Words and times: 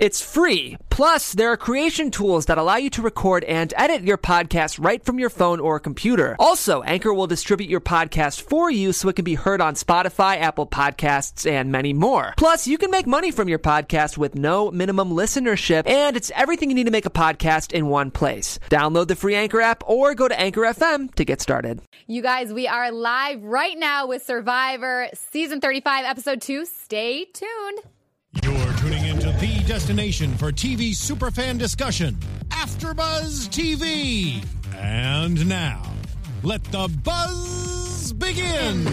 It's 0.00 0.22
free. 0.22 0.78
Plus, 0.88 1.34
there 1.34 1.52
are 1.52 1.58
creation 1.58 2.10
tools 2.10 2.46
that 2.46 2.56
allow 2.56 2.76
you 2.76 2.88
to 2.88 3.02
record 3.02 3.44
and 3.44 3.74
edit 3.76 4.00
your 4.02 4.16
podcast 4.16 4.82
right 4.82 5.04
from 5.04 5.18
your 5.18 5.28
phone 5.28 5.60
or 5.60 5.78
computer. 5.78 6.36
Also, 6.38 6.80
Anchor 6.84 7.12
will 7.12 7.26
distribute 7.26 7.68
your 7.68 7.82
podcast 7.82 8.40
for 8.40 8.70
you 8.70 8.94
so 8.94 9.10
it 9.10 9.16
can 9.16 9.26
be 9.26 9.34
heard 9.34 9.60
on 9.60 9.74
Spotify, 9.74 10.40
Apple 10.40 10.66
Podcasts, 10.66 11.44
and 11.48 11.70
many 11.70 11.92
more. 11.92 12.32
Plus, 12.38 12.66
you 12.66 12.78
can 12.78 12.90
make 12.90 13.06
money 13.06 13.30
from 13.30 13.46
your 13.46 13.58
podcast 13.58 14.16
with 14.16 14.34
no 14.34 14.70
minimum 14.70 15.10
listenership, 15.10 15.86
and 15.86 16.16
it's 16.16 16.32
everything 16.34 16.70
you 16.70 16.76
need 16.76 16.84
to 16.84 16.90
make 16.90 17.04
a 17.04 17.10
podcast 17.10 17.72
in 17.72 17.88
one 17.88 18.10
place. 18.10 18.58
Download 18.70 19.06
the 19.06 19.16
free 19.16 19.34
Anchor 19.34 19.60
app 19.60 19.82
or 19.86 20.14
go 20.14 20.28
to 20.28 20.40
Anchor 20.40 20.62
FM 20.62 21.14
to 21.16 21.26
get 21.26 21.42
started. 21.42 21.82
You 22.06 22.22
guys, 22.22 22.54
we 22.54 22.66
are 22.66 22.90
live 22.90 23.44
right 23.44 23.78
now 23.78 24.06
with 24.06 24.24
Survivor 24.24 25.10
Season 25.12 25.60
35, 25.60 26.06
Episode 26.06 26.40
2. 26.40 26.64
Stay 26.64 27.26
tuned. 27.26 27.80
Destination 29.70 30.36
for 30.36 30.50
TV 30.50 30.90
superfan 30.90 31.56
discussion, 31.56 32.18
AfterBuzz 32.48 33.46
TV. 33.50 34.44
And 34.74 35.48
now, 35.48 35.80
let 36.42 36.64
the 36.72 36.88
buzz 37.04 38.12
begin. 38.14 38.84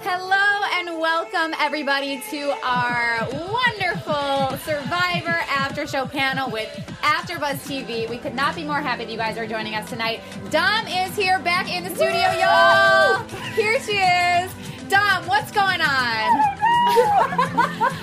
Hello 0.00 0.66
and 0.78 0.98
welcome 0.98 1.54
everybody 1.60 2.22
to 2.30 2.50
our 2.64 3.28
wonderful 3.30 4.56
Survivor 4.64 5.38
After 5.50 5.86
Show 5.86 6.06
panel 6.06 6.50
with 6.50 6.70
AfterBuzz 7.02 7.58
TV. 7.68 8.08
We 8.08 8.16
could 8.16 8.34
not 8.34 8.56
be 8.56 8.64
more 8.64 8.80
happy 8.80 9.04
that 9.04 9.12
you 9.12 9.18
guys 9.18 9.36
are 9.36 9.46
joining 9.46 9.74
us 9.74 9.90
tonight. 9.90 10.22
Dom 10.48 10.86
is 10.86 11.14
here 11.14 11.38
back 11.40 11.70
in 11.70 11.84
the 11.84 11.90
studio, 11.90 12.32
y'all. 12.40 13.22
Here 13.52 13.78
she 13.82 13.98
is. 13.98 14.69
Dom, 14.90 15.24
what's 15.28 15.52
going 15.52 15.80
on? 15.80 15.86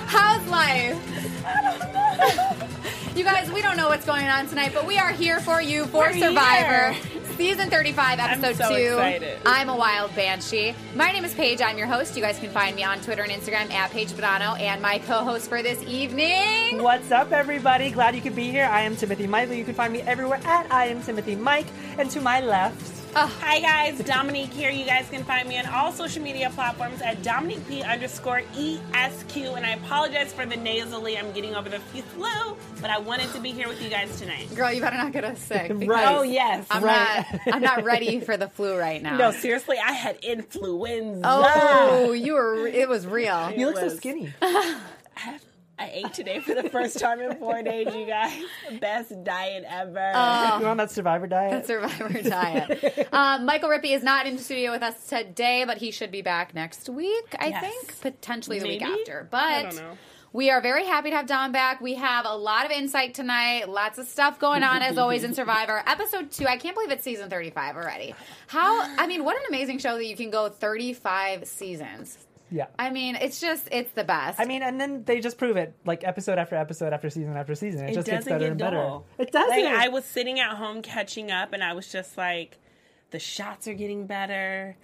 How's 0.06 0.46
life? 0.48 0.96
You 3.14 3.24
guys, 3.24 3.52
we 3.52 3.60
don't 3.60 3.76
know 3.76 3.88
what's 3.88 4.06
going 4.06 4.26
on 4.26 4.46
tonight, 4.46 4.72
but 4.72 4.86
we 4.86 4.96
are 4.96 5.12
here 5.12 5.38
for 5.40 5.60
you 5.60 5.84
for 5.86 6.04
We're 6.04 6.18
Survivor. 6.18 6.92
here. 6.92 7.02
Season 7.36 7.68
35, 7.68 8.18
episode 8.18 8.56
so 8.56 8.68
2. 8.70 8.74
excited. 8.74 9.38
I'm 9.44 9.68
a 9.68 9.76
wild 9.76 10.14
banshee. 10.16 10.74
My 10.94 11.12
name 11.12 11.26
is 11.26 11.34
Paige. 11.34 11.60
I'm 11.60 11.76
your 11.76 11.86
host. 11.86 12.16
You 12.16 12.22
guys 12.22 12.38
can 12.38 12.50
find 12.50 12.74
me 12.74 12.84
on 12.84 13.00
Twitter 13.00 13.22
and 13.22 13.30
Instagram 13.30 13.70
at 13.70 13.90
Paige 13.90 14.12
Bonanno. 14.12 14.58
And 14.58 14.80
my 14.80 14.98
co 14.98 15.24
host 15.24 15.46
for 15.50 15.62
this 15.62 15.82
evening. 15.82 16.82
What's 16.82 17.10
up, 17.10 17.32
everybody? 17.32 17.90
Glad 17.90 18.14
you 18.14 18.22
could 18.22 18.34
be 18.34 18.50
here. 18.50 18.64
I 18.64 18.80
am 18.80 18.96
Timothy 18.96 19.26
Michael. 19.26 19.54
You 19.56 19.64
can 19.64 19.74
find 19.74 19.92
me 19.92 20.00
everywhere 20.00 20.40
at 20.44 20.72
I 20.72 20.86
am 20.86 21.02
Timothy 21.02 21.36
Mike. 21.36 21.66
And 21.98 22.10
to 22.12 22.20
my 22.22 22.40
left, 22.40 22.97
Oh. 23.16 23.26
Hi 23.40 23.58
guys, 23.60 23.98
Domonique 24.02 24.50
here. 24.52 24.70
You 24.70 24.84
guys 24.84 25.08
can 25.10 25.24
find 25.24 25.48
me 25.48 25.58
on 25.58 25.66
all 25.66 25.90
social 25.92 26.22
media 26.22 26.50
platforms 26.50 27.00
at 27.02 27.20
Domonique 27.22 27.66
P 27.66 27.82
underscore 27.82 28.42
ESQ. 28.56 29.36
And 29.56 29.64
I 29.66 29.70
apologize 29.70 30.32
for 30.32 30.46
the 30.46 30.56
nasally. 30.56 31.18
I'm 31.18 31.32
getting 31.32 31.54
over 31.54 31.68
the 31.68 31.80
flu, 31.80 32.56
but 32.80 32.90
I 32.90 32.98
wanted 32.98 33.32
to 33.32 33.40
be 33.40 33.50
here 33.50 33.66
with 33.66 33.82
you 33.82 33.88
guys 33.88 34.20
tonight. 34.20 34.54
Girl, 34.54 34.70
you 34.72 34.80
better 34.80 34.96
not 34.96 35.12
get 35.12 35.24
us 35.24 35.40
sick. 35.40 35.72
Right. 35.74 36.06
Oh 36.08 36.22
yes. 36.22 36.66
I'm 36.70 36.84
Right. 36.84 37.24
not. 37.46 37.54
I'm 37.54 37.62
not 37.62 37.82
ready 37.84 38.20
for 38.20 38.36
the 38.36 38.48
flu 38.48 38.76
right 38.78 39.02
now. 39.02 39.16
No, 39.16 39.30
seriously, 39.32 39.78
I 39.84 39.92
had 39.92 40.18
influenza. 40.22 41.22
Oh, 41.24 42.12
you 42.12 42.34
were. 42.34 42.66
It 42.68 42.88
was 42.88 43.06
real. 43.06 43.50
you 43.52 43.66
look 43.66 43.78
so 43.78 43.88
skinny. 43.88 44.32
I 44.42 45.38
ate 45.86 46.12
today 46.12 46.40
for 46.40 46.54
the 46.54 46.68
first 46.68 46.98
time 46.98 47.20
in 47.20 47.36
four 47.36 47.62
days, 47.62 47.94
you 47.94 48.06
guys. 48.06 48.42
Best 48.80 49.22
diet 49.24 49.64
ever. 49.68 50.12
Oh. 50.14 50.58
You're 50.60 50.68
on 50.68 50.76
that 50.78 50.90
Survivor 50.90 51.26
diet. 51.26 51.66
Survivor 51.66 52.22
diet. 52.22 53.08
um, 53.12 53.44
Michael 53.44 53.68
Rippey 53.70 53.94
is 53.94 54.02
not 54.02 54.26
in 54.26 54.36
the 54.36 54.42
studio 54.42 54.70
with 54.72 54.82
us 54.82 55.06
today, 55.08 55.64
but 55.66 55.78
he 55.78 55.90
should 55.90 56.10
be 56.10 56.22
back 56.22 56.54
next 56.54 56.88
week, 56.88 57.34
I 57.38 57.48
Yes. 57.48 57.60
think. 57.62 58.00
Potentially 58.00 58.58
the 58.58 58.68
week 58.68 58.80
Maybe? 58.80 58.92
after. 59.00 59.28
But 59.30 59.38
I 59.42 59.62
don't 59.62 59.76
know. 59.76 59.98
we 60.32 60.50
are 60.50 60.60
very 60.60 60.84
happy 60.84 61.10
to 61.10 61.16
have 61.16 61.26
Dom 61.26 61.52
back. 61.52 61.80
We 61.80 61.94
have 61.94 62.24
a 62.26 62.36
lot 62.36 62.64
of 62.66 62.70
insight 62.70 63.14
tonight, 63.14 63.68
lots 63.68 63.98
of 63.98 64.06
stuff 64.06 64.38
going 64.38 64.62
on, 64.62 64.82
as 64.82 64.98
always, 64.98 65.24
in 65.24 65.32
Survivor. 65.34 65.82
Episode 65.86 66.30
two, 66.30 66.46
I 66.46 66.56
can't 66.56 66.74
believe 66.74 66.90
it's 66.90 67.04
season 67.04 67.30
35 67.30 67.76
already. 67.76 68.14
How, 68.48 68.82
I 68.98 69.06
mean, 69.06 69.24
what 69.24 69.36
an 69.36 69.42
amazing 69.48 69.78
show 69.78 69.96
that 69.96 70.06
you 70.06 70.16
can 70.16 70.30
go 70.30 70.48
35 70.48 71.46
seasons. 71.46 72.18
Yeah. 72.50 72.66
I 72.78 72.90
mean, 72.90 73.16
it's 73.16 73.40
just, 73.40 73.68
it's 73.70 73.90
the 73.92 74.04
best. 74.04 74.40
I 74.40 74.44
mean, 74.44 74.62
and 74.62 74.80
then 74.80 75.04
they 75.04 75.20
just 75.20 75.38
prove 75.38 75.56
it, 75.56 75.74
like 75.84 76.04
episode 76.04 76.38
after 76.38 76.56
episode 76.56 76.92
after 76.92 77.10
season 77.10 77.36
after 77.36 77.54
season. 77.54 77.86
It, 77.86 77.90
it 77.90 77.94
just 77.94 78.06
gets 78.08 78.24
better 78.24 78.38
get 78.38 78.50
and 78.50 78.58
better. 78.58 78.76
dull. 78.76 79.06
It 79.18 79.32
doesn't. 79.32 79.64
Like, 79.64 79.74
I 79.74 79.88
was 79.88 80.04
sitting 80.04 80.40
at 80.40 80.56
home 80.56 80.82
catching 80.82 81.30
up, 81.30 81.52
and 81.52 81.62
I 81.62 81.72
was 81.72 81.90
just 81.90 82.16
like, 82.16 82.58
the 83.10 83.18
shots 83.18 83.68
are 83.68 83.74
getting 83.74 84.06
better. 84.06 84.76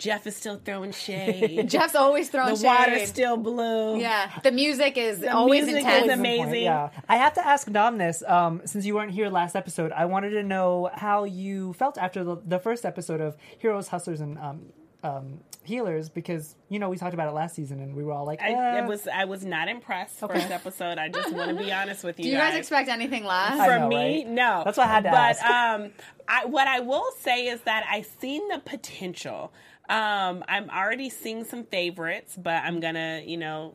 Jeff 0.00 0.26
is 0.26 0.34
still 0.34 0.58
throwing 0.64 0.92
shade. 0.92 1.68
Jeff's 1.68 1.94
always 1.94 2.30
throwing 2.30 2.56
shade. 2.56 2.64
the 2.64 2.84
shade. 2.84 2.92
water's 2.92 3.08
still 3.10 3.36
blue. 3.36 4.00
yeah, 4.00 4.30
the 4.42 4.50
music 4.50 4.96
is 4.96 5.22
always 5.24 5.66
music 5.66 5.82
intense. 5.82 6.10
amazing. 6.10 6.42
amazing. 6.44 6.62
Yeah, 6.64 6.88
I 7.06 7.16
have 7.16 7.34
to 7.34 7.46
ask 7.46 7.70
Dom 7.70 7.98
this. 7.98 8.22
Um, 8.26 8.62
since 8.64 8.86
you 8.86 8.94
weren't 8.94 9.10
here 9.10 9.28
last 9.28 9.54
episode, 9.54 9.92
I 9.92 10.06
wanted 10.06 10.30
to 10.30 10.42
know 10.42 10.90
how 10.94 11.24
you 11.24 11.74
felt 11.74 11.98
after 11.98 12.24
the, 12.24 12.36
the 12.46 12.58
first 12.58 12.86
episode 12.86 13.20
of 13.20 13.36
Heroes, 13.58 13.88
Hustlers, 13.88 14.22
and 14.22 14.38
um, 14.38 14.72
um, 15.02 15.40
Healers, 15.62 16.08
because 16.08 16.56
you 16.70 16.78
know 16.78 16.88
we 16.88 16.96
talked 16.96 17.12
about 17.14 17.28
it 17.28 17.32
last 17.32 17.54
season, 17.54 17.80
and 17.80 17.94
we 17.94 18.02
were 18.02 18.12
all 18.12 18.24
like, 18.24 18.40
I, 18.40 18.50
eh. 18.52 18.56
I 18.56 18.86
was 18.86 19.06
I 19.06 19.24
was 19.26 19.44
not 19.44 19.68
impressed 19.68 20.22
Okay. 20.22 20.34
first 20.40 20.50
episode. 20.50 20.98
I 20.98 21.08
just 21.10 21.32
want 21.32 21.50
to 21.50 21.62
be 21.62 21.70
honest 21.72 22.02
with 22.02 22.18
you. 22.18 22.24
Do 22.24 22.30
you 22.30 22.38
guys 22.38 22.54
expect 22.56 22.88
anything 22.88 23.24
less? 23.24 23.52
I 23.60 23.66
From 23.66 23.82
know, 23.82 23.88
me, 23.88 24.24
right? 24.24 24.26
no. 24.28 24.62
That's 24.64 24.78
why 24.78 24.84
I 24.84 24.86
had 24.88 25.04
to 25.04 25.10
but, 25.10 25.36
ask. 25.38 25.44
um, 25.44 25.90
I, 26.26 26.44
what 26.46 26.66
I 26.66 26.80
will 26.80 27.10
say 27.20 27.46
is 27.48 27.60
that 27.62 27.84
I've 27.90 28.08
seen 28.20 28.48
the 28.48 28.58
potential. 28.58 29.52
Um, 29.88 30.44
I'm 30.48 30.70
already 30.70 31.10
seeing 31.10 31.44
some 31.44 31.64
favorites, 31.64 32.36
but 32.40 32.62
I'm 32.64 32.80
gonna, 32.80 33.22
you 33.24 33.36
know, 33.36 33.74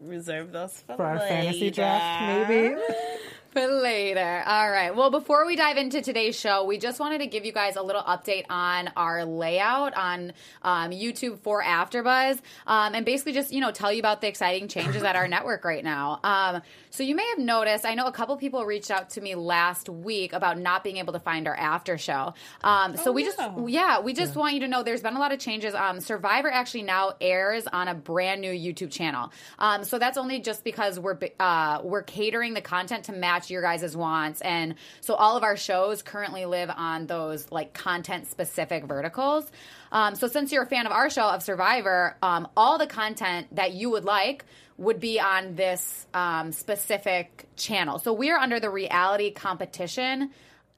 reserve 0.00 0.52
those 0.52 0.80
for, 0.86 0.96
for 0.96 1.04
our 1.04 1.16
later. 1.18 1.28
fantasy 1.28 1.70
draft, 1.70 2.48
maybe. 2.50 2.76
Later. 3.56 4.42
All 4.44 4.70
right. 4.70 4.94
Well, 4.94 5.10
before 5.10 5.46
we 5.46 5.56
dive 5.56 5.78
into 5.78 6.02
today's 6.02 6.38
show, 6.38 6.64
we 6.64 6.76
just 6.76 7.00
wanted 7.00 7.20
to 7.20 7.26
give 7.26 7.46
you 7.46 7.52
guys 7.52 7.76
a 7.76 7.82
little 7.82 8.02
update 8.02 8.44
on 8.50 8.90
our 8.98 9.24
layout 9.24 9.96
on 9.96 10.34
um, 10.60 10.90
YouTube 10.90 11.38
for 11.38 11.62
AfterBuzz, 11.62 12.38
um, 12.66 12.94
and 12.94 13.06
basically 13.06 13.32
just 13.32 13.54
you 13.54 13.62
know 13.62 13.70
tell 13.70 13.90
you 13.90 13.98
about 13.98 14.20
the 14.20 14.28
exciting 14.28 14.68
changes 14.68 15.02
at 15.02 15.16
our 15.16 15.26
network 15.36 15.64
right 15.64 15.82
now. 15.82 16.20
Um, 16.22 16.60
so 16.96 17.02
you 17.02 17.14
may 17.14 17.26
have 17.28 17.38
noticed. 17.38 17.84
I 17.84 17.94
know 17.94 18.06
a 18.06 18.12
couple 18.12 18.34
people 18.38 18.64
reached 18.64 18.90
out 18.90 19.10
to 19.10 19.20
me 19.20 19.34
last 19.34 19.90
week 19.90 20.32
about 20.32 20.58
not 20.58 20.82
being 20.82 20.96
able 20.96 21.12
to 21.12 21.18
find 21.18 21.46
our 21.46 21.54
after 21.54 21.98
show. 21.98 22.32
Um, 22.64 22.96
so 22.96 23.12
we 23.12 23.22
just 23.22 23.38
yeah, 23.66 24.00
we 24.00 24.14
just 24.14 24.34
want 24.34 24.54
you 24.54 24.60
to 24.60 24.68
know 24.68 24.82
there's 24.82 25.02
been 25.02 25.14
a 25.14 25.18
lot 25.18 25.30
of 25.30 25.38
changes. 25.38 25.74
Um, 25.74 26.00
Survivor 26.00 26.50
actually 26.50 26.84
now 26.84 27.12
airs 27.20 27.66
on 27.66 27.88
a 27.88 27.94
brand 27.94 28.40
new 28.40 28.50
YouTube 28.50 28.90
channel. 28.90 29.30
Um, 29.58 29.84
so 29.84 29.98
that's 29.98 30.16
only 30.16 30.40
just 30.40 30.64
because 30.64 30.98
we're 30.98 31.18
uh, 31.38 31.80
we're 31.84 32.02
catering 32.02 32.54
the 32.54 32.62
content 32.62 33.04
to 33.04 33.12
match 33.12 33.50
your 33.50 33.60
guys' 33.60 33.94
wants, 33.94 34.40
and 34.40 34.76
so 35.02 35.14
all 35.14 35.36
of 35.36 35.42
our 35.42 35.56
shows 35.56 36.00
currently 36.00 36.46
live 36.46 36.70
on 36.74 37.06
those 37.06 37.52
like 37.52 37.74
content 37.74 38.26
specific 38.26 38.84
verticals. 38.86 39.44
Um, 39.92 40.14
so 40.14 40.28
since 40.28 40.50
you're 40.50 40.62
a 40.62 40.66
fan 40.66 40.86
of 40.86 40.92
our 40.92 41.10
show 41.10 41.28
of 41.28 41.42
Survivor, 41.42 42.16
um, 42.22 42.48
all 42.56 42.78
the 42.78 42.86
content 42.86 43.48
that 43.54 43.72
you 43.72 43.90
would 43.90 44.04
like 44.04 44.44
would 44.78 45.00
be 45.00 45.18
on 45.20 45.54
this 45.54 46.06
um, 46.12 46.52
specific 46.52 47.46
channel. 47.56 47.98
So 47.98 48.12
we're 48.12 48.36
under 48.36 48.60
the 48.60 48.70
reality 48.70 49.30
competition 49.30 50.30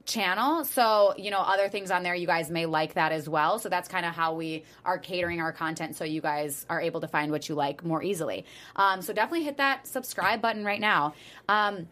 channel. 0.08 0.64
So, 0.64 1.14
you 1.16 1.30
know, 1.30 1.40
other 1.40 1.68
things 1.68 1.90
on 1.90 2.02
there, 2.02 2.14
you 2.14 2.26
guys 2.26 2.50
may 2.50 2.66
like 2.66 2.94
that 2.94 3.12
as 3.12 3.28
well. 3.28 3.58
So 3.58 3.68
that's 3.68 3.88
kind 3.88 4.06
of 4.06 4.14
how 4.14 4.34
we 4.34 4.64
are 4.84 4.98
catering 4.98 5.40
our 5.40 5.52
content 5.52 5.96
so 5.96 6.04
you 6.04 6.20
guys 6.20 6.64
are 6.68 6.80
able 6.80 7.00
to 7.02 7.08
find 7.08 7.30
what 7.30 7.48
you 7.48 7.54
like 7.54 7.84
more 7.84 8.02
easily. 8.02 8.46
Um, 8.74 9.02
so 9.02 9.12
definitely 9.12 9.44
hit 9.44 9.58
that 9.58 9.86
subscribe 9.86 10.40
button 10.40 10.64
right 10.64 10.80
now. 10.80 11.14
Um, 11.48 11.88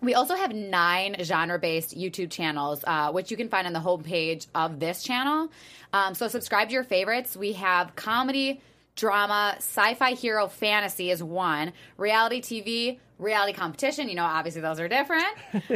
we 0.00 0.14
also 0.14 0.34
have 0.34 0.54
nine 0.54 1.16
genre 1.22 1.58
based 1.58 1.96
YouTube 1.96 2.30
channels, 2.30 2.84
uh, 2.86 3.10
which 3.10 3.30
you 3.30 3.36
can 3.36 3.48
find 3.48 3.66
on 3.66 3.72
the 3.72 3.80
homepage 3.80 4.46
of 4.54 4.80
this 4.80 5.02
channel. 5.02 5.50
Um, 5.92 6.14
so 6.14 6.28
subscribe 6.28 6.68
to 6.68 6.74
your 6.74 6.84
favorites. 6.84 7.36
We 7.36 7.54
have 7.54 7.96
comedy, 7.96 8.60
drama, 8.98 9.54
sci 9.58 9.94
fi 9.94 10.12
hero 10.12 10.48
fantasy 10.48 11.10
is 11.10 11.22
one, 11.22 11.72
reality 11.96 12.42
TV, 12.42 12.98
reality 13.18 13.52
competition. 13.52 14.08
You 14.08 14.14
know, 14.16 14.24
obviously 14.24 14.60
those 14.60 14.80
are 14.80 14.88
different. 14.88 15.26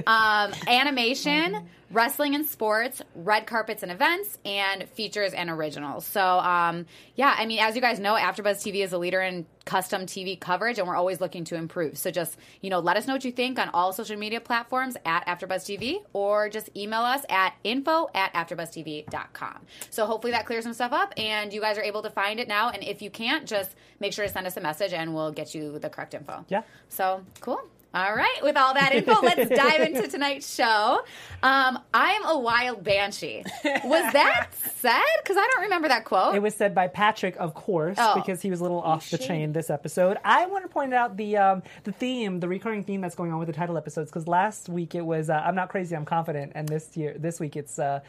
Um, 0.07 0.53
animation, 0.67 1.69
wrestling 1.93 2.35
and 2.35 2.47
sports, 2.47 3.03
red 3.15 3.47
carpets 3.47 3.83
and 3.83 3.93
events, 3.93 4.39
and 4.45 4.89
features 4.91 5.33
and 5.35 5.51
originals. 5.51 6.07
So, 6.07 6.21
um, 6.23 6.87
yeah, 7.15 7.35
I 7.37 7.47
mean, 7.47 7.59
as 7.59 7.75
you 7.75 7.83
guys 7.83 8.01
know, 8.01 8.15
AfterBuzz 8.15 8.63
TV 8.63 8.83
is 8.83 8.93
a 8.93 8.99
leader 8.99 9.21
in 9.21 9.47
custom 9.65 10.07
TV 10.07 10.39
coverage, 10.39 10.79
and 10.79 10.89
we're 10.89 10.97
always 10.97 11.21
looking 11.21 11.45
to 11.45 11.55
improve. 11.55 11.99
So, 11.99 12.11
just 12.11 12.37
you 12.61 12.71
know, 12.71 12.81
let 12.81 12.97
us 12.97 13.07
know 13.07 13.13
what 13.13 13.25
you 13.25 13.33
think 13.33 13.59
on 13.59 13.69
all 13.71 13.93
social 13.93 14.17
media 14.17 14.41
platforms 14.41 14.97
at 15.05 15.27
AfterBuzz 15.27 15.79
TV, 15.79 15.99
or 16.13 16.49
just 16.49 16.71
email 16.77 17.03
us 17.03 17.25
at 17.29 17.55
info 17.63 18.09
at 18.15 18.33
AfterBuzzTV.com. 18.35 19.67
So, 19.91 20.07
hopefully, 20.07 20.33
that 20.33 20.47
clears 20.47 20.65
some 20.65 20.73
stuff 20.75 20.93
up, 20.93 21.13
and 21.17 21.53
you 21.53 21.61
guys 21.61 21.79
are 21.79 21.83
able 21.85 22.03
to 22.03 22.11
find 22.11 22.41
it 22.41 22.49
now. 22.49 22.71
And 22.71 22.83
if 22.83 23.03
you 23.03 23.11
can't, 23.11 23.47
just 23.47 23.75
make 24.01 24.13
sure 24.13 24.27
to 24.27 24.33
send 24.33 24.47
us 24.47 24.57
a 24.57 24.61
message, 24.61 24.93
and 24.93 25.15
we'll 25.15 25.33
get 25.33 25.55
you 25.55 25.79
the 25.79 25.91
correct 25.91 26.15
info. 26.15 26.45
Yeah. 26.49 26.63
So, 26.89 27.23
cool. 27.41 27.61
All 27.95 28.15
right, 28.17 28.39
with 28.43 28.57
all 28.57 28.73
that 28.73 28.93
info, 28.95 29.21
let's 29.21 29.51
dive 29.51 29.81
into 29.83 30.09
tonight's 30.09 30.55
show. 30.55 31.03
Um, 31.43 31.79
I'm 31.93 32.25
a 32.25 32.39
wild 32.39 32.83
banshee. 32.83 33.43
Was 33.65 34.13
that 34.15 34.49
said? 34.55 34.99
Because 35.23 35.37
I 35.37 35.47
don't 35.53 35.65
remember 35.65 35.89
that 35.89 36.07
quote. 36.07 36.35
It 36.35 36.41
was 36.41 36.55
said 36.55 36.75
by 36.75 36.89
Patrick, 36.89 37.37
of 37.39 37.53
course, 37.53 37.99
Oh. 38.01 38.15
because 38.15 38.41
he 38.41 38.49
was 38.49 38.61
a 38.61 38.63
little 38.63 38.81
off 38.81 39.11
the 39.11 39.19
chain 39.19 39.53
this 39.53 39.69
episode. 39.69 40.17
I 40.25 40.47
want 40.47 40.65
to 40.65 40.69
point 40.71 40.95
out 40.95 41.19
the 41.19 41.37
um, 41.37 41.63
the 41.85 41.93
theme, 41.93 42.41
the 42.41 42.49
recurring 42.49 42.83
theme 42.83 43.03
that's 43.03 43.15
going 43.15 43.31
on 43.31 43.39
with 43.39 43.49
the 43.49 43.53
title 43.53 43.77
episodes. 43.77 44.11
Because 44.11 44.27
last 44.27 44.71
week 44.71 44.95
it 44.95 45.05
was 45.05 45.29
uh, 45.29 45.43
"I'm 45.45 45.55
not 45.55 45.69
crazy, 45.69 45.95
I'm 45.95 46.07
confident," 46.07 46.53
and 46.55 46.67
this 46.67 46.97
year, 46.97 47.15
this 47.19 47.41
week 47.41 47.57
it's 47.57 47.79
uh, 47.79 48.01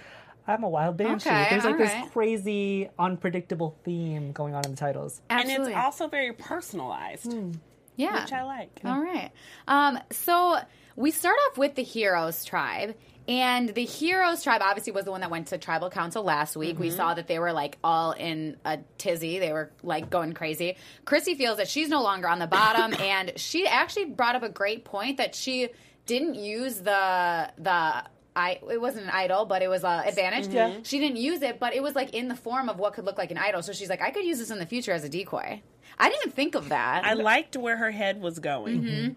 "I'm 0.48 0.64
a 0.64 0.70
wild 0.70 0.96
banshee." 0.96 1.30
Okay, 1.30 1.48
There's 1.50 1.66
like 1.66 1.74
all 1.74 1.78
this 1.80 1.92
right. 1.92 2.10
crazy, 2.14 2.90
unpredictable 2.98 3.75
theme 3.84 4.31
going 4.31 4.56
on 4.56 4.64
in 4.64 4.72
the 4.72 4.78
titles. 4.78 5.20
Absolutely. 5.30 5.74
And 5.74 5.74
it's 5.74 5.84
also 5.84 6.08
very 6.08 6.31
personalized, 6.31 7.36
yeah. 7.95 8.24
which 8.24 8.34
I 8.34 8.44
like. 8.44 8.81
All 8.84 9.00
right. 9.00 9.31
Um, 9.68 10.00
so 10.12 10.57
we 10.95 11.12
start 11.12 11.36
off 11.50 11.57
with 11.57 11.75
the 11.75 11.84
Heroes 11.84 12.45
tribe. 12.45 12.95
And 13.25 13.69
the 13.69 13.86
Heroes 13.86 14.44
tribe 14.44 14.62
obviously 14.63 14.92
was 14.92 15.06
the 15.06 15.12
one 15.12 15.22
that 15.22 15.31
went 15.31 15.48
to 15.48 15.57
tribal 15.57 15.90
council 15.90 16.24
last 16.24 16.57
week. 16.57 16.78
We 16.78 16.88
mm-hmm. 16.88 16.98
saw 16.98 17.13
that 17.13 17.28
they 17.28 17.40
were 17.40 17.54
like 17.54 17.78
all 17.81 18.12
in 18.12 18.57
a 18.66 18.80
tizzy. 18.98 19.40
They 19.40 19.54
were 19.54 19.72
like 19.81 20.10
going 20.10 20.34
crazy. 20.34 20.75
Chrissy 21.06 21.36
feels 21.36 21.57
that 21.57 21.69
she's 21.69 21.88
no 21.88 22.04
longer 22.04 22.28
on 22.28 22.40
the 22.40 22.48
bottom, 22.48 22.94
and 23.00 23.31
she 23.38 23.66
actually 23.66 24.06
brought 24.06 24.36
up 24.36 24.44
a 24.44 24.50
great 24.50 24.84
point 24.84 25.18
that 25.18 25.36
she 25.36 25.69
didn't 26.06 26.36
use 26.36 26.78
the 26.78 27.50
the 27.57 28.04
I 28.36 28.60
it 28.69 28.81
wasn't 28.81 29.06
an 29.06 29.12
idol, 29.12 29.46
but 29.46 29.62
it 29.62 29.69
was 29.69 29.86
a 29.86 30.04
advantage. 30.06 30.48
Mm-hmm. 30.48 30.56
Yeah. 30.56 30.78
She 30.84 31.00
didn't 31.00 31.18
use 31.18 31.42
it, 31.44 31.62
but 31.62 31.74
it 31.74 31.81
was 31.81 31.96
like 31.96 32.13
in 32.13 32.28
the 32.28 32.36
form 32.36 32.68
of 32.68 32.78
what 32.78 32.94
could 32.94 33.06
look 33.06 33.18
like 33.18 33.31
an 33.31 33.38
idol. 33.38 33.62
So 33.62 33.72
she's 33.72 33.89
like, 33.89 34.01
I 34.01 34.12
could 34.12 34.25
use 34.25 34.39
this 34.39 34.51
in 34.51 34.60
the 34.60 34.66
future 34.66 34.92
as 34.92 35.06
a 35.06 35.10
decoy. 35.10 35.62
I 35.98 36.10
didn't 36.10 36.22
even 36.24 36.31
think 36.31 36.56
of 36.56 36.69
that. 36.69 37.06
I 37.06 37.13
liked 37.13 37.56
where 37.56 37.78
her 37.78 37.92
head 37.92 38.22
was 38.22 38.40
going. 38.40 38.81
Mm-hmm. 38.81 39.13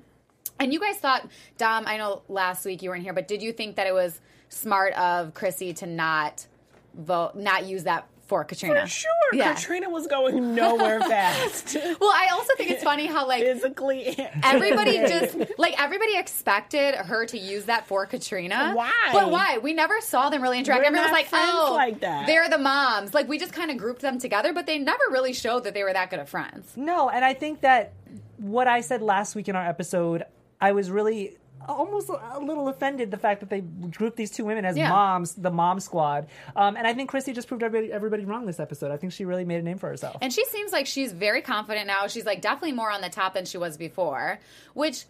And 0.58 0.72
you 0.72 0.80
guys 0.80 0.96
thought, 0.96 1.28
Dom, 1.58 1.84
I 1.86 1.98
know 1.98 2.22
last 2.28 2.64
week 2.64 2.82
you 2.82 2.90
weren't 2.90 3.02
here, 3.02 3.12
but 3.12 3.28
did 3.28 3.42
you 3.42 3.52
think 3.52 3.76
that 3.76 3.86
it 3.86 3.92
was 3.92 4.20
smart 4.48 4.94
of 4.94 5.34
Chrissy 5.34 5.74
to 5.74 5.86
not 5.86 6.46
vote, 6.94 7.34
not 7.34 7.66
use 7.66 7.84
that 7.84 8.06
for 8.26 8.44
Katrina? 8.44 8.82
For 8.82 8.86
sure, 8.88 9.10
Yeah. 9.32 9.54
Katrina 9.54 9.88
was 9.90 10.06
going 10.06 10.54
nowhere 10.54 11.00
fast. 11.00 11.76
Well, 12.00 12.10
I 12.14 12.28
also 12.32 12.52
think 12.56 12.70
it's 12.70 12.82
funny 12.84 13.06
how 13.06 13.26
like 13.26 13.42
Physically, 13.42 14.16
everybody 14.42 14.98
just 15.08 15.36
like 15.58 15.80
everybody 15.80 16.16
expected 16.16 16.94
her 16.94 17.24
to 17.26 17.38
use 17.38 17.64
that 17.66 17.86
for 17.86 18.06
Katrina. 18.06 18.72
Why? 18.74 18.90
But 19.12 19.30
why? 19.30 19.58
We 19.58 19.72
never 19.72 20.00
saw 20.00 20.28
them 20.30 20.42
really 20.42 20.58
interact. 20.58 20.80
We're 20.80 20.86
Everyone 20.86 21.06
was 21.06 21.12
like, 21.12 21.26
friends 21.26 21.50
"Oh, 21.54 21.74
like 21.74 22.00
that." 22.00 22.26
they're 22.26 22.48
the 22.48 22.58
moms." 22.58 23.14
Like 23.14 23.28
we 23.28 23.38
just 23.38 23.52
kind 23.52 23.70
of 23.70 23.76
grouped 23.78 24.02
them 24.02 24.18
together, 24.18 24.52
but 24.52 24.66
they 24.66 24.78
never 24.78 25.02
really 25.10 25.32
showed 25.32 25.64
that 25.64 25.74
they 25.74 25.82
were 25.84 25.92
that 25.92 26.10
good 26.10 26.18
of 26.20 26.28
friends. 26.28 26.72
No, 26.76 27.08
and 27.08 27.24
I 27.24 27.34
think 27.34 27.60
that 27.62 27.92
what 28.38 28.66
I 28.68 28.80
said 28.82 29.00
last 29.02 29.34
week 29.34 29.48
in 29.48 29.56
our 29.56 29.66
episode, 29.66 30.24
I 30.60 30.72
was 30.72 30.90
really 30.90 31.36
almost 31.68 32.08
a 32.08 32.38
little 32.40 32.68
offended 32.68 33.10
the 33.10 33.16
fact 33.16 33.40
that 33.40 33.50
they 33.50 33.60
grouped 33.60 34.16
these 34.16 34.30
two 34.30 34.44
women 34.44 34.64
as 34.64 34.76
Yeah. 34.76 34.88
moms, 34.90 35.34
the 35.34 35.50
mom 35.50 35.80
squad. 35.80 36.26
Um, 36.54 36.76
and 36.76 36.86
I 36.86 36.94
think 36.94 37.10
Chrissy 37.10 37.32
just 37.32 37.48
proved 37.48 37.62
everybody, 37.62 37.92
everybody 37.92 38.24
wrong 38.24 38.46
this 38.46 38.60
episode. 38.60 38.90
I 38.90 38.96
think 38.96 39.12
she 39.12 39.24
really 39.24 39.44
made 39.44 39.60
a 39.60 39.62
name 39.62 39.78
for 39.78 39.88
herself. 39.88 40.16
And 40.20 40.32
she 40.32 40.44
seems 40.46 40.72
like 40.72 40.86
she's 40.86 41.12
very 41.12 41.42
confident 41.42 41.86
now. 41.86 42.06
She's 42.06 42.24
like 42.26 42.40
definitely 42.40 42.72
more 42.72 42.90
on 42.90 43.00
the 43.00 43.08
top 43.10 43.34
than 43.34 43.44
she 43.44 43.58
was 43.58 43.76
before, 43.76 44.38
which 44.74 45.04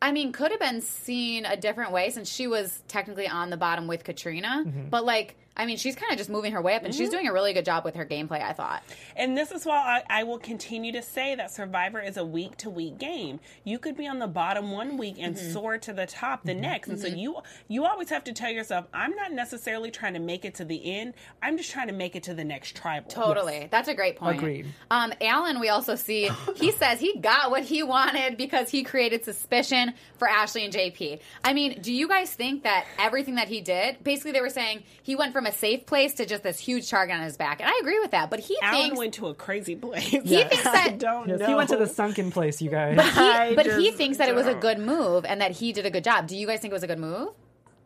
I 0.00 0.12
mean 0.12 0.32
could 0.32 0.50
have 0.50 0.60
been 0.60 0.80
seen 0.82 1.46
a 1.46 1.56
different 1.56 1.92
way 1.92 2.10
since 2.10 2.30
she 2.32 2.46
was 2.46 2.82
technically 2.88 3.26
on 3.28 3.50
the 3.50 3.56
bottom 3.56 3.86
with 3.86 4.04
Katrina. 4.04 4.64
Mm-hmm. 4.66 4.88
But 4.90 5.04
like, 5.04 5.36
I 5.56 5.66
mean, 5.66 5.76
she's 5.76 5.94
kind 5.96 6.12
of 6.12 6.18
just 6.18 6.28
moving 6.30 6.52
her 6.52 6.60
way 6.60 6.74
up, 6.74 6.84
and 6.84 6.94
she's 6.94 7.10
doing 7.10 7.26
a 7.26 7.32
really 7.32 7.52
good 7.52 7.64
job 7.64 7.84
with 7.84 7.94
her 7.94 8.04
gameplay. 8.04 8.42
I 8.42 8.52
thought. 8.52 8.82
And 9.16 9.36
this 9.36 9.50
is 9.52 9.64
why 9.64 10.02
I, 10.08 10.20
I 10.20 10.22
will 10.24 10.38
continue 10.38 10.92
to 10.92 11.02
say 11.02 11.34
that 11.34 11.50
Survivor 11.50 12.00
is 12.00 12.16
a 12.16 12.24
week 12.24 12.56
to 12.58 12.70
week 12.70 12.98
game. 12.98 13.40
You 13.64 13.78
could 13.78 13.96
be 13.96 14.06
on 14.06 14.18
the 14.18 14.26
bottom 14.26 14.70
one 14.72 14.96
week 14.96 15.16
and 15.18 15.36
Mm-hmm. 15.36 15.52
soar 15.52 15.78
to 15.78 15.92
the 15.92 16.06
top 16.06 16.44
the 16.44 16.54
next. 16.54 16.88
And 16.88 16.98
so 17.00 17.06
you 17.08 17.36
you 17.68 17.84
always 17.84 18.08
have 18.10 18.24
to 18.24 18.32
tell 18.32 18.50
yourself, 18.50 18.86
I'm 18.94 19.14
not 19.16 19.32
necessarily 19.32 19.90
trying 19.90 20.14
to 20.14 20.20
make 20.20 20.44
it 20.44 20.54
to 20.56 20.64
the 20.64 20.94
end. 20.98 21.14
I'm 21.42 21.56
just 21.56 21.70
trying 21.70 21.88
to 21.88 21.92
make 21.92 22.16
it 22.16 22.22
to 22.24 22.34
the 22.34 22.44
next 22.44 22.76
tribal. 22.76 23.10
Totally. 23.10 23.68
That's 23.70 23.88
a 23.88 23.94
great 23.94 24.16
point. 24.16 24.38
Agreed. 24.38 24.66
Um, 24.90 25.12
Alan, 25.20 25.60
we 25.60 25.68
also 25.68 25.94
see, 25.94 26.30
he 26.56 26.70
says 26.72 27.00
he 27.00 27.18
got 27.18 27.50
what 27.50 27.62
he 27.64 27.82
wanted 27.82 28.36
because 28.36 28.70
he 28.70 28.82
created 28.82 29.24
suspicion 29.24 29.94
for 30.18 30.28
Ashley 30.28 30.64
and 30.64 30.72
JP. 30.72 31.20
I 31.44 31.52
mean, 31.52 31.80
do 31.80 31.92
you 31.92 32.08
guys 32.08 32.32
think 32.32 32.62
that 32.64 32.86
everything 32.98 33.36
that 33.36 33.48
he 33.48 33.60
did, 33.60 34.02
basically 34.04 34.32
they 34.32 34.40
were 34.40 34.48
saying 34.50 34.82
he 35.02 35.16
went 35.16 35.32
from 35.32 35.45
a 35.46 35.52
safe 35.52 35.86
place 35.86 36.14
to 36.14 36.26
just 36.26 36.42
this 36.42 36.58
huge 36.58 36.88
target 36.90 37.16
on 37.16 37.22
his 37.22 37.36
back. 37.36 37.60
And 37.60 37.68
I 37.68 37.78
agree 37.80 37.98
with 38.00 38.10
that. 38.10 38.28
But 38.30 38.40
he 38.40 38.56
Alan 38.62 38.80
thinks 38.82 38.98
went 38.98 39.14
to 39.14 39.28
a 39.28 39.34
crazy 39.34 39.76
place. 39.76 40.04
He 40.04 40.18
thinks 40.20 40.66
I 40.66 40.72
that- 40.90 40.98
don't 40.98 41.28
Yes, 41.28 41.38
know. 41.40 41.46
he 41.46 41.54
went 41.54 41.70
to 41.70 41.76
the 41.76 41.86
sunken 41.86 42.30
place, 42.30 42.60
you 42.60 42.70
guys. 42.70 42.98
I 43.00 43.48
he, 43.50 43.54
but 43.54 43.66
he 43.66 43.90
thinks 43.92 44.18
that 44.18 44.28
it 44.28 44.34
was 44.34 44.46
a 44.46 44.54
good 44.54 44.78
move 44.78 45.24
and 45.24 45.40
that 45.40 45.52
he 45.52 45.72
did 45.72 45.86
a 45.86 45.90
good 45.90 46.04
job. 46.04 46.26
Do 46.26 46.36
you 46.36 46.46
guys 46.46 46.60
think 46.60 46.72
it 46.72 46.74
was 46.74 46.82
a 46.82 46.86
good 46.88 46.98
move? 46.98 47.28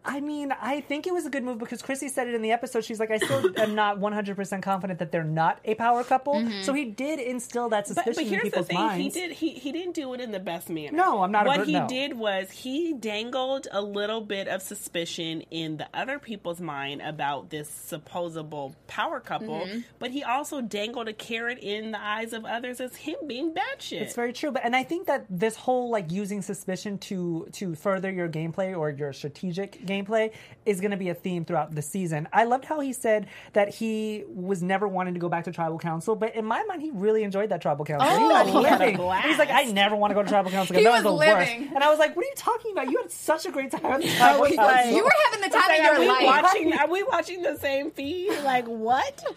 I 0.05 0.21
mean, 0.21 0.51
I 0.53 0.81
think 0.81 1.07
it 1.07 1.13
was 1.13 1.27
a 1.27 1.31
good 1.31 1.45
move 1.45 1.59
because 1.59 1.83
Chrissy 1.83 2.09
said 2.09 2.27
it 2.27 2.35
in 2.35 2.41
the 2.43 2.53
episode. 2.53 2.85
She's 2.85 2.99
like, 2.99 3.11
I 3.11 3.19
still 3.19 3.51
am 3.61 3.75
not 3.75 3.99
100% 3.99 4.63
confident 4.63 4.99
that 5.01 5.13
they're 5.13 5.23
not 5.25 5.59
a 5.65 5.75
power 5.75 6.03
couple. 6.05 6.35
Mm-hmm. 6.37 6.63
So 6.63 6.73
he 6.73 6.87
did 6.87 7.19
instill 7.21 7.69
that 7.69 7.87
suspicion 7.87 8.15
but 8.15 8.23
in 8.25 8.29
here's 8.31 8.43
the 8.45 8.51
people's 8.51 8.67
thing: 8.69 8.77
minds. 8.79 9.15
he 9.15 9.21
did 9.21 9.33
he 9.33 9.51
he 9.51 9.73
didn't 9.73 9.95
do 9.95 10.15
it 10.15 10.21
in 10.21 10.31
the 10.33 10.41
best 10.41 10.71
manner. 10.71 10.97
No, 10.97 11.23
I'm 11.23 11.31
not 11.33 11.47
What 11.47 11.59
ver- 11.59 11.65
he 11.65 11.73
no. 11.75 11.87
did 11.87 12.17
was 12.19 12.51
he 12.51 12.95
dangled 12.95 13.69
a 13.71 13.83
little 13.83 14.23
bit 14.23 14.49
of 14.49 14.63
suspicion 14.63 15.43
in 15.51 15.77
the 15.77 15.89
other 15.93 16.19
people's 16.19 16.61
mind 16.61 17.03
about 17.03 17.51
this 17.51 17.69
supposable 17.69 18.75
power 18.87 19.21
couple, 19.21 19.61
Mm-hmm. 19.61 19.81
but 19.99 20.11
he 20.11 20.23
also 20.25 20.61
dangled 20.63 21.09
a 21.09 21.13
carrot 21.13 21.59
in 21.59 21.91
the 21.91 22.01
eyes 22.01 22.33
of 22.33 22.45
others 22.45 22.81
as 22.81 22.97
him 22.97 23.17
being 23.27 23.53
batshit. 23.53 24.01
It's 24.01 24.15
very 24.15 24.33
true, 24.33 24.51
but 24.51 24.65
and 24.65 24.75
I 24.75 24.83
think 24.83 25.07
that 25.09 25.27
this 25.29 25.57
whole 25.57 25.91
like 25.91 26.11
using 26.11 26.41
suspicion 26.43 26.99
to 26.99 27.49
to 27.53 27.75
further 27.75 28.11
your 28.11 28.29
gameplay 28.29 28.77
or 28.77 28.91
your 28.91 29.13
strategic 29.13 29.85
gameplay 29.91 30.33
is 30.65 30.81
going 30.81 30.93
to 30.93 30.97
be 30.97 31.09
a 31.09 31.15
theme 31.15 31.45
throughout 31.45 31.75
the 31.75 31.83
season. 31.83 32.29
I 32.33 32.45
loved 32.45 32.65
how 32.65 32.81
he 32.81 32.93
said 32.93 33.27
that 33.53 33.69
he 33.75 34.25
was 34.29 34.63
never 34.63 34.87
wanting 34.89 35.15
to 35.15 35.21
go 35.21 35.29
back 35.29 35.45
to 35.45 35.53
tribal 35.53 35.79
council, 35.79 36.17
but 36.17 36.35
in 36.35 36.45
my 36.45 36.63
mind, 36.65 36.83
he 36.83 36.91
really 36.93 37.23
enjoyed 37.23 37.49
that 37.51 37.61
tribal 37.63 37.85
council. 37.85 38.09
was 38.09 38.49
Oh. 38.55 38.61
He 38.61 38.65
had 38.67 38.81
a 38.81 38.85
living. 38.85 39.23
He's 39.23 39.39
like, 39.39 39.51
I 39.51 39.65
never 39.65 39.97
want 39.97 40.11
to 40.11 40.15
go 40.15 40.23
to 40.23 40.29
tribal 40.29 40.51
council. 40.51 40.75
again. 40.77 40.81
He 40.81 40.85
that 40.85 41.05
was, 41.05 41.05
was 41.05 41.13
the 41.13 41.17
living. 41.33 41.61
worst. 41.63 41.75
And 41.75 41.85
I 41.85 41.91
was 41.91 41.99
like, 41.99 42.15
what 42.17 42.25
are 42.25 42.29
you 42.29 42.35
talking 42.37 42.73
about? 42.73 42.91
You 42.91 42.99
had 43.03 43.11
such 43.11 43.47
a 43.47 43.51
great 43.51 43.71
time 43.71 43.81
tribal 44.17 44.47
council. 44.47 44.57
like- 44.57 44.87
You 44.95 45.05
were 45.05 45.13
having 45.31 45.41
the 45.51 45.57
time 45.57 45.69
Like, 45.69 45.79
of 45.81 45.85
your 45.85 45.95
are 45.95 46.01
we 46.01 46.07
life. 46.09 46.43
watching? 46.43 46.73
Are 46.75 46.89
we 46.91 47.03
watching 47.05 47.43
the 47.43 47.57
same 47.59 47.91
feed? 47.91 48.31
Like 48.45 48.67
what? 48.67 49.25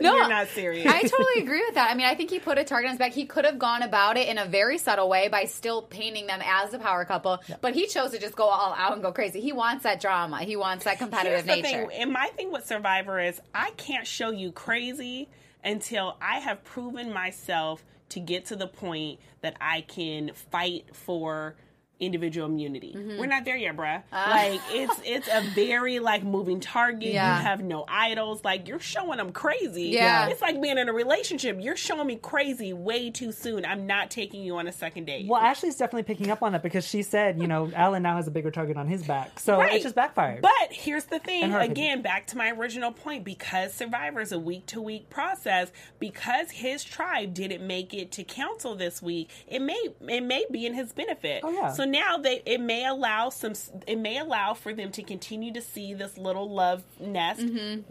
No, 0.00 0.14
You're 0.14 0.28
not 0.28 0.48
serious. 0.48 0.86
I 0.86 1.02
totally 1.02 1.42
agree 1.42 1.60
with 1.64 1.74
that. 1.74 1.90
I 1.90 1.94
mean, 1.94 2.06
I 2.06 2.14
think 2.14 2.30
he 2.30 2.38
put 2.38 2.56
a 2.58 2.64
target 2.64 2.86
on 2.88 2.92
his 2.92 2.98
back. 2.98 3.12
He 3.12 3.24
could 3.26 3.44
have 3.44 3.58
gone 3.58 3.82
about 3.82 4.16
it 4.16 4.28
in 4.28 4.38
a 4.38 4.44
very 4.46 4.78
subtle 4.78 5.08
way 5.08 5.28
by 5.28 5.44
still 5.46 5.82
painting 5.82 6.26
them 6.26 6.40
as 6.44 6.72
a 6.72 6.78
power 6.78 7.04
couple, 7.04 7.40
but 7.60 7.74
he 7.74 7.86
chose 7.86 8.10
to 8.12 8.18
just 8.18 8.36
go 8.36 8.44
all 8.44 8.74
out 8.76 8.92
and 8.92 9.02
go 9.02 9.10
crazy. 9.10 9.40
He 9.40 9.52
wants 9.68 9.84
that 9.84 10.00
drama. 10.00 10.38
He 10.38 10.56
wants 10.56 10.84
that 10.84 10.98
competitive 10.98 11.44
Here's 11.44 11.62
the 11.62 11.62
nature. 11.62 11.88
thing, 11.88 12.00
and 12.00 12.12
my 12.12 12.28
thing 12.28 12.50
with 12.50 12.66
Survivor 12.66 13.20
is 13.20 13.40
I 13.54 13.70
can't 13.72 14.06
show 14.06 14.30
you 14.30 14.50
crazy 14.50 15.28
until 15.62 16.16
I 16.22 16.38
have 16.38 16.64
proven 16.64 17.12
myself 17.12 17.84
to 18.10 18.20
get 18.20 18.46
to 18.46 18.56
the 18.56 18.66
point 18.66 19.20
that 19.42 19.56
I 19.60 19.82
can 19.82 20.32
fight 20.32 20.86
for 20.94 21.56
individual 22.00 22.46
immunity. 22.46 22.94
Mm-hmm. 22.96 23.18
We're 23.18 23.26
not 23.26 23.44
there 23.44 23.56
yet, 23.56 23.76
bruh. 23.76 24.02
like 24.12 24.60
it's 24.70 25.00
it's 25.04 25.28
a 25.28 25.40
very 25.54 25.98
like 25.98 26.22
moving 26.22 26.60
target. 26.60 27.12
Yeah. 27.12 27.38
You 27.38 27.42
have 27.44 27.62
no 27.62 27.84
idols. 27.88 28.44
Like 28.44 28.68
you're 28.68 28.78
showing 28.80 29.18
them 29.18 29.32
crazy. 29.32 29.84
Yeah. 29.88 30.28
It's 30.28 30.40
like 30.40 30.60
being 30.62 30.78
in 30.78 30.88
a 30.88 30.92
relationship. 30.92 31.58
You're 31.60 31.76
showing 31.76 32.06
me 32.06 32.16
crazy 32.16 32.72
way 32.72 33.10
too 33.10 33.32
soon. 33.32 33.64
I'm 33.64 33.86
not 33.86 34.10
taking 34.10 34.42
you 34.42 34.56
on 34.56 34.66
a 34.68 34.72
second 34.72 35.06
date. 35.06 35.26
Well, 35.26 35.40
Ashley's 35.40 35.76
definitely 35.76 36.04
picking 36.04 36.30
up 36.30 36.42
on 36.42 36.52
that 36.52 36.62
because 36.62 36.86
she 36.86 37.02
said, 37.02 37.40
you 37.40 37.46
know, 37.48 37.70
Alan 37.76 38.02
now 38.02 38.16
has 38.16 38.28
a 38.28 38.30
bigger 38.30 38.50
target 38.50 38.76
on 38.76 38.86
his 38.86 39.02
back. 39.04 39.40
So 39.40 39.58
Right. 39.58 39.74
it 39.74 39.82
just 39.82 39.94
backfired. 39.94 40.42
But 40.42 40.52
here's 40.70 41.04
the 41.06 41.18
thing 41.18 41.50
her 41.50 41.58
again, 41.60 42.02
back 42.02 42.26
to 42.28 42.36
my 42.36 42.50
original 42.52 42.92
point 42.92 43.24
because 43.24 43.72
Survivor 43.74 44.20
is 44.20 44.32
a 44.32 44.38
week 44.38 44.66
to 44.66 44.80
week 44.80 45.10
process, 45.10 45.72
because 45.98 46.50
his 46.50 46.84
tribe 46.84 47.34
didn't 47.34 47.66
make 47.66 47.92
it 47.94 48.12
to 48.12 48.24
council 48.24 48.74
this 48.76 49.02
week, 49.02 49.30
it 49.48 49.60
may 49.60 49.88
it 50.08 50.22
may 50.22 50.44
be 50.50 50.64
in 50.66 50.74
his 50.74 50.92
benefit. 50.92 51.40
Oh, 51.44 51.50
yeah. 51.50 51.72
So 51.72 51.84
now 51.90 52.16
they 52.16 52.42
it 52.46 52.60
may 52.60 52.86
allow 52.86 53.30
some 53.30 53.54
it 53.86 53.96
may 53.96 54.18
allow 54.18 54.54
for 54.54 54.72
them 54.72 54.90
to 54.92 55.02
continue 55.02 55.52
to 55.52 55.60
see 55.60 55.94
this 55.94 56.16
little 56.18 56.50
love 56.50 56.84
nest. 57.00 57.40
Mm-hmm. 57.40 57.82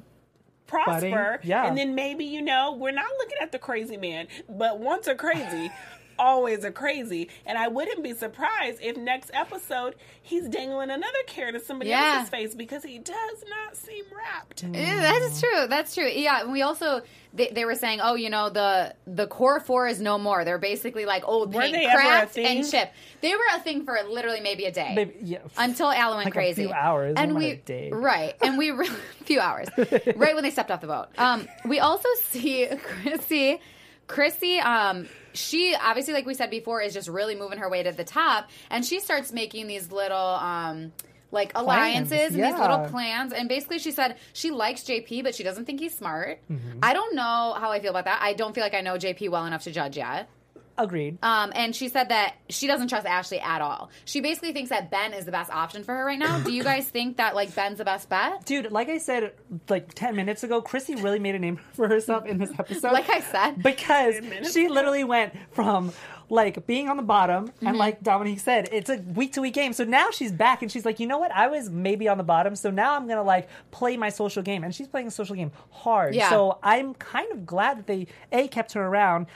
Prosper, 0.68 1.00
Budding, 1.00 1.50
yeah. 1.50 1.66
and 1.66 1.78
then 1.78 1.96
maybe 1.96 2.26
you 2.26 2.42
know 2.42 2.74
we're 2.74 2.92
not 2.92 3.10
looking 3.20 3.38
at 3.42 3.54
the 3.54 3.60
crazy 3.60 3.96
man, 3.96 4.28
but 4.50 4.80
once 4.80 5.08
a 5.08 5.16
crazy, 5.16 5.72
always 6.20 6.64
a 6.64 6.72
crazy. 6.72 7.30
And 7.46 7.58
I 7.58 7.68
wouldn't 7.68 8.04
be 8.04 8.14
surprised 8.14 8.80
if 8.82 8.98
next 8.98 9.32
episode 9.34 9.96
he's 10.22 10.48
dangling 10.50 10.90
another 10.90 11.18
carrot 11.28 11.56
in 11.56 11.62
somebody 11.64 11.90
Yeah. 11.92 12.16
else's 12.18 12.30
face 12.30 12.56
because 12.56 12.84
he 12.84 13.00
does 13.00 13.44
not 13.50 13.76
seem 13.76 14.04
wrapped. 14.16 14.64
Yeah, 14.64 14.96
that's 15.20 15.40
true. 15.40 15.68
That's 15.68 15.94
true. 15.96 16.08
Yeah, 16.08 16.42
and 16.42 16.52
we 16.52 16.62
also 16.62 17.02
they, 17.34 17.50
they 17.50 17.66
were 17.66 17.76
saying, 17.76 18.00
oh, 18.02 18.16
you 18.16 18.30
know, 18.30 18.50
the 18.50 18.96
the 19.06 19.28
core 19.28 19.60
four 19.60 19.88
is 19.88 20.02
no 20.02 20.18
more. 20.18 20.44
They're 20.44 20.58
basically 20.58 21.06
like 21.06 21.28
old 21.28 21.54
Were 21.54 21.62
paint, 21.62 21.74
they 21.74 21.86
ever 21.86 21.98
a 22.00 22.02
craft 22.02 22.34
thing? 22.34 22.60
and 22.60 22.70
chip. 22.72 22.92
They 23.22 23.32
were 23.32 23.44
a 23.56 23.60
thing 23.60 23.84
for 23.86 23.98
literally 24.10 24.40
maybe 24.42 24.66
a 24.66 24.72
day. 24.72 24.94
Maybe, 24.96 25.14
yeah. 25.22 25.40
until 25.58 25.92
Alan 25.92 26.18
went 26.18 26.26
Like 26.28 26.34
a 26.34 26.38
crazy. 26.38 26.64
few 26.64 26.74
hours, 26.74 27.14
and 27.18 27.36
we 27.36 27.52
a 27.52 27.56
day. 27.58 27.92
right, 27.92 28.34
and 28.42 28.58
we 28.58 28.72
re- 28.82 28.90
few 29.26 29.40
hours, 29.40 29.68
right 30.16 30.34
when 30.34 30.44
they 30.44 30.50
stepped 30.52 30.72
off 30.72 30.82
the 30.82 30.88
boat. 30.88 31.08
Um, 31.18 31.48
we 31.66 31.80
also 31.80 32.08
see 32.30 32.68
Chrissy 32.82 33.60
Chrissy, 34.08 34.60
um, 34.60 35.08
she 35.34 35.76
obviously, 35.76 36.14
like 36.14 36.26
we 36.26 36.34
said 36.34 36.50
before, 36.50 36.82
is 36.82 36.94
just 36.94 37.08
really 37.08 37.36
moving 37.36 37.60
her 37.60 37.70
way 37.70 37.84
to 37.84 37.92
the 37.92 38.04
top, 38.04 38.50
and 38.70 38.86
she 38.86 39.00
starts 39.00 39.32
making 39.32 39.68
these 39.68 39.92
little. 39.92 40.18
Um, 40.18 40.92
like 41.30 41.52
alliances 41.56 42.34
and 42.34 42.42
these 42.42 42.58
little 42.58 42.88
plans, 42.88 43.34
and 43.34 43.50
basically 43.50 43.80
she 43.80 43.92
said 43.92 44.16
she 44.32 44.50
likes 44.50 44.84
JP, 44.84 45.24
but 45.24 45.36
she 45.36 45.44
doesn't 45.44 45.66
think 45.66 45.82
he's 45.82 45.94
smart. 45.94 46.40
Mm-hmm. 46.50 46.80
I 46.82 46.94
don't 46.94 47.16
know 47.16 47.54
how 47.60 47.70
I 47.70 47.82
feel 47.82 47.90
about 47.90 48.06
that. 48.06 48.22
I 48.22 48.32
don't 48.32 48.56
feel 48.56 48.64
like 48.64 48.74
I 48.74 48.80
know 48.80 48.94
JP 48.94 49.30
well 49.30 49.46
enough 49.46 49.64
to 49.66 49.72
judge 49.72 49.98
yet. 49.98 50.30
Agreed. 50.78 51.18
Um, 51.24 51.52
and 51.56 51.76
she 51.76 51.90
said 51.90 52.10
that 52.10 52.36
she 52.50 52.68
doesn't 52.68 52.88
trust 52.90 53.06
Ashley 53.06 53.40
at 53.40 53.62
all. 53.62 53.90
She 54.06 54.22
basically 54.22 54.54
thinks 54.54 54.70
that 54.70 54.92
Ben 54.92 55.14
is 55.14 55.26
the 55.26 55.32
best 55.32 55.52
option 55.52 55.84
for 55.84 55.96
her 55.96 56.06
right 56.06 56.20
now. 56.20 56.40
Do 56.40 56.52
you 56.52 56.64
guys 56.72 56.88
think 56.88 57.18
that 57.18 57.34
like 57.36 57.54
Ben's 57.56 57.80
the 57.80 57.86
best 57.86 58.10
bet? 58.10 58.46
Dude, 58.46 58.72
like 58.72 58.90
I 58.90 58.98
said 59.00 59.32
like 59.70 59.94
10 59.94 60.16
minutes 60.16 60.44
ago, 60.44 60.62
Chrissy 60.62 60.96
really 60.96 61.20
made 61.20 61.36
a 61.36 61.40
name 61.40 61.58
for 61.74 61.88
herself 61.88 62.26
in 62.26 62.38
this 62.38 62.52
episode. 62.60 62.92
Like 62.92 63.10
I 63.10 63.22
said. 63.22 63.64
Because 63.64 64.16
she 64.54 64.68
literally 64.68 65.04
went 65.04 65.34
from 65.52 65.92
like 66.30 66.68
being 66.68 66.90
on 66.90 66.98
the 66.98 67.04
bottom 67.04 67.48
Mm-hmm. 67.48 67.68
and 67.68 67.78
like 67.78 68.04
Domonique 68.04 68.42
said, 68.42 68.68
it's 68.72 68.90
a 68.90 68.98
week 68.98 69.34
to 69.34 69.42
week 69.42 69.54
game. 69.54 69.72
So 69.74 69.84
now 69.86 70.12
she's 70.12 70.32
back 70.32 70.62
and 70.62 70.70
she's 70.72 70.84
like, 70.86 71.00
you 71.00 71.08
know 71.08 71.18
what? 71.18 71.32
I 71.32 71.48
was 71.48 71.70
maybe 71.70 72.08
on 72.10 72.18
the 72.18 72.24
bottom, 72.24 72.56
so 72.56 72.70
now 72.70 72.96
I'm 72.96 73.08
gonna 73.08 73.24
like 73.24 73.48
play 73.72 73.96
my 73.98 74.10
social 74.10 74.44
game. 74.44 74.64
And 74.66 74.76
she's 74.76 74.88
playing 74.88 75.08
a 75.08 75.12
social 75.12 75.36
game 75.36 75.52
hard. 75.72 76.14
Yeah. 76.16 76.30
So 76.30 76.60
I'm 76.62 76.94
kind 76.96 77.32
of 77.32 77.46
glad 77.46 77.78
that 77.80 77.88
they 77.88 78.08
A 78.34 78.48
kept 78.50 78.74
her 78.74 78.86
around. 78.86 79.28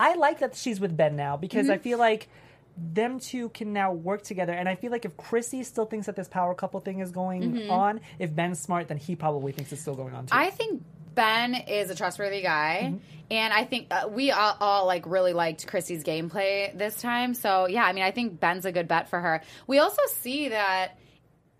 I 0.00 0.14
like 0.14 0.40
that 0.40 0.56
she's 0.56 0.80
with 0.80 0.96
Ben 0.96 1.14
now 1.14 1.36
because 1.36 1.66
Mm-hmm. 1.66 1.72
I 1.74 1.78
feel 1.78 1.98
like 1.98 2.28
them 2.76 3.20
two 3.20 3.50
can 3.50 3.72
now 3.74 3.92
work 3.92 4.22
together. 4.22 4.52
And 4.54 4.68
I 4.68 4.74
feel 4.74 4.90
like 4.90 5.04
if 5.04 5.16
Chrissy 5.16 5.62
still 5.62 5.84
thinks 5.84 6.06
that 6.06 6.16
this 6.16 6.28
power 6.28 6.54
couple 6.54 6.80
thing 6.80 7.00
is 7.00 7.10
going 7.10 7.68
on, 7.70 8.00
if 8.18 8.34
Ben's 8.34 8.58
smart, 8.58 8.88
then 8.88 8.96
he 8.96 9.14
probably 9.14 9.52
thinks 9.52 9.70
it's 9.72 9.82
still 9.82 9.94
going 9.94 10.14
on 10.14 10.26
too. 10.26 10.34
Mm-hmm. 10.34 10.42
I 10.42 10.50
think 10.50 10.82
Ben 11.14 11.54
is 11.54 11.90
a 11.90 11.94
trustworthy 11.94 12.40
guy, 12.40 12.94
and 13.30 13.52
I 13.52 13.64
think 13.64 13.88
uh, 13.90 14.08
we 14.08 14.30
all, 14.30 14.56
all 14.60 14.86
like 14.86 15.04
really 15.06 15.32
liked 15.34 15.66
Chrissy's 15.66 16.02
gameplay 16.04 16.76
this 16.76 17.00
time. 17.02 17.34
So 17.34 17.66
yeah, 17.66 17.84
I 17.84 17.92
mean, 17.92 18.04
I 18.04 18.12
think 18.12 18.40
Ben's 18.40 18.64
a 18.64 18.72
good 18.72 18.88
bet 18.88 19.10
for 19.10 19.20
her. 19.20 19.42
We 19.66 19.80
also 19.80 20.00
see 20.20 20.48
that 20.48 20.96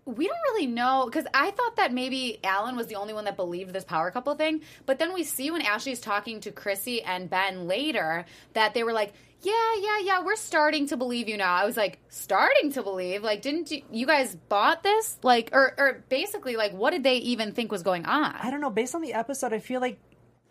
we 0.05 0.27
don't 0.27 0.41
really 0.51 0.67
know 0.67 1.05
because 1.05 1.25
I 1.33 1.51
thought 1.51 1.75
that 1.77 1.93
maybe 1.93 2.39
Alan 2.43 2.75
was 2.75 2.87
the 2.87 2.95
only 2.95 3.13
one 3.13 3.25
that 3.25 3.35
believed 3.35 3.73
this 3.73 3.83
power 3.83 4.09
couple 4.11 4.33
thing, 4.35 4.61
but 4.85 4.99
then 4.99 5.13
we 5.13 5.23
see 5.23 5.51
when 5.51 5.61
Ashley's 5.61 5.99
talking 5.99 6.39
to 6.41 6.51
Chrissy 6.51 7.01
and 7.03 7.29
Ben 7.29 7.67
later 7.67 8.25
that 8.53 8.73
they 8.73 8.83
were 8.83 8.93
like. 8.93 9.13
Yeah, 9.43 9.53
yeah, 9.79 9.97
yeah. 10.03 10.23
We're 10.23 10.35
starting 10.35 10.85
to 10.89 10.97
believe 10.97 11.27
you 11.27 11.35
now. 11.35 11.55
I 11.55 11.65
was 11.65 11.75
like, 11.75 11.97
starting 12.09 12.73
to 12.73 12.83
believe. 12.83 13.23
Like, 13.23 13.41
didn't 13.41 13.71
you? 13.71 13.81
You 13.91 14.05
guys 14.05 14.35
bought 14.35 14.83
this? 14.83 15.17
Like, 15.23 15.49
or, 15.51 15.73
or 15.79 16.03
basically, 16.09 16.55
like, 16.55 16.73
what 16.73 16.91
did 16.91 17.01
they 17.01 17.15
even 17.15 17.51
think 17.53 17.71
was 17.71 17.81
going 17.81 18.05
on? 18.05 18.35
I 18.35 18.51
don't 18.51 18.61
know. 18.61 18.69
Based 18.69 18.93
on 18.93 19.01
the 19.01 19.13
episode, 19.13 19.51
I 19.51 19.57
feel 19.57 19.81
like 19.81 19.97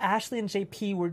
Ashley 0.00 0.40
and 0.40 0.48
JP 0.48 0.96
were 0.96 1.12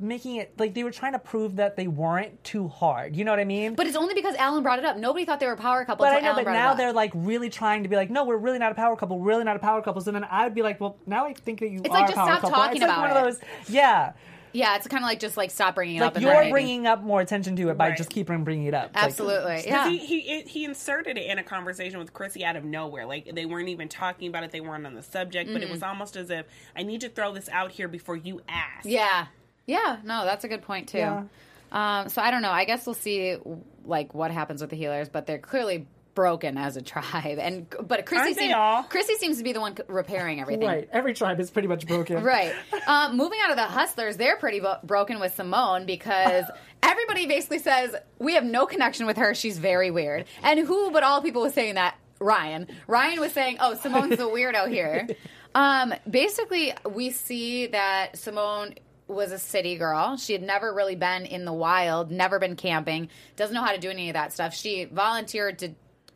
making 0.00 0.36
it 0.36 0.52
like 0.58 0.74
they 0.74 0.84
were 0.84 0.90
trying 0.90 1.12
to 1.12 1.18
prove 1.18 1.56
that 1.56 1.76
they 1.76 1.86
weren't 1.88 2.42
too 2.44 2.68
hard. 2.68 3.16
You 3.16 3.24
know 3.24 3.32
what 3.32 3.40
I 3.40 3.44
mean? 3.44 3.74
But 3.74 3.86
it's 3.86 3.96
only 3.96 4.14
because 4.14 4.34
Alan 4.36 4.62
brought 4.62 4.78
it 4.78 4.84
up. 4.84 4.96
Nobody 4.96 5.24
thought 5.24 5.40
they 5.40 5.46
were 5.46 5.52
a 5.52 5.56
power 5.56 5.84
couple. 5.84 6.04
But 6.04 6.14
I 6.14 6.20
know, 6.20 6.32
Alan 6.32 6.44
but 6.44 6.52
now 6.52 6.74
they're 6.74 6.92
like 6.92 7.12
really 7.14 7.48
trying 7.50 7.82
to 7.84 7.88
be 7.88 7.96
like, 7.96 8.10
no, 8.10 8.24
we're 8.24 8.36
really 8.36 8.58
not 8.58 8.72
a 8.72 8.74
power 8.74 8.96
couple. 8.96 9.18
We're 9.18 9.28
really 9.28 9.44
not 9.44 9.56
a 9.56 9.60
power 9.60 9.80
couple. 9.82 10.00
So 10.02 10.10
then 10.12 10.24
I 10.24 10.44
would 10.44 10.54
be 10.54 10.62
like, 10.62 10.80
well, 10.80 10.98
now 11.06 11.24
I 11.26 11.32
think 11.34 11.60
that 11.60 11.70
you 11.70 11.80
It's 11.84 11.88
are 11.88 11.92
like, 12.00 12.04
a 12.10 12.12
just 12.12 12.16
power 12.16 12.26
stop 12.28 12.40
couple. 12.42 12.56
talking 12.56 12.76
it's 12.76 12.80
like 12.82 12.90
about 12.90 13.00
one 13.00 13.10
it. 13.10 13.28
of 13.28 13.38
those, 13.40 13.48
yeah. 13.68 14.12
yeah, 14.52 14.76
it's 14.76 14.86
kind 14.88 15.02
of 15.04 15.08
like 15.08 15.20
just 15.20 15.36
like 15.36 15.50
stop 15.50 15.74
bringing 15.74 15.96
it 15.96 16.00
Like 16.00 16.16
up. 16.16 16.22
you're 16.22 16.32
then 16.32 16.50
bringing 16.50 16.86
up 16.86 17.02
more 17.02 17.20
attention 17.20 17.54
to 17.56 17.68
it 17.70 17.76
by 17.78 17.88
Right. 17.90 17.96
just 17.98 18.10
keeping 18.10 18.44
bringing 18.44 18.66
it 18.66 18.74
up. 18.74 18.90
Absolutely. 18.94 19.56
Because 19.56 19.66
Yeah, 19.66 19.88
he, 19.88 19.98
he 19.98 20.40
he 20.42 20.64
inserted 20.64 21.16
it 21.18 21.26
in 21.30 21.38
a 21.38 21.42
conversation 21.42 21.98
with 21.98 22.12
Chrissy 22.12 22.44
out 22.44 22.56
of 22.56 22.64
nowhere. 22.64 23.04
Like 23.06 23.30
they 23.34 23.44
weren't 23.46 23.68
even 23.68 23.88
talking 23.88 24.28
about 24.28 24.44
it. 24.44 24.50
They 24.50 24.60
weren't 24.60 24.86
on 24.86 24.94
the 24.94 25.02
subject. 25.02 25.52
But 25.52 25.62
it 25.62 25.70
was 25.70 25.82
almost 25.82 26.16
as 26.16 26.30
if 26.30 26.46
I 26.76 26.82
need 26.82 27.00
to 27.02 27.08
throw 27.08 27.32
this 27.34 27.48
out 27.50 27.72
here 27.72 27.88
before 27.88 28.16
you 28.16 28.40
ask. 28.48 28.84
yeah, 28.86 29.26
yeah. 29.68 29.98
No, 30.04 30.24
that's 30.24 30.42
a 30.42 30.48
good 30.48 30.62
point 30.62 30.88
too. 30.88 30.98
Yeah. 30.98 31.22
Um, 31.70 32.08
so 32.08 32.20
I 32.22 32.30
don't 32.32 32.42
know. 32.42 32.50
I 32.50 32.64
guess 32.64 32.86
we'll 32.86 32.94
see 32.94 33.36
like 33.84 34.14
what 34.14 34.30
happens 34.32 34.60
with 34.60 34.70
the 34.70 34.76
healers, 34.76 35.08
but 35.08 35.26
they're 35.26 35.38
clearly 35.38 35.86
broken 36.14 36.58
as 36.58 36.76
a 36.76 36.82
tribe. 36.92 37.38
And 37.38 37.66
but 37.86 38.04
Chrissy 38.06 38.34
seems 38.34 38.54
all? 38.54 38.82
Chrissy 38.84 39.14
seems 39.14 39.38
to 39.38 39.44
be 39.44 39.52
the 39.52 39.60
one 39.60 39.76
repairing 39.86 40.40
everything. 40.40 40.66
right. 40.66 40.88
Every 40.92 41.14
tribe 41.14 41.38
is 41.38 41.50
pretty 41.50 41.68
much 41.68 41.86
broken. 41.86 42.24
Right. 42.24 42.54
Um, 42.88 43.16
moving 43.16 43.38
out 43.44 43.50
of 43.50 43.56
the 43.56 43.64
Hustlers, 43.64 44.16
they're 44.16 44.36
pretty 44.36 44.60
bo- 44.60 44.78
broken 44.82 45.20
with 45.20 45.34
Simone 45.34 45.86
because 45.86 46.44
everybody 46.82 47.26
basically 47.26 47.60
says 47.60 47.94
we 48.18 48.34
have 48.34 48.44
no 48.44 48.66
connection 48.66 49.06
with 49.06 49.16
her. 49.18 49.34
She's 49.34 49.58
very 49.58 49.90
weird. 49.90 50.24
And 50.42 50.58
who 50.66 50.90
but 50.90 51.02
all 51.04 51.22
people 51.22 51.42
was 51.42 51.54
saying 51.54 51.74
that? 51.74 51.96
Ryan. 52.20 52.66
Ryan 52.88 53.20
was 53.20 53.30
saying, 53.32 53.58
"Oh, 53.60 53.74
Simone's 53.74 54.16
the 54.16 54.24
weirdo 54.24 54.68
here." 54.68 55.06
Um, 55.54 55.94
basically, 56.10 56.72
we 56.88 57.10
see 57.10 57.68
that 57.68 58.18
Simone 58.18 58.74
was 59.08 59.32
a 59.32 59.38
city 59.38 59.76
girl. 59.76 60.16
She 60.16 60.32
had 60.34 60.42
never 60.42 60.72
really 60.72 60.96
been 60.96 61.24
in 61.26 61.44
the 61.44 61.52
wild, 61.52 62.10
never 62.10 62.38
been 62.38 62.56
camping, 62.56 63.08
doesn't 63.36 63.54
know 63.54 63.62
how 63.62 63.72
to 63.72 63.78
do 63.78 63.90
any 63.90 64.10
of 64.10 64.14
that 64.14 64.32
stuff. 64.32 64.54
She 64.54 64.84
volunteered 64.84 65.58
to 65.60 65.74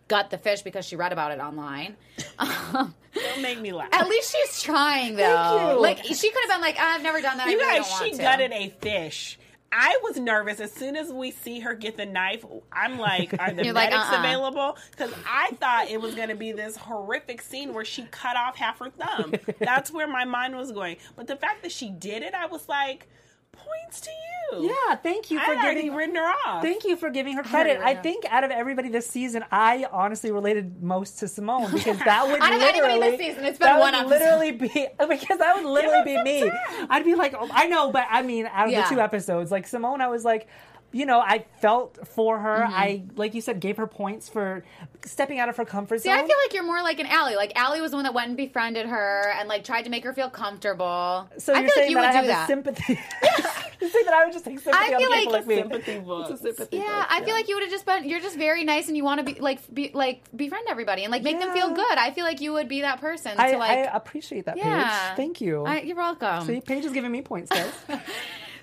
gut 0.09 0.31
the 0.31 0.39
fish 0.39 0.63
because 0.63 0.85
she 0.85 0.95
read 0.97 1.13
about 1.13 1.33
it 1.33 1.41
online. 1.41 1.97
Don't 2.39 3.43
make 3.43 3.61
me 3.61 3.73
laugh. 3.73 3.89
at 3.93 4.09
least 4.09 4.33
she's 4.35 4.63
trying, 4.63 5.17
though. 5.17 5.73
you. 5.75 5.81
Like 5.81 5.99
she 6.05 6.31
could 6.31 6.43
have 6.43 6.51
been 6.51 6.61
like, 6.61 6.77
ah, 6.79 6.95
"I've 6.97 7.03
never 7.03 7.21
done 7.21 7.39
that. 7.39 7.49
You 7.49 7.59
I 7.59 7.63
really 7.63 7.79
guys, 7.81 7.99
she 7.99 8.11
to." 8.13 8.19
gutted 8.23 8.53
a 8.53 8.69
fish. 8.81 9.39
I 9.73 9.99
was 10.03 10.19
nervous 10.19 10.61
as 10.61 10.71
soon 10.71 10.97
as 10.97 11.11
we 11.11 11.31
see 11.31 11.61
her 11.61 11.75
get 11.75 11.97
the 11.97 12.05
knife. 12.05 12.45
I'm 12.71 12.99
like, 12.99 13.33
are 13.41 13.53
the 13.53 13.65
You're 13.65 13.73
like, 13.73 13.91
medics 13.91 14.11
uh-uh. 14.13 14.19
available? 14.19 14.77
Because 14.91 15.13
I 15.27 15.53
thought 15.53 15.89
it 15.89 16.01
was 16.01 16.15
going 16.15 16.29
to 16.29 16.35
be 16.35 16.53
this 16.53 16.77
horrific 16.77 17.41
scene 17.41 17.73
where 17.73 17.85
she 17.85 18.03
cut 18.11 18.37
off 18.37 18.57
half 18.57 18.79
her 18.81 18.91
thumb. 18.91 19.33
That's 19.59 19.91
where 19.91 20.07
my 20.07 20.27
mind 20.27 20.57
was 20.57 20.73
going. 20.73 20.99
But 21.17 21.27
the 21.27 21.37
fact 21.37 21.63
that 21.63 21.73
she 21.73 21.89
did 21.89 22.23
it, 22.23 22.35
I 22.35 22.47
was 22.47 22.69
like, 22.69 23.09
points 23.53 24.01
to 24.01 24.11
you. 24.11 24.69
Yeah, 24.69 24.97
thank 24.97 25.31
you 25.31 25.39
for 25.41 25.53
I'd 25.53 25.75
giving 25.75 25.95
written 25.95 26.17
her 26.17 26.31
off. 26.47 26.63
Thank 26.63 26.85
you 26.85 26.97
for 26.97 27.11
giving 27.11 27.37
her 27.37 27.43
credit. 27.43 27.79
really 27.79 27.85
I 27.85 27.95
think 27.95 28.25
out 28.27 28.45
of 28.45 28.51
everybody 28.51 28.89
this 28.89 29.07
season, 29.07 29.45
I 29.51 29.87
honestly 29.91 30.31
related 30.31 30.83
most 30.83 31.19
to 31.21 31.29
Simone 31.29 31.71
because 31.73 31.99
that 32.01 32.27
would 32.27 32.41
Out 32.41 32.53
of 32.53 32.61
anybody 32.61 32.95
literally 32.95 33.17
this 33.17 33.21
season, 33.29 33.45
it's 33.45 33.59
been 33.59 33.67
that 33.69 33.81
one 33.81 33.95
would 33.95 34.09
literally 34.11 34.53
be 34.53 34.69
because 35.09 35.39
that 35.39 35.55
would 35.57 35.65
literally 35.65 36.05
be 36.05 36.23
me. 36.23 36.49
time. 36.49 36.87
I'd 36.91 37.05
be 37.05 37.15
like, 37.15 37.35
oh, 37.39 37.49
I 37.53 37.67
know, 37.69 37.91
but 37.91 38.07
I 38.11 38.23
mean, 38.23 38.47
out 38.47 38.67
of 38.67 38.73
Yeah. 38.73 38.89
the 38.89 38.95
two 38.95 39.01
episodes, 39.01 39.51
like 39.51 39.67
Simone, 39.67 40.01
I 40.01 40.09
was 40.09 40.25
like. 40.25 40.49
You 40.93 41.07
know, 41.07 41.21
I 41.21 41.47
felt 41.61 42.07
for 42.07 42.39
her. 42.39 42.59
Mm-hmm. 42.65 42.75
I, 42.75 43.03
like 43.17 43.35
you 43.35 43.41
said, 43.41 43.61
gave 43.61 43.79
her 43.79 43.87
points 43.87 44.29
for 44.29 44.63
stepping 45.05 45.39
out 45.39 45.49
of 45.49 45.57
her 45.57 45.65
comfort 45.65 45.99
zone. 45.99 46.03
See, 46.03 46.09
zone. 46.11 46.19
I 46.25 46.27
feel 46.27 46.37
like 46.45 46.55
you're 46.55 46.65
more 46.65 46.83
like 46.83 47.01
an 47.01 47.07
Allie. 47.07 47.35
Like 47.35 47.53
Allie 47.57 47.81
was 47.81 47.91
the 47.93 47.97
one 47.97 48.05
that 48.05 48.15
went 48.15 48.29
and 48.29 48.37
befriended 48.37 48.87
her 48.87 49.33
and 49.39 49.49
like 49.49 49.65
tried 49.65 49.83
to 49.83 49.91
make 49.91 50.05
her 50.05 50.13
feel 50.13 50.29
comfortable. 50.31 51.29
so 51.39 51.55
I 51.55 51.61
you're 51.61 51.69
feel 51.69 51.75
saying 51.75 51.79
like 51.79 51.91
you 51.91 51.97
that 51.97 52.03
would 52.03 52.09
I 52.09 52.13
have 52.13 52.25
do 52.25 52.29
the 52.29 52.33
that. 52.33 52.47
sympathy. 52.47 52.93
you're 53.81 53.91
saying 53.91 54.05
that 54.05 54.15
I 54.15 54.25
would 54.25 54.33
just 54.33 54.45
take 54.45 54.61
sympathy 54.61 54.93
I 54.93 54.95
on 54.95 55.01
feel 55.01 55.11
people 55.11 55.33
like 55.33 55.41
like 55.41 55.47
me. 55.47 55.57
Sympathy 55.57 55.99
book. 56.01 56.31
It's 56.31 56.41
a 56.41 56.45
sympathy 56.45 56.77
Yeah, 56.77 56.83
book, 57.01 57.07
I 57.11 57.25
feel 57.25 57.35
like 57.35 57.49
you 57.49 57.57
would 57.57 57.63
have 57.63 57.73
just 57.73 57.87
been. 57.87 58.09
You're 58.09 58.21
just 58.21 58.37
very 58.37 58.65
nice, 58.65 58.89
and 58.89 58.97
you 58.97 59.05
want 59.05 59.27
to 59.27 59.35
be 59.35 59.41
like 59.41 59.59
be 59.73 59.91
like 59.95 60.25
befriend 60.37 60.67
everybody 60.69 61.05
and 61.05 61.11
like 61.11 61.23
make 61.23 61.39
them 61.41 61.53
feel 61.53 61.71
good. 61.71 61.99
I 61.99 62.11
feel 62.13 62.25
like 62.25 62.41
you 62.41 62.53
would 62.53 62.69
be 62.69 62.83
that 62.83 63.01
person 63.01 63.33
I, 63.39 63.53
to 63.53 63.59
like. 63.59 63.71
I 63.71 63.83
appreciate 63.97 64.45
that, 64.47 64.57
yeah, 64.57 65.09
Paige. 65.09 65.17
Thank 65.17 65.41
you. 65.41 65.65
I, 65.65 65.81
you're 65.81 65.97
welcome. 65.97 66.47
See, 66.47 66.61
Paige 66.61 66.85
is 66.85 66.93
giving 66.93 67.11
me 67.11 67.23
points, 67.23 67.51
guys. 67.51 67.73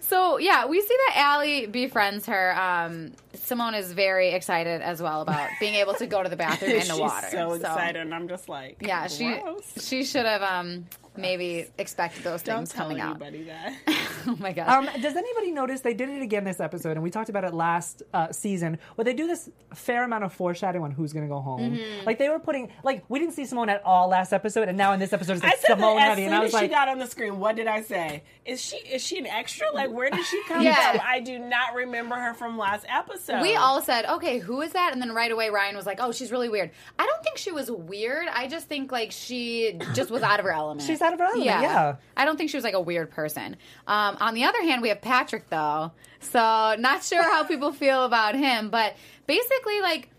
So 0.09 0.39
yeah, 0.39 0.65
we 0.65 0.81
see 0.81 0.95
that 1.07 1.13
Allie 1.17 1.67
befriends 1.67 2.25
her. 2.25 2.55
Um, 2.59 3.11
Simone 3.35 3.75
is 3.75 3.91
very 3.93 4.29
excited 4.29 4.81
as 4.81 5.01
well 5.01 5.21
about 5.21 5.49
being 5.59 5.75
able 5.75 5.93
to 5.93 6.07
go 6.07 6.23
to 6.23 6.29
the 6.29 6.35
bathroom 6.35 6.71
in 6.73 6.79
the 6.79 6.83
She's 6.85 6.99
water. 6.99 7.27
so 7.31 7.53
excited, 7.53 8.01
and 8.01 8.13
I'm 8.15 8.27
just 8.27 8.49
like, 8.49 8.77
Yeah, 8.81 9.05
she 9.07 9.39
she 9.79 10.03
should 10.03 10.25
have 10.25 10.41
um 10.41 10.87
maybe 11.19 11.67
expect 11.77 12.23
those 12.23 12.41
Don't 12.43 12.57
things 12.57 12.73
tell 12.73 12.85
coming 12.85 12.99
out. 13.01 13.21
anybody 13.21 13.43
that. 13.43 13.75
Oh 14.27 14.35
my 14.37 14.51
gosh. 14.51 14.67
Um, 14.67 15.01
does 15.01 15.15
anybody 15.15 15.51
notice 15.51 15.79
they 15.79 15.93
did 15.93 16.09
it 16.09 16.21
again 16.21 16.43
this 16.43 16.59
episode, 16.59 16.91
and 16.91 17.01
we 17.03 17.09
talked 17.09 17.29
about 17.29 17.45
it 17.45 17.53
last 17.53 18.03
uh, 18.13 18.31
season, 18.33 18.77
where 18.95 19.05
they 19.05 19.13
do 19.13 19.27
this 19.27 19.49
fair 19.73 20.03
amount 20.03 20.25
of 20.25 20.33
foreshadowing 20.33 20.83
on 20.83 20.91
who's 20.91 21.13
going 21.13 21.23
to 21.25 21.29
go 21.33 21.39
home. 21.39 21.77
Mm-hmm. 21.77 22.05
Like 22.05 22.19
they 22.19 22.27
were 22.27 22.37
putting, 22.37 22.69
like 22.83 23.05
we 23.07 23.19
didn't 23.19 23.33
see 23.33 23.45
Simone 23.45 23.69
at 23.69 23.81
all 23.85 24.09
last 24.09 24.33
episode, 24.33 24.67
and 24.67 24.77
now 24.77 24.91
in 24.91 24.99
this 24.99 25.13
episode 25.13 25.37
it's 25.37 25.43
I 25.45 25.47
like 25.49 25.57
said 25.59 25.67
Simone 25.77 25.95
that 25.95 26.01
as 26.01 26.09
heavy, 26.09 26.21
soon 26.23 26.33
and 26.33 26.35
I 26.35 26.37
as 26.39 26.43
was 26.51 26.59
she 26.59 26.65
like, 26.65 26.71
got 26.71 26.87
on 26.89 26.99
the 26.99 27.07
screen. 27.07 27.39
What 27.39 27.55
did 27.55 27.67
I 27.67 27.81
say? 27.81 28.23
Is 28.45 28.61
she 28.61 28.75
is 28.77 29.01
she 29.05 29.19
an 29.19 29.25
extra? 29.27 29.71
Like 29.73 29.89
where 29.89 30.09
did 30.09 30.25
she 30.25 30.41
come 30.49 30.61
Yeah. 30.63 30.91
from? 30.91 31.01
I 31.05 31.21
do 31.21 31.39
not 31.39 31.75
remember 31.75 32.15
her 32.15 32.33
from 32.33 32.57
last 32.57 32.85
episode. 32.89 33.41
we 33.41 33.55
all 33.55 33.81
said, 33.81 34.05
okay, 34.05 34.39
who 34.39 34.61
is 34.61 34.73
that? 34.73 34.91
And 34.91 35.01
then 35.01 35.13
right 35.13 35.31
away, 35.31 35.49
Ryan 35.49 35.77
was 35.77 35.85
like, 35.85 35.99
oh, 36.01 36.11
she's 36.11 36.31
really 36.31 36.49
weird. 36.49 36.71
I 36.99 37.05
don't 37.05 37.23
think 37.23 37.37
she 37.37 37.51
was 37.53 37.71
weird. 37.71 38.27
I 38.27 38.47
just 38.47 38.67
think 38.67 38.91
like 38.91 39.11
she 39.13 39.79
just 39.93 40.11
was 40.11 40.23
out 40.23 40.39
of 40.39 40.45
her 40.45 40.51
element. 40.51 40.85
She's 40.85 40.99
out 41.09 41.13
of 41.13 41.19
her 41.19 41.25
element, 41.25 41.45
yeah. 41.45 41.95
I 42.15 42.25
don't 42.25 42.37
think 42.37 42.49
she 42.49 42.57
was 42.57 42.63
like 42.63 42.73
a 42.73 42.81
weird 42.81 43.11
person. 43.11 43.57
Um, 43.87 44.17
on 44.19 44.33
the 44.33 44.45
other 44.45 44.61
hand, 44.61 44.81
we 44.81 44.89
have 44.89 45.01
Patrick 45.01 45.49
though, 45.49 45.91
so 46.21 46.75
not 46.79 47.03
sure 47.03 47.21
how 47.23 47.43
people 47.43 47.71
feel 47.73 48.05
about 48.05 48.35
him, 48.35 48.69
but 48.69 48.95
basically, 49.27 49.81
like. 49.81 50.09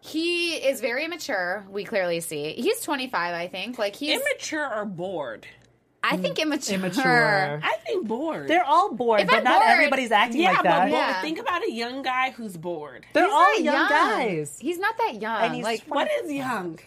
He 0.00 0.52
is 0.54 0.80
very 0.80 1.04
immature. 1.04 1.66
We 1.68 1.82
clearly 1.82 2.20
see 2.20 2.52
he's 2.52 2.80
25. 2.82 3.34
I 3.34 3.48
think. 3.48 3.76
Like 3.76 3.96
he's. 3.96 4.20
immature 4.20 4.72
or 4.72 4.84
bored. 4.84 5.48
I 6.00 6.16
think 6.16 6.38
immature. 6.38 6.76
immature. 6.76 7.60
I 7.60 7.74
think 7.84 8.06
bored. 8.06 8.46
they're 8.46 8.62
all 8.64 8.92
bored, 8.92 9.22
If 9.22 9.26
but 9.26 9.38
I'm 9.38 9.44
not 9.44 9.58
bored- 9.62 9.70
everybody's 9.72 10.12
acting 10.12 10.42
yeah, 10.42 10.50
like 10.50 10.56
but 10.58 10.62
that. 10.64 10.78
bored. 10.90 10.92
Yeah. 10.92 11.20
think 11.22 11.40
about 11.40 11.64
a 11.66 11.72
young 11.72 12.02
guy 12.02 12.30
who's 12.30 12.56
bored. 12.56 13.04
They're 13.14 13.24
He's 13.24 13.32
all 13.32 13.40
not 13.40 13.62
young, 13.62 13.88
guys. 13.88 14.56
He's 14.60 14.78
not 14.78 14.96
that 14.98 15.20
young. 15.20 15.42
And 15.42 15.54
he's 15.56 15.64
like 15.64 15.84
twenty- 15.86 16.10
What 16.14 16.24
is 16.24 16.30
young? 16.32 16.78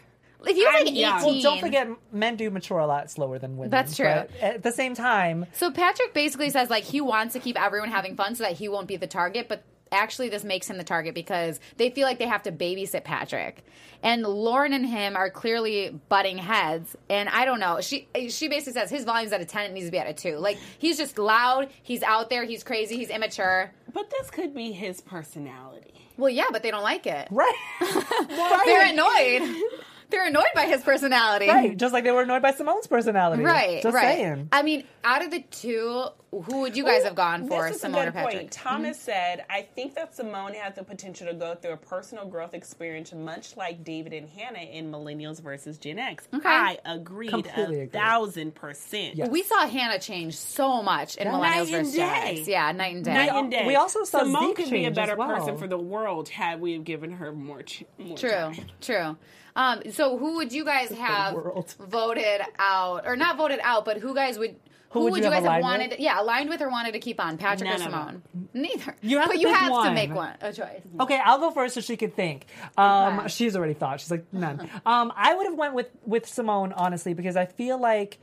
If 0.48 0.55
you're 0.58 0.69
I'm 0.69 0.86
like 0.86 0.96
young. 0.96 1.19
18. 1.19 1.34
Well, 1.34 1.41
don't 1.41 1.60
forget, 1.60 1.88
men 2.12 2.36
do 2.36 2.50
mature 2.50 2.79
a 2.79 2.88
lot 2.88 3.10
slower 3.12 3.39
than 3.39 3.58
women. 3.58 3.72
That's 3.72 3.96
true. 3.96 4.05
but 4.05 4.29
at 4.41 4.63
the 4.63 4.72
same 4.72 4.93
time, 4.96 5.46
So 5.53 5.72
Patrick 5.72 6.13
basically 6.13 6.50
says 6.50 6.69
like 6.69 6.84
he 6.84 7.01
wants 7.01 7.34
to 7.34 7.39
keep 7.39 7.62
everyone 7.62 7.89
having 7.89 8.15
fun 8.15 8.36
so 8.36 8.43
that 8.43 8.53
he 8.53 8.69
won't 8.69 8.88
be 8.88 8.96
the 8.98 9.08
target, 9.08 9.48
but 9.50 9.63
actually 9.91 10.29
this 10.29 10.43
makes 10.43 10.69
him 10.69 10.77
the 10.77 10.84
target 10.84 11.15
because 11.15 11.60
they 11.77 11.89
feel 11.89 12.05
like 12.05 12.19
they 12.19 12.27
have 12.27 12.43
to 12.43 12.51
babysit 12.51 13.03
Patrick. 13.03 13.65
And 14.01 14.22
Lauren 14.24 14.72
and 14.72 14.86
him 14.86 15.17
are 15.17 15.29
clearly 15.29 16.00
butting 16.08 16.38
heads, 16.38 16.96
and 17.10 17.27
I 17.27 17.43
don't 17.43 17.60
know. 17.60 17.81
She 17.81 18.08
she 18.29 18.48
basically 18.48 18.72
says 18.79 18.89
his 18.89 19.03
volume's 19.03 19.34
at 19.34 19.41
a 19.41 19.46
ten, 19.46 19.65
it 19.65 19.74
needs 19.74 19.88
to 19.88 19.91
be 19.91 19.98
at 19.98 20.08
a 20.08 20.13
two. 20.13 20.38
Like 20.38 20.58
he's 20.77 20.98
just 20.98 21.17
loud, 21.17 21.67
he's 21.84 22.01
out 22.03 22.29
there, 22.29 22.46
he's 22.46 22.63
crazy, 22.63 22.96
he's 22.96 23.10
immature. 23.10 23.72
But 23.93 24.10
this 24.10 24.29
could 24.31 24.55
be 24.55 24.72
his 24.72 25.01
personality. 25.01 25.93
Well, 26.15 26.29
yeah, 26.29 26.46
but 26.51 26.63
they 26.63 26.72
don't 26.72 26.84
like 26.84 27.08
it. 27.08 27.27
right, 27.29 27.55
They're 28.65 28.86
annoyed. 28.93 29.55
They're 30.10 30.28
annoyed 30.28 30.46
by 30.56 30.66
his 30.66 30.82
personality. 30.82 31.48
right, 31.48 31.78
just 31.78 31.94
like 31.94 32.04
they 32.04 32.12
were 32.12 32.24
annoyed 32.24 32.42
by 32.42 32.51
Simone's 32.51 32.88
personality. 32.88 33.44
Right, 33.44 33.82
just 33.84 33.94
right. 33.94 34.18
saying. 34.18 34.50
I 34.51 34.63
mean, 34.63 34.84
out 35.04 35.24
of 35.24 35.30
the 35.32 35.42
two, 35.42 36.06
who 36.32 36.62
would 36.62 36.75
you 36.75 36.84
guys 36.84 37.04
have 37.04 37.16
gone 37.16 37.48
for, 37.48 37.68
This 37.68 37.75
is 37.75 37.82
Simone 37.82 38.06
a 38.06 38.10
or 38.10 38.12
Patrick? 38.12 38.34
point. 38.36 38.51
Thomas 38.51 38.98
mm-hmm. 38.98 39.06
said, 39.06 39.46
"I 39.50 39.62
think 39.75 39.96
that 39.96 40.16
Simone 40.16 40.54
has 40.56 40.75
the 40.75 40.84
potential 40.84 41.28
to 41.28 41.34
go 41.34 41.56
through 41.56 41.74
a 41.74 41.78
personal 41.78 42.25
growth 42.25 42.54
experience, 42.54 43.13
much 43.13 43.56
like 43.56 43.84
David 43.84 44.13
and 44.13 44.28
Hannah 44.30 44.60
in 44.60 44.92
Millennials 44.92 45.42
versus 45.42 45.78
Gen 45.78 46.00
X." 46.00 46.28
Okay. 46.34 46.48
I 46.50 46.78
agreed 46.86 47.30
Completely 47.30 47.80
a 47.82 47.84
agree. 47.84 48.00
thousand 48.00 48.56
percent. 48.56 49.16
Yes. 49.16 49.30
We 49.30 49.44
saw 49.44 49.68
Hannah 49.68 50.00
change 50.00 50.36
so 50.38 50.82
much 50.82 51.18
in 51.18 51.28
Yeah. 51.28 51.34
Millennials 51.34 51.42
Night 51.42 51.58
and 51.60 51.70
versus 51.86 51.96
Gen. 51.96 52.10
X. 52.39 52.48
Yeah, 52.48 52.72
night 52.72 52.96
and 52.96 53.06
day. 53.06 53.13
Night 53.13 53.32
and 53.32 53.51
day. 53.51 53.68
We 53.68 53.75
also 53.75 54.04
saw 54.06 54.20
Simone 54.24 54.48
Zeke 54.50 54.56
could 54.58 54.70
be 54.72 54.86
a 54.86 54.92
better 54.92 55.16
well. 55.16 55.30
person 55.36 55.58
for 55.58 55.68
the 55.68 55.78
world 55.80 56.30
had 56.30 56.62
we 56.62 56.74
have 56.74 56.84
given 56.84 57.12
her 57.12 57.32
more. 57.32 57.62
Ch- 57.63 57.84
more 57.98 58.18
True, 58.18 58.30
time. 58.32 58.56
true. 58.82 59.18
Um, 59.60 59.82
so 59.92 60.18
who 60.18 60.36
would 60.38 60.51
you 60.54 60.63
guys 60.63 60.89
have 60.92 61.36
voted 61.80 62.42
out, 62.58 63.06
or 63.06 63.16
not 63.16 63.36
voted 63.38 63.60
out, 63.62 63.84
but 63.86 63.98
who 63.98 64.16
guys 64.16 64.39
would? 64.39 64.56
Who, 64.92 65.01
would 65.01 65.12
would 65.12 65.18
you 65.20 65.25
you 65.25 65.32
have 65.32 65.44
guys 65.44 65.51
have 65.51 65.60
aligned 65.62 65.82
wanted? 65.82 65.89
with? 65.92 66.00
yeah, 66.00 66.20
aligned 66.20 66.50
with 66.50 66.62
or 66.63 66.70
wanted 66.70 66.94
to 66.94 67.00
keep 67.00 67.20
on 67.24 67.38
Patrick 67.38 67.70
None 67.70 67.80
or 67.82 67.84
Simone? 67.84 68.24
Neither. 68.56 68.96
You 69.04 69.20
have 69.20 69.28
but 69.28 69.34
to 69.36 69.39
you 69.39 69.48
pick 69.48 69.56
have 69.56 69.84
to 69.86 69.92
make 69.94 70.12
one 70.12 70.34
a 70.42 70.51
choice. 70.51 70.82
Okay, 71.00 71.20
I'll 71.24 71.38
go 71.39 71.51
first 71.51 71.75
so 71.75 71.82
she 71.82 71.96
could 71.96 72.16
think. 72.16 72.48
Um, 72.75 73.20
Okay. 73.20 73.28
She's 73.28 73.56
already 73.56 73.75
thought. 73.75 74.00
She's 74.01 74.10
like 74.10 74.25
none. 74.34 74.68
Um, 74.88 75.13
I 75.16 75.36
would 75.36 75.46
have 75.46 75.56
went 75.56 75.75
with 75.75 75.89
with 76.06 76.25
Simone 76.28 76.74
honestly 76.74 77.13
because 77.13 77.36
I 77.36 77.46
feel 77.46 77.80
like 77.80 78.18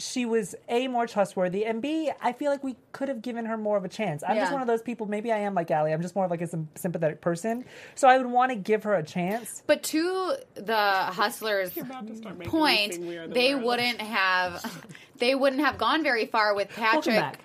she 0.00 0.24
was 0.26 0.54
a 0.68 0.88
more 0.88 1.06
trustworthy 1.06 1.64
and 1.64 1.80
b 1.80 2.10
I 2.20 2.32
feel 2.32 2.50
like 2.50 2.64
we 2.64 2.76
could 2.92 3.08
have 3.08 3.22
given 3.22 3.44
her 3.46 3.56
more 3.56 3.76
of 3.76 3.84
a 3.84 3.88
chance. 3.88 4.24
I'm 4.26 4.36
just 4.36 4.52
one 4.52 4.62
of 4.62 4.66
those 4.66 4.82
people. 4.82 5.06
Maybe 5.06 5.30
I 5.30 5.38
am 5.38 5.54
like 5.54 5.70
Allie. 5.70 5.92
I'm 5.92 6.02
just 6.02 6.16
more 6.16 6.24
of 6.24 6.30
like 6.30 6.40
a 6.40 6.46
sym- 6.46 6.68
sympathetic 6.74 7.20
person, 7.20 7.64
so 7.94 8.08
I 8.08 8.16
would 8.18 8.26
want 8.26 8.50
to 8.50 8.56
give 8.56 8.82
her 8.84 8.94
a 8.94 9.02
chance. 9.02 9.62
But 9.66 9.82
to 9.84 10.34
the 10.54 10.76
hustlers' 10.76 11.76
about 11.76 12.06
to 12.06 12.16
start 12.16 12.38
making 12.38 12.52
me 12.52 12.58
point, 12.58 12.94
sing 12.94 13.06
We 13.06 13.16
Are 13.18 13.28
the 13.28 13.34
they 13.34 13.54
World. 13.54 13.66
wouldn't 13.66 14.00
have 14.00 14.86
they 15.18 15.34
wouldn't 15.34 15.62
have 15.62 15.78
gone 15.78 16.02
very 16.02 16.26
far 16.26 16.54
with 16.54 16.68
Patrick. 16.70 17.38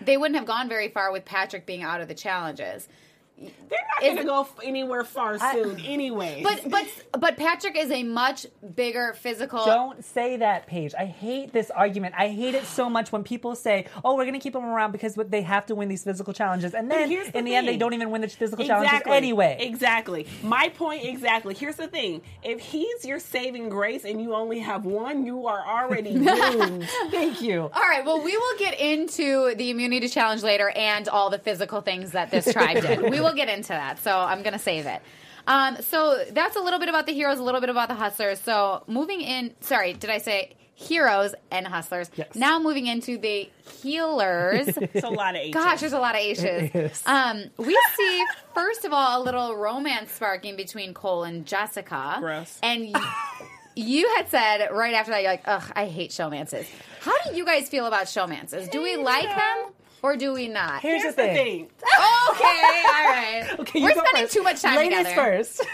They 0.00 0.16
wouldn't 0.16 0.36
have 0.36 0.46
gone 0.46 0.68
very 0.68 0.88
far 0.88 1.12
with 1.12 1.24
Patrick 1.24 1.64
being 1.64 1.84
out 1.84 2.00
of 2.00 2.08
the 2.08 2.14
challenges. 2.14 2.88
They're 3.68 3.78
not 3.94 4.02
going 4.02 4.16
to 4.18 4.24
go 4.24 4.46
anywhere 4.62 5.04
far 5.04 5.38
soon, 5.38 5.80
anyway. 5.80 6.42
But 6.42 6.70
but 6.70 6.86
but 7.18 7.36
Patrick 7.36 7.76
is 7.76 7.90
a 7.90 8.02
much 8.02 8.46
bigger 8.74 9.14
physical. 9.14 9.64
Don't 9.64 10.04
say 10.04 10.36
that, 10.38 10.66
Paige. 10.66 10.94
I 10.98 11.06
hate 11.06 11.52
this 11.52 11.70
argument. 11.70 12.14
I 12.16 12.28
hate 12.28 12.54
it 12.54 12.64
so 12.64 12.88
much 12.90 13.12
when 13.12 13.24
people 13.24 13.54
say, 13.54 13.86
"Oh, 14.04 14.16
we're 14.16 14.24
going 14.24 14.34
to 14.34 14.40
keep 14.40 14.52
them 14.52 14.64
around 14.64 14.92
because 14.92 15.14
they 15.14 15.42
have 15.42 15.66
to 15.66 15.74
win 15.74 15.88
these 15.88 16.04
physical 16.04 16.32
challenges," 16.32 16.74
and 16.74 16.90
then 16.90 17.08
here's 17.08 17.30
the 17.30 17.38
in 17.38 17.44
the 17.44 17.54
end, 17.54 17.68
they 17.68 17.76
don't 17.76 17.94
even 17.94 18.10
win 18.10 18.20
the 18.20 18.28
physical 18.28 18.64
challenges 18.64 19.00
anyway. 19.06 19.56
Exactly. 19.60 20.26
My 20.42 20.68
point 20.68 21.04
exactly. 21.04 21.54
Here's 21.54 21.76
the 21.76 21.88
thing. 21.88 22.22
If 22.42 22.60
he's 22.60 23.04
your 23.04 23.18
saving 23.18 23.68
grace 23.68 24.04
and 24.04 24.20
you 24.20 24.34
only 24.34 24.60
have 24.60 24.84
one, 24.84 25.24
you 25.26 25.46
are 25.46 25.64
already 25.66 26.12
doomed. 26.14 26.88
Thank 27.10 27.42
you. 27.42 27.62
All 27.62 27.82
right, 27.82 28.04
well, 28.04 28.22
we 28.22 28.36
will 28.36 28.58
get 28.58 28.78
into 28.78 29.54
the 29.54 29.70
immunity 29.70 30.08
challenge 30.08 30.42
later 30.42 30.70
and 30.70 31.08
all 31.08 31.30
the 31.30 31.38
physical 31.38 31.80
things 31.80 32.12
that 32.12 32.30
this 32.30 32.52
tribe 32.52 32.82
did. 32.82 33.10
We 33.10 33.20
will 33.20 33.31
get 33.34 33.48
into 33.48 33.68
that, 33.68 33.98
so 33.98 34.16
I'm 34.16 34.42
going 34.42 34.52
to 34.52 34.58
save 34.58 34.86
it. 34.86 35.00
Um, 35.46 35.76
so 35.80 36.24
that's 36.30 36.56
a 36.56 36.60
little 36.60 36.78
bit 36.78 36.88
about 36.88 37.06
the 37.06 37.12
heroes, 37.12 37.38
a 37.38 37.42
little 37.42 37.60
bit 37.60 37.70
about 37.70 37.88
the 37.88 37.94
hustlers. 37.94 38.40
So 38.40 38.84
moving 38.86 39.20
in, 39.20 39.54
sorry, 39.60 39.92
did 39.92 40.10
I 40.10 40.18
say 40.18 40.54
heroes 40.74 41.34
and 41.50 41.66
hustlers? 41.66 42.10
Yes. 42.14 42.34
Now 42.34 42.58
moving 42.58 42.86
into 42.86 43.18
the 43.18 43.50
healers. 43.82 44.68
It's 44.94 45.04
a 45.04 45.08
lot 45.08 45.34
of 45.34 45.40
H's. 45.42 45.54
Gosh, 45.54 45.80
there's 45.80 45.92
a 45.92 45.98
lot 45.98 46.14
of 46.14 46.20
H's. 46.20 46.44
It 46.44 46.74
is. 46.74 47.02
Um, 47.06 47.44
we 47.56 47.78
see 47.96 48.24
first 48.54 48.84
of 48.84 48.92
all 48.92 49.20
a 49.20 49.24
little 49.24 49.56
romance 49.56 50.12
sparking 50.12 50.56
between 50.56 50.94
Cole 50.94 51.24
and 51.24 51.46
Jessica. 51.46 52.16
Gross. 52.20 52.58
And 52.62 52.86
you, 52.88 52.94
you 53.74 54.14
had 54.16 54.28
said 54.28 54.68
right 54.70 54.94
after 54.94 55.12
that, 55.12 55.22
you're 55.22 55.30
like, 55.32 55.42
"Ugh, 55.46 55.72
I 55.74 55.86
hate 55.86 56.10
showmances." 56.10 56.66
How 57.00 57.14
do 57.24 57.36
you 57.36 57.44
guys 57.44 57.68
feel 57.68 57.86
about 57.86 58.06
showmances? 58.06 58.70
Do 58.70 58.82
we 58.82 58.96
like 58.96 59.28
them 59.28 59.72
or 60.02 60.16
do 60.16 60.32
we 60.32 60.48
not? 60.48 60.82
Here's, 60.82 61.02
Here's 61.02 61.14
the 61.14 61.22
the 61.22 61.28
thing. 61.28 61.66
thing. 61.66 61.70
Okay, 62.30 62.44
all 62.44 63.04
right. 63.04 63.46
Okay, 63.60 63.78
you 63.80 63.84
We're 63.84 63.94
go 63.94 64.00
spending 64.04 64.22
first. 64.24 64.32
too 64.34 64.42
much 64.42 64.62
time 64.62 64.76
Ladies 64.76 64.98
together. 64.98 65.14
first. 65.16 65.66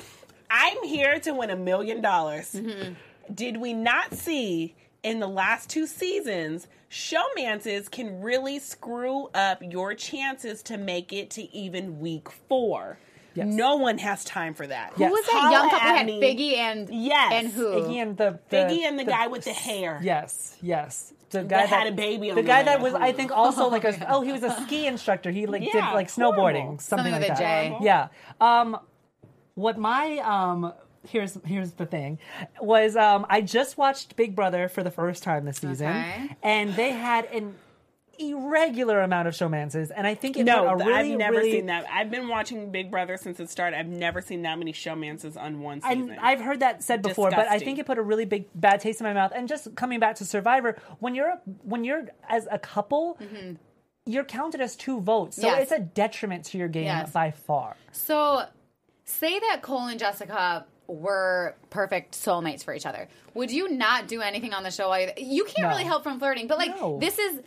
I'm 0.50 0.82
here 0.84 1.18
to 1.20 1.32
win 1.34 1.50
a 1.50 1.56
million 1.56 2.00
dollars. 2.00 2.52
Mm-hmm. 2.52 2.94
Did 3.34 3.56
we 3.58 3.72
not 3.74 4.14
see 4.14 4.74
in 5.02 5.20
the 5.20 5.26
last 5.26 5.68
two 5.68 5.86
seasons, 5.86 6.68
showmances 6.90 7.90
can 7.90 8.20
really 8.20 8.58
screw 8.58 9.28
up 9.34 9.60
your 9.62 9.94
chances 9.94 10.62
to 10.64 10.76
make 10.78 11.12
it 11.12 11.30
to 11.30 11.52
even 11.54 11.98
week 12.00 12.28
four? 12.48 12.98
Yes. 13.34 13.48
No 13.48 13.76
one 13.76 13.98
has 13.98 14.24
time 14.24 14.54
for 14.54 14.66
that. 14.66 14.92
Who 14.94 15.04
was 15.04 15.26
that 15.26 15.32
Holla 15.32 15.50
young 15.52 15.70
couple 15.70 15.88
who 15.90 15.94
had 15.96 16.06
me. 16.06 16.20
Figgy 16.22 16.56
and 16.56 16.88
Yes. 16.88 17.32
and 17.34 17.48
who? 17.52 17.66
Iggy 17.82 17.96
and 17.96 18.16
the, 18.16 18.38
the 18.48 18.56
Figgy 18.56 18.78
and 18.84 18.98
the 18.98 19.04
guy 19.04 19.26
with 19.26 19.44
the 19.44 19.52
hair. 19.52 20.00
Yes, 20.02 20.56
yes. 20.62 21.12
The 21.42 21.48
guy 21.48 21.66
that, 21.66 21.68
had 21.68 21.86
a 21.86 21.92
baby 21.92 22.30
on 22.30 22.36
the 22.36 22.42
the 22.42 22.48
guy 22.48 22.62
that 22.62 22.80
was, 22.80 22.92
home. 22.92 23.02
I 23.02 23.12
think, 23.12 23.30
also 23.32 23.68
like 23.68 23.84
a 23.84 24.12
oh, 24.12 24.22
he 24.22 24.32
was 24.32 24.42
a 24.42 24.50
ski 24.62 24.86
instructor. 24.92 25.30
He 25.30 25.46
like 25.46 25.62
did 25.62 25.74
Yeah, 25.74 25.92
like 25.92 26.10
horrible. 26.10 26.42
snowboarding, 26.42 26.80
something, 26.80 26.80
Something 26.80 27.12
like 27.12 27.20
with 27.22 27.30
a 27.30 27.42
that. 27.42 27.78
J. 27.78 27.78
Yeah. 27.82 28.08
Um, 28.40 28.78
what 29.54 29.78
my 29.78 30.18
um 30.18 30.72
here's 31.08 31.38
here's 31.44 31.72
the 31.72 31.86
thing 31.86 32.18
was 32.60 32.96
um 32.96 33.24
I 33.30 33.40
just 33.40 33.78
watched 33.78 34.16
Big 34.16 34.34
Brother 34.34 34.68
for 34.68 34.82
the 34.82 34.90
first 34.90 35.22
time 35.22 35.44
this 35.44 35.58
season, 35.58 35.86
Okay. 35.88 36.36
and 36.42 36.74
they 36.74 36.90
had 36.92 37.26
an 37.26 37.54
irregular 38.18 39.00
amount 39.00 39.28
of 39.28 39.34
showmances, 39.34 39.90
and 39.94 40.06
I 40.06 40.14
think 40.14 40.36
it 40.36 40.44
No, 40.44 40.66
a 40.68 40.76
really 40.76 40.92
I've 41.12 41.18
never 41.18 41.36
really, 41.38 41.52
seen 41.52 41.66
that. 41.66 41.86
I've 41.90 42.10
been 42.10 42.28
watching 42.28 42.70
Big 42.70 42.90
Brother 42.90 43.16
since 43.16 43.40
it 43.40 43.50
started. 43.50 43.78
I've 43.78 43.86
never 43.88 44.20
seen 44.20 44.42
that 44.42 44.58
many 44.58 44.72
showmances 44.72 45.36
on 45.40 45.60
one 45.60 45.80
season. 45.82 46.10
And 46.10 46.20
I've 46.20 46.40
heard 46.40 46.60
that 46.60 46.82
said 46.82 47.02
before, 47.02 47.30
but 47.30 47.48
I 47.48 47.58
think 47.58 47.78
it 47.78 47.86
put 47.86 47.98
a 47.98 48.02
really 48.02 48.24
big 48.24 48.46
bad 48.54 48.80
taste 48.80 49.00
in 49.00 49.06
my 49.06 49.12
mouth. 49.12 49.32
And 49.34 49.48
just 49.48 49.74
coming 49.74 50.00
back 50.00 50.16
to 50.16 50.24
Survivor, 50.24 50.76
when 50.98 51.14
you're 51.14 51.40
when 51.62 51.84
you're 51.84 52.06
as 52.28 52.46
a 52.50 52.58
couple, 52.58 53.18
you're 54.04 54.24
counted 54.24 54.60
as 54.60 54.76
two 54.76 55.00
votes, 55.00 55.36
so 55.36 55.42
Mm-hmm. 55.48 55.56
Yes. 55.58 55.62
it's 55.62 55.72
a 55.72 55.80
detriment 55.80 56.44
to 56.46 56.58
your 56.58 56.68
game 56.68 56.84
Yes. 56.84 57.10
by 57.10 57.30
far. 57.32 57.76
So, 57.92 58.44
say 59.04 59.38
that 59.38 59.62
Cole 59.62 59.86
and 59.86 59.98
Jessica 59.98 60.64
were 60.88 61.56
perfect 61.70 62.14
soulmates 62.14 62.62
for 62.64 62.72
each 62.72 62.86
other. 62.86 63.08
Would 63.34 63.50
you 63.50 63.68
not 63.68 64.06
do 64.06 64.20
anything 64.20 64.54
on 64.54 64.62
the 64.62 64.70
show? 64.70 64.94
You, 64.94 65.10
you 65.16 65.44
can't 65.44 65.62
No. 65.64 65.68
really 65.70 65.82
help 65.82 66.04
from 66.04 66.20
flirting, 66.20 66.46
but 66.46 66.58
like 66.58 66.76
No. 66.78 66.98
this 67.00 67.18
is 67.18 67.40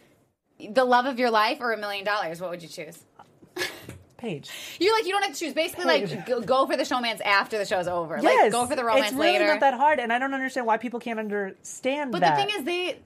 the 0.60 0.84
love 0.86 1.06
of 1.06 1.20
your 1.20 1.30
life 1.32 1.60
or 1.62 1.72
a 1.74 1.78
million 1.78 2.06
dollars. 2.06 2.42
What 2.42 2.50
would 2.52 2.62
you 2.62 2.70
choose? 2.70 2.98
Paige, 4.18 4.50
You're 4.80 4.94
like 4.98 5.06
you 5.06 5.12
don't 5.14 5.24
have 5.24 5.34
to 5.34 5.40
choose. 5.40 5.54
Basically, 5.54 5.86
like 5.86 6.26
go, 6.26 6.42
go 6.42 6.66
for 6.68 6.76
the 6.76 6.84
showmance 6.84 7.22
after 7.22 7.58
the 7.58 7.66
show's 7.66 7.88
over. 7.88 8.18
yes, 8.22 8.44
Like 8.44 8.52
go 8.52 8.66
for 8.66 8.76
the 8.76 8.84
romance 8.84 9.08
It's 9.08 9.16
really 9.16 9.34
later. 9.34 9.48
not 9.48 9.62
that 9.62 9.76
hard, 9.76 10.00
and 10.00 10.12
I 10.12 10.20
don't 10.20 10.34
understand 10.34 10.68
why 10.68 10.76
people 10.78 11.00
can't 11.00 11.20
understand 11.20 12.12
but 12.12 12.20
that. 12.22 12.36
the 12.38 12.44
thing 12.46 12.60
is, 12.60 12.66
they. 12.66 13.00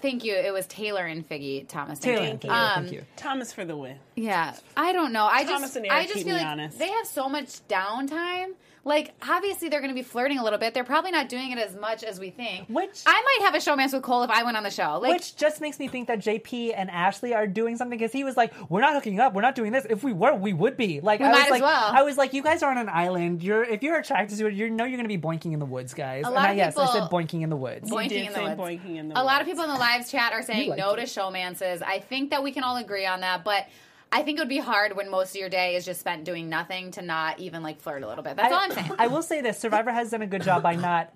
Thank 0.00 0.24
you. 0.24 0.34
It 0.34 0.52
was 0.52 0.66
Taylor 0.66 1.04
and 1.04 1.28
Figgy 1.28 1.66
Thomas. 1.68 1.98
Thank 1.98 2.16
Taylor, 2.18 2.22
you. 2.22 2.30
thank 2.30 2.44
you. 2.44 2.50
Um, 2.50 2.82
thank 2.84 2.92
you. 2.94 3.04
Thomas 3.16 3.52
for 3.52 3.64
the 3.64 3.76
win. 3.76 3.98
Yeah, 4.14 4.54
I 4.76 4.92
don't 4.92 5.12
know. 5.12 5.26
I 5.30 5.44
Thomas 5.44 5.60
just, 5.62 5.76
and 5.76 5.86
Eric 5.86 5.98
I 5.98 6.02
just 6.04 6.14
keep 6.14 6.26
feel 6.26 6.34
me 6.36 6.40
like 6.40 6.46
honest. 6.48 6.78
they 6.78 6.88
have 6.90 7.06
so 7.06 7.28
much 7.28 7.66
downtime. 7.68 8.52
Like, 8.86 9.14
obviously, 9.28 9.68
they're 9.68 9.80
going 9.80 9.90
to 9.90 9.96
be 9.96 10.04
flirting 10.04 10.38
a 10.38 10.44
little 10.44 10.60
bit. 10.60 10.72
They're 10.72 10.84
probably 10.84 11.10
not 11.10 11.28
doing 11.28 11.50
it 11.50 11.58
as 11.58 11.74
much 11.74 12.04
as 12.04 12.20
we 12.20 12.30
think. 12.30 12.68
Which- 12.68 13.02
I 13.04 13.20
might 13.40 13.44
have 13.44 13.54
a 13.56 13.58
showmance 13.58 13.92
with 13.92 14.04
Cole 14.04 14.22
if 14.22 14.30
I 14.30 14.44
went 14.44 14.56
on 14.56 14.62
the 14.62 14.70
show. 14.70 15.00
Like, 15.02 15.12
Which 15.12 15.34
just 15.34 15.60
makes 15.60 15.80
me 15.80 15.88
think 15.88 16.06
that 16.06 16.20
JP 16.20 16.72
and 16.76 16.88
Ashley 16.88 17.34
are 17.34 17.48
doing 17.48 17.76
something 17.76 17.98
because 17.98 18.12
he 18.12 18.22
was 18.22 18.36
like, 18.36 18.52
"We're 18.70 18.80
not 18.80 18.94
hooking 18.94 19.18
up. 19.18 19.34
We're 19.34 19.42
not 19.42 19.56
doing 19.56 19.72
this. 19.72 19.84
If 19.90 20.04
we 20.04 20.12
were, 20.12 20.34
we 20.36 20.52
would 20.52 20.76
be." 20.76 21.00
Like, 21.00 21.20
I 21.20 21.32
might 21.32 21.32
was 21.32 21.44
as 21.46 21.50
like, 21.50 21.62
well. 21.62 21.90
I 21.94 22.02
was 22.04 22.16
like, 22.16 22.32
"You 22.32 22.44
guys 22.44 22.62
are 22.62 22.70
on 22.70 22.78
an 22.78 22.88
island. 22.88 23.42
You're 23.42 23.64
if 23.64 23.82
you're 23.82 23.98
attracted 23.98 24.38
to 24.38 24.46
it, 24.46 24.54
you 24.54 24.70
know 24.70 24.84
you're 24.84 24.98
going 24.98 25.08
to 25.10 25.18
be 25.18 25.20
boinking 25.20 25.52
in 25.52 25.58
the 25.58 25.66
woods, 25.66 25.92
guys." 25.92 26.22
A 26.22 26.26
and 26.28 26.34
lot 26.36 26.46
I, 26.46 26.50
of 26.52 26.56
yes, 26.56 26.76
I 26.78 26.86
said 26.86 27.02
people- 27.02 27.18
boinking 27.18 27.42
in 27.42 27.50
the 27.50 27.56
woods. 27.56 27.90
boinking 27.90 28.08
did 28.08 28.20
in 28.26 28.26
the 28.28 28.34
say 28.34 28.42
woods. 28.44 28.60
boinking 28.60 28.96
in 28.98 29.08
the 29.08 29.20
a 29.20 29.24
lot 29.24 29.40
of 29.40 29.48
people 29.48 29.64
in 29.64 29.70
the 29.70 29.76
live 29.76 30.08
chat 30.08 30.32
are 30.32 30.42
saying 30.42 30.70
like 30.70 30.78
no 30.78 30.92
it. 30.92 30.96
to 30.98 31.02
showmances. 31.02 31.82
I 31.82 31.98
think 31.98 32.30
that 32.30 32.44
we 32.44 32.52
can 32.52 32.62
all 32.62 32.76
agree 32.76 33.04
on 33.06 33.20
that, 33.22 33.42
but. 33.42 33.66
I 34.12 34.22
think 34.22 34.38
it 34.38 34.40
would 34.42 34.48
be 34.48 34.58
hard 34.58 34.96
when 34.96 35.10
most 35.10 35.30
of 35.30 35.36
your 35.40 35.48
day 35.48 35.76
is 35.76 35.84
just 35.84 36.00
spent 36.00 36.24
doing 36.24 36.48
nothing 36.48 36.92
to 36.92 37.02
not 37.02 37.38
even 37.40 37.62
like 37.62 37.80
flirt 37.80 38.02
a 38.02 38.08
little 38.08 38.24
bit. 38.24 38.36
That's 38.36 38.52
all 38.52 38.60
I'm 38.60 38.70
saying. 38.72 38.92
I 38.98 39.08
will 39.08 39.22
say 39.22 39.40
this: 39.40 39.58
Survivor 39.58 39.90
has 39.92 40.10
done 40.10 40.22
a 40.22 40.26
good 40.26 40.42
job 40.42 40.62
by 40.62 40.76
not 40.76 41.12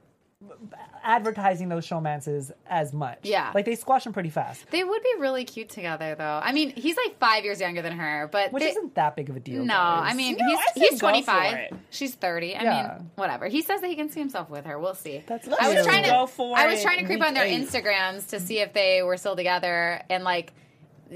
advertising 1.03 1.69
those 1.69 1.87
showmances 1.87 2.51
as 2.67 2.93
much. 2.93 3.19
Yeah. 3.23 3.53
like 3.55 3.65
they 3.65 3.75
squash 3.75 4.05
them 4.05 4.13
pretty 4.13 4.31
fast, 4.31 4.71
They 4.71 4.85
would 4.85 5.03
be 5.03 5.15
really 5.19 5.45
cute 5.45 5.69
together, 5.69 6.15
though. 6.17 6.41
I 6.43 6.53
mean, 6.53 6.71
he's 6.71 6.97
like 6.97 7.19
five 7.19 7.45
years 7.45 7.61
younger 7.61 7.83
than 7.83 7.93
her, 7.93 8.29
but 8.31 8.53
which 8.53 8.63
they- 8.63 8.71
isn't 8.71 8.95
that 8.95 9.17
big 9.17 9.31
of 9.31 9.37
a 9.37 9.41
deal. 9.41 9.65
No, 9.65 9.75
guys. 9.75 10.13
I 10.13 10.15
mean 10.15 10.37
No, 10.39 10.47
he's 10.47 10.59
say 10.75 10.89
he's 10.91 11.01
25. 11.01 11.77
She's 11.91 12.15
30. 12.15 12.57
I 12.57 12.63
Yeah. 12.63 12.97
mean, 12.99 13.11
whatever. 13.17 13.49
He 13.49 13.63
says 13.63 13.81
that 13.81 13.89
he 13.89 13.97
can 13.97 14.11
see 14.11 14.21
himself 14.21 14.51
with 14.51 14.67
her. 14.67 14.79
We'll 14.79 14.95
see. 14.95 15.23
That's 15.27 15.47
I 15.49 15.75
was 15.75 15.85
trying 15.87 16.05
to 16.05 16.11
Go 16.11 16.27
for 16.27 16.57
I 16.57 16.67
was 16.67 16.83
trying 16.83 16.99
to 17.01 17.05
creep 17.07 17.23
on 17.23 17.35
their 17.35 17.45
eight. 17.45 17.61
Instagrams 17.61 18.29
to 18.31 18.41
see 18.41 18.61
if 18.61 18.73
they 18.73 19.03
were 19.03 19.17
still 19.17 19.37
together 19.37 20.03
and 20.11 20.25
like 20.25 20.53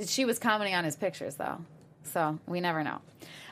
she 0.07 0.25
was 0.25 0.39
commenting 0.39 0.75
on 0.75 0.85
his 0.85 0.97
pictures 0.97 1.35
though. 1.37 1.59
So, 2.05 2.39
we 2.47 2.61
never 2.61 2.83
know. 2.85 3.01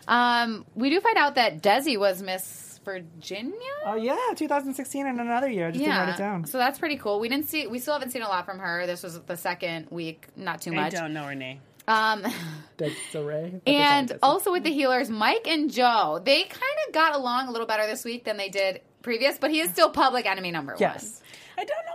Um, 0.08 0.66
we 0.74 0.90
do 0.90 1.00
find 1.00 1.16
out 1.16 1.36
that 1.36 1.62
Desi 1.62 1.98
was 1.98 2.22
Miss 2.22 2.80
Virginia. 2.84 3.52
Oh 3.86 3.94
yeah, 3.94 4.16
2016 4.34 5.06
and 5.06 5.20
another 5.20 5.48
year. 5.48 5.68
I 5.68 5.70
just 5.70 5.84
didn't 5.84 5.96
write 5.98 6.08
it 6.14 6.18
down. 6.18 6.44
So 6.44 6.58
that's 6.58 6.78
pretty 6.78 6.96
cool. 6.96 7.20
We 7.20 7.28
didn't 7.28 7.48
see 7.48 7.66
we 7.66 7.78
still 7.78 7.94
haven't 7.94 8.10
seen 8.10 8.22
a 8.22 8.28
lot 8.28 8.44
from 8.44 8.58
her. 8.58 8.86
This 8.86 9.02
was 9.02 9.20
the 9.20 9.36
second 9.36 9.86
week, 9.90 10.26
not 10.36 10.60
too 10.60 10.72
much. 10.72 10.94
I 10.94 10.98
don't 11.00 11.12
know 11.14 11.24
her 11.24 11.34
name. 11.36 11.60
Um 11.86 12.24
Desiree. 12.76 13.60
And 13.66 14.18
also 14.22 14.50
with 14.52 14.64
the 14.64 14.72
healers, 14.72 15.10
Mike 15.10 15.46
and 15.46 15.70
Joe, 15.72 16.20
they 16.24 16.42
kind 16.42 16.76
of 16.88 16.92
got 16.92 17.14
along 17.14 17.48
a 17.48 17.52
little 17.52 17.66
better 17.66 17.86
this 17.86 18.04
week 18.04 18.24
than 18.24 18.36
they 18.36 18.48
did 18.48 18.80
previous, 19.02 19.38
but 19.38 19.50
he 19.50 19.60
is 19.60 19.70
still 19.70 19.90
public 19.90 20.26
enemy 20.26 20.50
number 20.50 20.72
one. 20.72 20.80
yes, 20.80 21.22
I 21.56 21.64
don't 21.64 21.86
know 21.86 21.91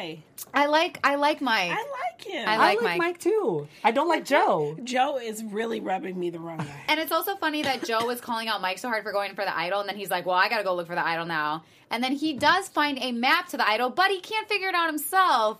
why. 0.00 0.08
one. 0.52 0.62
I 0.62 0.66
like 0.66 0.98
I 1.04 1.14
like 1.16 1.40
Mike. 1.40 1.70
I 1.72 1.74
like 1.76 2.22
him. 2.24 2.48
I 2.48 2.54
I 2.54 2.56
like 2.56 2.76
like 2.76 2.84
Mike. 2.84 2.98
Mike. 2.98 3.18
too. 3.20 3.68
I 3.84 3.90
don't 3.90 4.08
like 4.08 4.24
Joe. 4.24 4.76
Joe 4.84 5.18
is 5.18 5.42
really 5.44 5.80
rubbing 5.80 6.18
me 6.18 6.30
the 6.30 6.38
wrong 6.40 6.58
way. 6.58 6.66
and 6.88 7.00
it's 7.00 7.12
also 7.12 7.36
funny 7.36 7.62
that 7.62 7.84
Joe 7.84 8.06
was 8.06 8.20
calling 8.20 8.48
out 8.48 8.60
Mike 8.60 8.78
so 8.78 8.88
hard 8.88 9.02
for 9.04 9.12
going 9.12 9.34
for 9.34 9.44
the 9.44 9.56
idol, 9.56 9.80
and 9.80 9.88
then 9.88 9.96
he's 9.96 10.10
like, 10.10 10.26
"Well, 10.26 10.36
I 10.36 10.48
got 10.48 10.58
to 10.58 10.64
go 10.64 10.74
look 10.74 10.86
for 10.86 10.94
the 10.94 11.06
idol 11.06 11.26
now." 11.26 11.64
And 11.90 12.02
then 12.02 12.12
he 12.12 12.32
does 12.34 12.68
find 12.68 12.98
a 13.00 13.12
map 13.12 13.48
to 13.50 13.56
the 13.56 13.68
idol, 13.68 13.90
but 13.90 14.10
he 14.10 14.20
can't 14.20 14.48
figure 14.48 14.68
it 14.68 14.74
out 14.74 14.88
himself. 14.88 15.58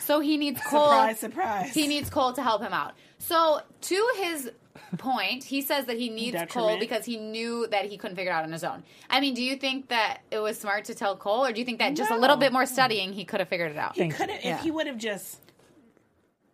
So 0.00 0.20
he 0.20 0.36
needs 0.38 0.60
Cole. 0.70 0.84
Surprise, 0.84 1.18
surprise. 1.18 1.74
He 1.74 1.86
needs 1.86 2.08
Cole 2.08 2.32
to 2.32 2.42
help 2.42 2.62
him 2.62 2.72
out. 2.72 2.94
So 3.18 3.60
to 3.82 4.08
his 4.16 4.50
point, 4.98 5.44
he 5.44 5.60
says 5.62 5.86
that 5.86 5.96
he 5.98 6.08
needs 6.08 6.36
Cole 6.48 6.78
because 6.78 7.04
he 7.04 7.16
knew 7.16 7.66
that 7.68 7.86
he 7.86 7.96
couldn't 7.96 8.16
figure 8.16 8.32
it 8.32 8.34
out 8.34 8.44
on 8.44 8.52
his 8.52 8.64
own. 8.64 8.82
I 9.10 9.20
mean, 9.20 9.34
do 9.34 9.42
you 9.42 9.56
think 9.56 9.88
that 9.88 10.18
it 10.30 10.38
was 10.38 10.58
smart 10.58 10.84
to 10.86 10.94
tell 10.94 11.16
Cole, 11.16 11.44
or 11.46 11.52
do 11.52 11.60
you 11.60 11.64
think 11.64 11.78
that 11.78 11.94
just 11.96 12.10
a 12.10 12.16
little 12.16 12.36
bit 12.36 12.52
more 12.52 12.66
studying 12.66 13.12
he 13.12 13.24
could 13.24 13.40
have 13.40 13.48
figured 13.48 13.70
it 13.72 13.78
out? 13.78 13.96
He 13.96 14.08
could 14.08 14.30
have 14.30 14.44
Yeah. 14.44 14.56
if 14.56 14.62
he 14.62 14.70
would 14.70 14.86
have 14.86 14.98
just. 14.98 15.40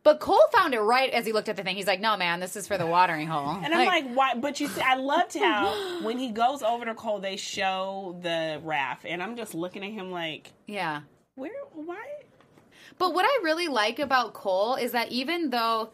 But 0.04 0.18
Cole 0.18 0.40
found 0.52 0.74
it 0.74 0.80
right 0.80 1.10
as 1.10 1.24
he 1.24 1.32
looked 1.32 1.48
at 1.48 1.54
the 1.56 1.62
thing. 1.62 1.76
He's 1.76 1.86
like, 1.86 2.00
"No, 2.00 2.16
man, 2.16 2.40
this 2.40 2.56
is 2.56 2.66
for 2.66 2.76
the 2.76 2.86
watering 2.86 3.28
hole." 3.28 3.56
And 3.64 3.72
I'm 3.72 3.86
like, 3.86 4.12
why? 4.12 4.34
But 4.34 4.58
you 4.58 4.66
see, 4.66 4.80
I 4.80 4.96
loved 4.96 5.34
how 5.38 6.02
when 6.02 6.18
he 6.18 6.30
goes 6.32 6.62
over 6.62 6.84
to 6.84 6.94
Cole, 6.94 7.20
they 7.20 7.36
show 7.36 8.18
the 8.20 8.60
raft, 8.64 9.04
and 9.04 9.22
I'm 9.22 9.36
just 9.36 9.54
looking 9.54 9.84
at 9.84 9.92
him 9.92 10.10
like, 10.10 10.50
yeah. 10.66 11.02
where? 11.36 11.52
Why? 11.72 12.04
But 12.98 13.14
what 13.14 13.24
I 13.24 13.40
really 13.44 13.68
like 13.68 13.98
about 14.00 14.34
Cole 14.34 14.74
is 14.74 14.92
that 14.92 15.10
even 15.10 15.50
though 15.50 15.90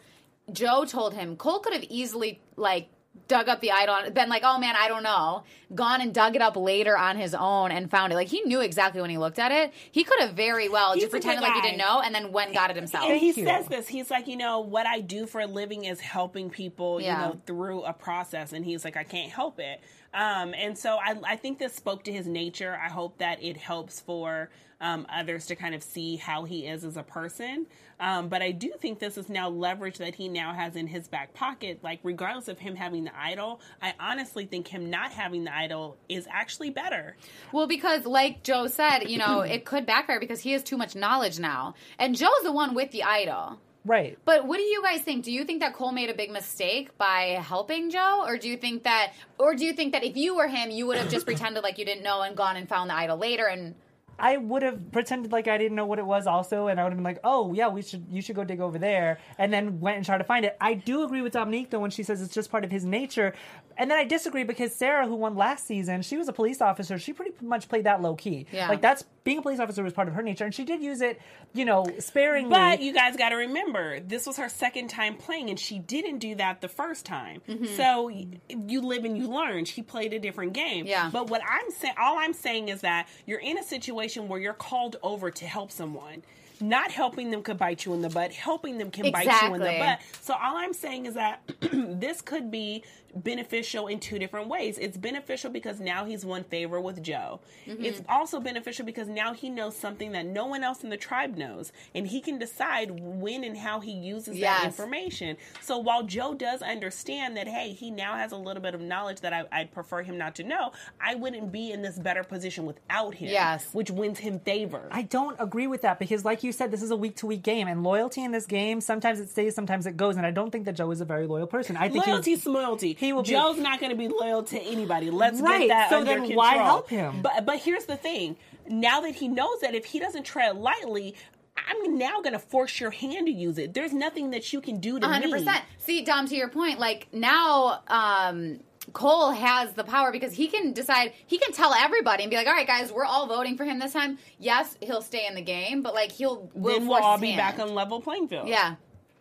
Joe 0.53 0.85
told 0.85 1.13
him, 1.13 1.35
Cole 1.35 1.59
could 1.59 1.73
have 1.73 1.83
easily 1.89 2.41
like 2.55 2.89
dug 3.27 3.47
up 3.47 3.59
the 3.61 3.71
idol 3.71 3.95
and 3.95 4.13
been 4.13 4.29
like, 4.29 4.41
"Oh 4.45 4.57
man, 4.57 4.75
I 4.77 4.87
don't 4.87 5.03
know," 5.03 5.43
gone 5.73 6.01
and 6.01 6.13
dug 6.13 6.35
it 6.35 6.41
up 6.41 6.55
later 6.55 6.97
on 6.97 7.15
his 7.15 7.35
own 7.35 7.71
and 7.71 7.89
found 7.89 8.11
it. 8.11 8.15
Like 8.15 8.27
he 8.27 8.41
knew 8.41 8.61
exactly 8.61 9.01
when 9.01 9.09
he 9.09 9.17
looked 9.17 9.39
at 9.39 9.51
it. 9.51 9.71
He 9.91 10.03
could 10.03 10.19
have 10.19 10.33
very 10.33 10.67
well 10.69 10.93
He's 10.93 11.03
just 11.03 11.11
pretended 11.11 11.41
like 11.41 11.53
he 11.53 11.61
didn't 11.61 11.77
know 11.77 12.01
and 12.01 12.13
then 12.13 12.31
went 12.31 12.49
and 12.49 12.55
got 12.55 12.69
it 12.71 12.75
himself. 12.75 13.05
And 13.09 13.19
he 13.19 13.27
you. 13.27 13.45
says 13.45 13.67
this. 13.67 13.87
He's 13.87 14.09
like, 14.09 14.27
you 14.27 14.37
know, 14.37 14.59
what 14.59 14.87
I 14.87 15.01
do 15.01 15.25
for 15.25 15.41
a 15.41 15.47
living 15.47 15.85
is 15.85 15.99
helping 15.99 16.49
people, 16.49 17.01
Yeah. 17.01 17.27
you 17.27 17.33
know, 17.33 17.41
through 17.45 17.83
a 17.83 17.93
process. 17.93 18.51
And 18.53 18.65
he's 18.65 18.83
like, 18.83 18.97
I 18.97 19.03
can't 19.03 19.31
help 19.31 19.59
it. 19.59 19.79
Um, 20.13 20.55
and 20.55 20.75
so 20.77 20.97
I, 20.97 21.15
I 21.23 21.35
think 21.35 21.59
this 21.59 21.73
spoke 21.75 22.03
to 22.05 22.11
his 22.11 22.25
nature. 22.25 22.79
I 22.83 22.89
hope 22.89 23.19
that 23.19 23.43
it 23.43 23.57
helps 23.57 23.99
for 24.01 24.49
um, 24.81 25.05
others 25.09 25.45
to 25.47 25.55
kind 25.55 25.75
of 25.75 25.83
see 25.83 26.15
how 26.15 26.43
he 26.45 26.65
is 26.65 26.83
as 26.83 26.97
a 26.97 27.03
person. 27.03 27.67
Um, 27.99 28.29
but 28.29 28.41
I 28.41 28.51
do 28.51 28.71
think 28.79 28.99
this 28.99 29.17
is 29.17 29.27
now 29.27 29.49
leverage 29.49 29.97
that 29.97 30.15
he 30.15 30.29
now 30.29 30.53
has 30.53 30.75
in 30.75 30.87
his 30.87 31.07
back 31.07 31.33
pocket. 31.33 31.79
Like, 31.83 31.99
regardless 32.03 32.47
of 32.47 32.57
him 32.57 32.75
having 32.75 33.03
the 33.03 33.11
idol, 33.17 33.59
I 33.81 33.93
honestly 33.99 34.45
think 34.45 34.67
him 34.67 34.89
not 34.89 35.11
having 35.11 35.43
the 35.43 35.53
idol 35.55 35.97
is 36.07 36.27
actually 36.31 36.69
better. 36.69 37.17
Well, 37.51 37.67
because 37.67 38.05
like 38.05 38.43
Joe 38.43 38.67
said, 38.67 39.09
you 39.09 39.17
know, 39.17 39.41
it 39.41 39.65
could 39.65 39.85
backfire 39.85 40.19
because 40.19 40.39
he 40.39 40.53
has 40.53 40.63
too 40.63 40.77
much 40.77 40.95
knowledge 40.95 41.39
now. 41.39 41.75
And 41.97 42.15
Joe's 42.15 42.43
the 42.43 42.53
one 42.53 42.73
with 42.73 42.91
the 42.91 43.03
idol. 43.03 43.59
Right. 43.85 44.17
But 44.25 44.45
what 44.45 44.57
do 44.57 44.63
you 44.63 44.81
guys 44.83 45.01
think? 45.01 45.25
Do 45.25 45.31
you 45.31 45.45
think 45.45 45.61
that 45.61 45.73
Cole 45.73 45.91
made 45.91 46.09
a 46.09 46.13
big 46.13 46.31
mistake 46.31 46.97
by 46.97 47.41
helping 47.41 47.89
Joe, 47.89 48.23
or 48.25 48.37
do 48.37 48.49
you 48.49 48.57
think 48.57 48.83
that, 48.83 49.13
or 49.37 49.55
do 49.55 49.65
you 49.65 49.73
think 49.73 49.93
that 49.93 50.03
if 50.03 50.17
you 50.17 50.35
were 50.35 50.47
him, 50.47 50.69
you 50.69 50.85
would 50.87 50.97
have 50.97 51.09
just 51.09 51.25
pretended 51.25 51.63
like 51.63 51.77
you 51.77 51.85
didn't 51.85 52.03
know 52.03 52.21
and 52.21 52.35
gone 52.35 52.57
and 52.57 52.67
found 52.67 52.89
the 52.89 52.95
idol 52.95 53.17
later? 53.17 53.45
And 53.45 53.75
I 54.19 54.37
would 54.37 54.63
have 54.63 54.91
pretended 54.91 55.31
like 55.31 55.47
I 55.47 55.57
didn't 55.57 55.75
know 55.75 55.85
what 55.85 55.99
it 55.99 56.05
was 56.05 56.27
also, 56.27 56.67
and 56.67 56.79
I 56.79 56.83
would 56.83 56.91
have 56.91 56.97
been 56.97 57.03
like, 57.03 57.19
"Oh 57.23 57.53
yeah, 57.53 57.67
we 57.67 57.81
should 57.81 58.05
you 58.09 58.21
should 58.21 58.35
go 58.35 58.43
dig 58.43 58.61
over 58.61 58.77
there," 58.77 59.19
and 59.37 59.51
then 59.51 59.79
went 59.79 59.97
and 59.97 60.05
tried 60.05 60.19
to 60.19 60.23
find 60.23 60.45
it. 60.45 60.57
I 60.59 60.73
do 60.73 61.03
agree 61.03 61.21
with 61.21 61.33
Domonique 61.33 61.69
though 61.69 61.79
when 61.79 61.91
she 61.91 62.03
says 62.03 62.21
it's 62.21 62.33
just 62.33 62.51
part 62.51 62.63
of 62.63 62.71
his 62.71 62.85
nature, 62.85 63.33
and 63.77 63.89
then 63.89 63.97
I 63.97 64.03
disagree 64.03 64.43
because 64.43 64.75
Sarah, 64.75 65.07
who 65.07 65.15
won 65.15 65.35
last 65.35 65.65
season, 65.65 66.01
she 66.01 66.17
was 66.17 66.27
a 66.27 66.33
police 66.33 66.61
officer. 66.61 66.99
She 66.99 67.13
pretty 67.13 67.31
much 67.41 67.69
played 67.69 67.85
that 67.85 68.01
low 68.01 68.15
key. 68.15 68.45
Yeah. 68.51 68.67
like 68.67 68.81
that's 68.81 69.05
being 69.23 69.37
a 69.37 69.41
police 69.41 69.59
officer 69.59 69.83
was 69.83 69.93
part 69.93 70.07
of 70.07 70.15
her 70.15 70.23
nature, 70.23 70.43
and 70.43 70.53
she 70.53 70.63
did 70.63 70.81
use 70.81 71.01
it, 71.01 71.21
you 71.53 71.63
know, 71.63 71.85
sparingly. 71.99 72.49
But 72.49 72.81
you 72.81 72.93
guys 72.93 73.15
got 73.15 73.29
to 73.29 73.35
remember, 73.35 73.99
this 73.99 74.25
was 74.25 74.37
her 74.37 74.49
second 74.49 74.89
time 74.89 75.15
playing, 75.15 75.49
and 75.49 75.59
she 75.59 75.79
didn't 75.79 76.17
do 76.17 76.35
that 76.35 76.61
the 76.61 76.67
first 76.67 77.05
time. 77.05 77.41
Mm-hmm. 77.47 77.65
So 77.65 78.09
you 78.09 78.81
live 78.81 79.05
and 79.05 79.17
you 79.17 79.27
learn. 79.27 79.65
She 79.65 79.81
played 79.81 80.13
a 80.13 80.19
different 80.19 80.53
game. 80.53 80.87
Yeah. 80.87 81.09
But 81.13 81.29
what 81.29 81.41
I'm 81.47 81.69
saying, 81.71 81.93
all 82.01 82.17
I'm 82.17 82.33
saying 82.33 82.69
is 82.69 82.81
that 82.81 83.07
you're 83.25 83.39
in 83.39 83.57
a 83.57 83.63
situation 84.09 84.27
where 84.27 84.39
you're 84.39 84.53
called 84.53 84.95
over 85.03 85.29
to 85.31 85.45
help 85.45 85.71
someone. 85.71 86.23
Not 86.61 86.91
helping 86.91 87.31
them 87.31 87.41
could 87.41 87.57
bite 87.57 87.85
you 87.85 87.93
in 87.93 88.01
the 88.01 88.09
butt. 88.09 88.33
Helping 88.33 88.77
them 88.77 88.91
can 88.91 89.11
bite 89.13 89.25
you 89.43 89.53
in 89.53 89.61
the 89.61 89.77
butt. 89.79 89.99
So 90.21 90.33
all 90.33 90.57
I'm 90.57 90.73
saying 90.73 91.05
is 91.05 91.13
that 91.13 91.41
this 91.71 92.21
could 92.21 92.51
be 92.51 92.83
beneficial 93.15 93.87
in 93.87 93.99
two 93.99 94.19
different 94.19 94.47
ways. 94.47 94.77
It's 94.77 94.97
beneficial 94.97 95.49
because 95.51 95.79
now 95.79 96.05
he's 96.05 96.25
won 96.25 96.43
favor 96.43 96.79
with 96.79 97.01
Joe. 97.01 97.39
Mm-hmm. 97.67 97.83
It's 97.83 98.01
also 98.07 98.39
beneficial 98.39 98.85
because 98.85 99.07
now 99.07 99.33
he 99.33 99.49
knows 99.49 99.75
something 99.75 100.11
that 100.13 100.25
no 100.25 100.45
one 100.45 100.63
else 100.63 100.83
in 100.83 100.89
the 100.89 100.97
tribe 100.97 101.35
knows, 101.37 101.71
and 101.95 102.07
he 102.07 102.21
can 102.21 102.39
decide 102.39 102.91
when 102.99 103.43
and 103.43 103.57
how 103.57 103.79
he 103.79 103.91
uses 103.91 104.37
Yes. 104.37 104.59
that 104.61 104.65
information. 104.67 105.37
So 105.61 105.77
while 105.77 106.03
Joe 106.03 106.33
does 106.33 106.61
understand 106.61 107.35
that, 107.37 107.47
hey, 107.47 107.73
he 107.73 107.91
now 107.91 108.15
has 108.15 108.31
a 108.31 108.37
little 108.37 108.61
bit 108.61 108.73
of 108.75 108.81
knowledge 108.81 109.21
that 109.21 109.33
I, 109.33 109.45
I'd 109.51 109.71
prefer 109.71 110.03
him 110.03 110.17
not 110.17 110.35
to 110.35 110.43
know, 110.43 110.71
I 111.01 111.15
wouldn't 111.15 111.51
be 111.51 111.71
in 111.71 111.81
this 111.81 111.97
better 111.99 112.23
position 112.23 112.65
without 112.65 113.15
him. 113.15 113.29
Yes. 113.29 113.67
which 113.73 113.91
wins 113.91 114.19
him 114.19 114.39
favor. 114.39 114.87
I 114.91 115.03
don't 115.03 115.35
agree 115.39 115.67
with 115.67 115.81
that 115.81 115.99
because, 115.99 116.25
like 116.25 116.43
you 116.43 116.51
said, 116.51 116.71
this 116.71 116.81
is 116.81 116.91
a 116.91 116.95
week 116.95 117.15
to 117.17 117.27
week 117.27 117.43
game, 117.43 117.67
and 117.67 117.83
loyalty 117.83 118.23
in 118.23 118.31
this 118.31 118.45
game 118.45 118.81
sometimes 118.81 119.19
it 119.19 119.29
stays, 119.29 119.55
sometimes 119.55 119.85
it 119.85 119.97
goes, 119.97 120.15
and 120.17 120.25
I 120.25 120.31
don't 120.31 120.51
think 120.51 120.65
that 120.65 120.75
Joe 120.75 120.91
is 120.91 121.01
a 121.01 121.05
very 121.05 121.27
loyal 121.27 121.47
person. 121.47 121.75
I 121.77 121.89
think 121.89 122.05
Loyalty, 122.07 122.31
he's, 122.31 122.45
loyalty. 122.45 122.93
He 122.99 123.13
will 123.13 123.23
be- 123.23 123.29
Joe's 123.29 123.57
not 123.57 123.79
going 123.79 123.91
to 123.91 123.95
be 123.97 124.09
loyal 124.09 124.43
to 124.43 124.59
anybody. 124.59 125.09
Let's 125.09 125.39
Right, 125.39 125.61
get 125.61 125.67
that 125.69 125.89
so 125.89 125.99
under 125.99 126.11
then 126.11 126.17
control. 126.21 126.37
why 126.37 126.55
help 126.57 126.89
him? 126.89 127.21
But 127.21 127.45
but 127.45 127.57
here's 127.59 127.85
the 127.85 127.95
thing. 127.95 128.35
Now 128.67 128.99
that 129.01 129.15
he 129.15 129.27
knows 129.29 129.61
that 129.61 129.73
if 129.73 129.85
he 129.85 129.99
doesn't 129.99 130.23
tread 130.23 130.57
lightly, 130.57 131.15
I'm 131.57 131.97
now 131.97 132.19
going 132.21 132.33
to 132.33 132.39
force 132.39 132.79
your 132.79 132.91
hand 132.91 133.27
to 133.27 133.31
use 133.31 133.57
it. 133.57 133.73
There's 133.73 133.93
nothing 133.93 134.31
that 134.31 134.51
you 134.51 134.59
can 134.61 134.79
do 134.79 134.99
to 134.99 135.07
hundred 135.07 135.27
me. 135.31 135.39
percent. 135.39 135.63
See, 135.77 136.03
Dom, 136.03 136.27
to 136.27 136.35
your 136.35 136.49
point, 136.49 136.79
like 136.79 137.07
now, 137.13 137.81
um, 137.87 138.59
Cole 138.93 139.31
has 139.31 139.73
the 139.73 139.83
power 139.83 140.11
because 140.11 140.33
he 140.33 140.47
can 140.47 140.73
decide. 140.73 141.13
He 141.25 141.37
can 141.37 141.51
tell 141.53 141.73
everybody 141.73 142.23
and 142.23 142.29
be 142.29 142.35
like, 142.37 142.47
"All 142.47 142.53
right, 142.53 142.65
guys, 142.67 142.91
we're 142.91 143.05
all 143.05 143.27
voting 143.27 143.55
for 143.55 143.63
him 143.63 143.79
this 143.79 143.93
time." 143.93 144.17
Yes, 144.39 144.77
he'll 144.81 145.01
stay 145.01 145.25
in 145.27 145.35
the 145.35 145.41
game, 145.41 145.81
but 145.83 145.93
like 145.93 146.11
he'll 146.11 146.49
will 146.53 146.73
Then 146.79 146.87
we'll 146.87 147.01
all 147.03 147.13
his 147.13 147.21
be 147.21 147.31
hand. 147.31 147.57
back 147.57 147.65
on 147.65 147.73
level 147.75 148.01
playing 148.01 148.27
field. 148.27 148.47
Yeah, 148.47 148.75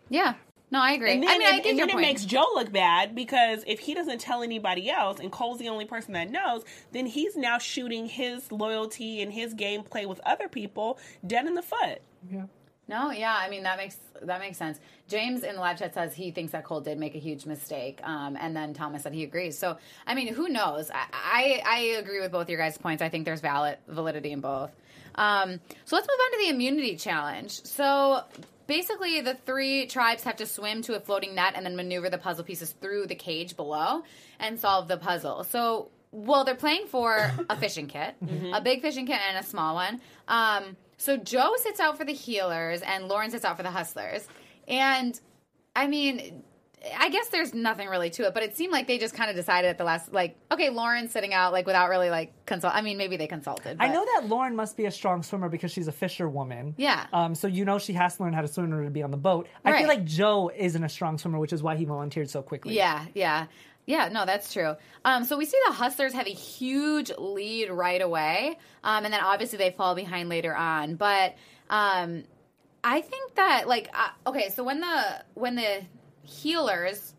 yeah. 0.09 0.35
No, 0.71 0.81
I 0.81 0.93
agree. 0.93 1.13
And 1.15 1.23
then, 1.23 1.31
I 1.31 1.39
mean, 1.39 1.47
I 1.47 1.51
and, 1.51 1.63
think 1.63 1.67
and 1.67 1.79
your 1.79 1.87
then 1.87 1.91
it 1.91 2.01
point. 2.01 2.07
makes 2.09 2.25
Joe 2.25 2.47
look 2.55 2.71
bad 2.71 3.15
because 3.15 3.65
if 3.67 3.81
he 3.81 3.95
doesn't 3.95 4.21
tell 4.21 4.43
anybody 4.43 4.91
else 4.91 5.19
and 5.19 5.33
Cole's 5.33 5.59
the 5.59 5.69
only 5.69 5.87
person 5.87 6.13
that 6.13 6.31
knows, 6.31 6.63
then 6.93 7.07
he's 7.07 7.37
now 7.37 7.59
shooting 7.59 8.07
his 8.07 8.53
loyalty 8.53 9.23
and 9.23 9.33
his 9.33 9.55
gameplay 9.55 10.07
with 10.07 10.21
other 10.27 10.49
people 10.49 10.99
dead 11.27 11.47
in 11.47 11.55
the 11.55 11.63
foot. 11.63 12.03
Yeah. 12.31 12.45
No, 12.89 13.11
yeah, 13.11 13.35
I 13.37 13.51
mean 13.51 13.65
that 13.65 13.77
makes 13.77 13.97
that 14.23 14.41
makes 14.41 14.57
sense. 14.57 14.81
James 15.09 15.43
in 15.43 15.57
the 15.57 15.61
live 15.61 15.79
chat 15.79 15.93
says 15.93 16.15
he 16.15 16.31
thinks 16.31 16.53
that 16.53 16.65
Cole 16.65 16.81
did 16.81 16.99
make 16.99 17.15
a 17.15 17.19
huge 17.19 17.45
mistake, 17.45 18.01
um, 18.03 18.37
and 18.41 18.57
then 18.57 18.73
Thomas 18.73 19.03
said 19.03 19.13
he 19.13 19.25
agrees. 19.25 19.59
So, 19.59 19.77
I 20.07 20.15
mean, 20.15 20.33
who 20.33 20.49
knows? 20.49 20.91
I, 20.91 21.05
I 21.13 21.63
I 21.67 21.79
agree 21.99 22.21
with 22.21 22.33
both 22.33 22.49
your 22.49 22.59
guys' 22.59 22.79
points. 22.79 23.03
I 23.03 23.11
think 23.11 23.27
there's 23.27 23.43
valid 23.43 23.77
validity 23.89 24.33
in 24.33 24.41
both. 24.41 24.71
Um, 25.17 25.61
so 25.85 25.97
let's 25.97 26.09
move 26.09 26.19
on 26.19 26.33
to 26.33 26.39
the 26.47 26.49
immunity 26.49 26.97
challenge. 26.97 27.63
So 27.65 28.23
basically, 28.69 29.21
the 29.21 29.35
three 29.35 29.87
tribes 29.87 30.23
have 30.23 30.37
to 30.37 30.47
swim 30.47 30.83
to 30.83 30.95
a 30.95 31.01
floating 31.01 31.35
net 31.35 31.55
and 31.57 31.67
then 31.67 31.75
maneuver 31.75 32.09
the 32.09 32.19
puzzle 32.19 32.45
pieces 32.45 32.71
through 32.81 33.09
the 33.09 33.17
cage 33.17 33.57
below 33.57 34.03
and 34.39 34.61
solve 34.61 34.87
the 34.87 34.97
puzzle. 34.97 35.43
So. 35.43 35.91
Well, 36.11 36.45
they're 36.45 36.55
playing 36.55 36.87
for 36.87 37.31
a 37.51 37.57
fishing 37.61 37.87
kit, 37.87 38.15
a 38.55 38.63
big 38.63 38.81
fishing 38.81 39.07
kit 39.07 39.21
and 39.29 39.37
a 39.37 39.47
small 39.47 39.75
one. 39.75 40.01
Um, 40.27 40.75
so 40.97 41.19
Joe 41.19 41.53
sits 41.57 41.81
out 41.81 41.99
for 41.99 42.07
the 42.07 42.15
healers 42.15 42.81
and 42.81 43.09
Lauren 43.09 43.31
sits 43.31 43.45
out 43.45 43.59
for 43.59 43.63
the 43.63 43.71
hustlers. 43.71 44.27
And 44.67 45.21
I 45.77 45.87
mean, 45.87 46.43
I 46.97 47.09
guess 47.09 47.29
there's 47.29 47.53
nothing 47.55 47.89
really 47.89 48.11
to 48.11 48.27
it, 48.27 48.35
but 48.35 48.43
it 48.43 48.57
seemed 48.57 48.73
like 48.73 48.87
they 48.87 48.99
just 48.99 49.15
kind 49.15 49.29
of 49.31 49.37
decided 49.37 49.69
at 49.69 49.79
the 49.79 49.85
last, 49.85 50.13
like, 50.13 50.37
okay, 50.53 50.71
Lauren's 50.71 51.11
sitting 51.13 51.35
out, 51.35 51.53
like, 51.53 51.67
without 51.67 51.89
really, 51.91 52.09
like, 52.11 52.33
consult. 52.47 52.75
I 52.75 52.83
mean, 52.83 52.97
maybe 52.99 53.17
they 53.17 53.27
consulted. 53.27 53.77
I 53.81 53.89
know 53.89 54.05
that 54.15 54.29
Lauren 54.29 54.55
must 54.55 54.77
be 54.77 54.87
a 54.87 54.91
strong 54.91 55.23
swimmer 55.23 55.49
because 55.49 55.73
she's 55.73 55.89
a 55.89 55.93
fisherwoman. 55.93 56.75
Yeah. 56.77 57.07
Um. 57.13 57.35
So 57.35 57.49
you 57.49 57.65
know 57.65 57.79
she 57.79 57.93
has 57.95 58.17
to 58.17 58.23
learn 58.23 58.33
how 58.33 58.43
to 58.43 58.49
swim 58.49 58.67
in 58.67 58.73
order 58.73 58.85
to 58.85 58.91
be 58.91 59.03
on 59.03 59.11
the 59.11 59.17
boat. 59.17 59.49
I 59.65 59.73
Right. 59.73 59.79
feel 59.81 59.89
like 59.89 60.05
Joe 60.05 60.51
isn't 60.57 60.83
a 60.83 60.89
strong 60.89 61.19
swimmer, 61.19 61.39
which 61.39 61.53
is 61.53 61.63
why 61.63 61.77
he 61.77 61.85
volunteered 61.85 62.31
so 62.31 62.43
quickly. 62.43 62.75
Yeah, 62.77 63.07
yeah. 63.15 63.47
Yeah, 63.87 64.11
no, 64.13 64.27
that's 64.27 64.53
true. 64.53 64.75
Um, 65.05 65.25
so 65.25 65.39
we 65.39 65.47
see 65.47 65.57
the 65.67 65.73
Hustlers 65.73 66.13
have 66.13 66.27
a 66.27 66.31
huge 66.31 67.11
lead 67.17 67.71
right 67.71 68.03
away, 68.03 68.59
um, 68.85 69.05
and 69.07 69.15
then 69.15 69.23
obviously 69.23 69.57
they 69.57 69.71
fall 69.71 69.95
behind 69.95 70.29
later 70.29 70.55
on. 70.55 70.97
But 70.97 71.35
um, 71.71 72.25
I 72.85 73.01
think 73.01 73.35
that 73.37 73.67
like 73.67 73.89
uh, 73.95 74.11
okay, 74.31 74.51
so 74.51 74.63
when 74.63 74.81
the 74.81 75.25
when 75.35 75.55
the 75.57 75.83
healers, 76.29 77.15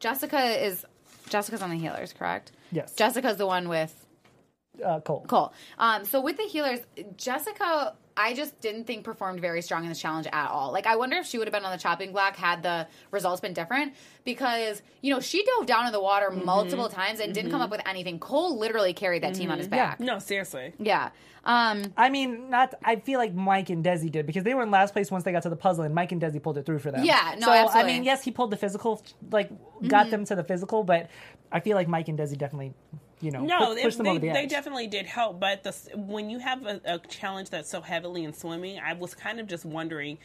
Jessica 0.00 0.64
is 0.64 0.84
Jessica's 1.28 1.62
on 1.62 1.70
the 1.70 1.78
healers, 1.78 2.12
correct? 2.12 2.52
Yes. 2.72 2.94
Jessica's 2.94 3.36
the 3.36 3.46
one 3.46 3.68
with 3.68 3.94
Uh, 4.84 5.00
Cole. 5.00 5.24
Cool. 5.28 5.52
Um, 5.78 6.04
so 6.04 6.20
with 6.20 6.36
the 6.36 6.44
healers, 6.44 6.80
Jessica, 7.16 7.94
I 8.18 8.34
just 8.34 8.60
didn't 8.60 8.84
think 8.84 9.04
performed 9.04 9.40
very 9.40 9.62
strong 9.62 9.84
in 9.84 9.88
this 9.88 10.00
challenge 10.00 10.26
at 10.32 10.50
all. 10.50 10.72
Like, 10.72 10.86
I 10.86 10.96
wonder 10.96 11.16
if 11.18 11.26
she 11.26 11.38
would 11.38 11.46
have 11.46 11.52
been 11.54 11.64
on 11.64 11.70
the 11.70 11.78
chopping 11.78 12.10
block 12.10 12.34
had 12.34 12.64
the 12.64 12.88
results 13.12 13.40
been 13.40 13.52
different 13.52 13.94
because, 14.24 14.82
you 15.00 15.14
know, 15.14 15.20
she 15.20 15.44
dove 15.44 15.66
down 15.66 15.86
in 15.86 15.92
the 15.92 16.00
water 16.00 16.28
mm-hmm. 16.28 16.44
multiple 16.44 16.88
times 16.88 17.20
and 17.20 17.32
didn't 17.32 17.52
come 17.52 17.60
up 17.60 17.70
mm-hmm. 17.70 17.78
with 17.78 17.88
anything. 17.88 18.18
Cole 18.18 18.58
literally 18.58 18.92
carried 18.92 19.22
that 19.22 19.34
team 19.34 19.50
on 19.50 19.54
mm-hmm. 19.54 19.58
his 19.58 19.68
back. 19.68 20.00
No, 20.00 20.18
seriously. 20.18 20.74
Yeah. 20.78 21.10
Um, 21.44 21.94
I 21.96 22.10
mean, 22.10 22.50
not. 22.50 22.74
I 22.84 22.96
feel 22.96 23.18
like 23.18 23.32
Mike 23.32 23.70
and 23.70 23.84
Desi 23.84 24.10
did 24.10 24.26
because 24.26 24.42
they 24.42 24.52
were 24.52 24.64
in 24.64 24.70
last 24.70 24.92
place 24.92 25.10
once 25.10 25.24
they 25.24 25.32
got 25.32 25.44
to 25.44 25.48
the 25.48 25.56
puzzle, 25.56 25.84
and 25.84 25.94
Mike 25.94 26.12
and 26.12 26.20
Desi 26.20 26.42
pulled 26.42 26.58
it 26.58 26.66
through 26.66 26.80
for 26.80 26.90
them. 26.90 27.04
Yeah, 27.04 27.36
no, 27.38 27.46
so, 27.46 27.68
I 27.70 27.84
mean, 27.84 28.04
yes, 28.04 28.22
he 28.22 28.32
pulled 28.32 28.50
the 28.50 28.56
physical, 28.56 29.02
like 29.30 29.50
got 29.86 30.10
them 30.10 30.24
to 30.26 30.34
the 30.34 30.44
physical, 30.44 30.84
but 30.84 31.08
I 31.50 31.60
feel 31.60 31.76
like 31.76 31.88
Mike 31.88 32.08
and 32.08 32.18
Desi 32.18 32.36
definitely, 32.36 32.74
you 33.20 33.30
know, 33.30 33.44
No, 33.44 33.66
pu- 33.68 33.74
they, 33.74 33.82
them 33.96 34.04
they, 34.04 34.10
over 34.10 34.18
the 34.20 34.32
they 34.32 34.46
definitely 34.46 34.86
did 34.86 35.06
help. 35.06 35.40
But 35.40 35.62
the, 35.64 35.72
when 35.96 36.30
you 36.30 36.38
have 36.38 36.66
a, 36.66 36.80
a 36.84 36.98
challenge 36.98 37.50
that's 37.50 37.70
so 37.70 37.80
heavily 37.80 38.24
in 38.24 38.32
swimming, 38.32 38.78
I 38.78 38.92
was 38.94 39.14
kind 39.14 39.40
of 39.40 39.46
just 39.46 39.64
wondering 39.64 40.18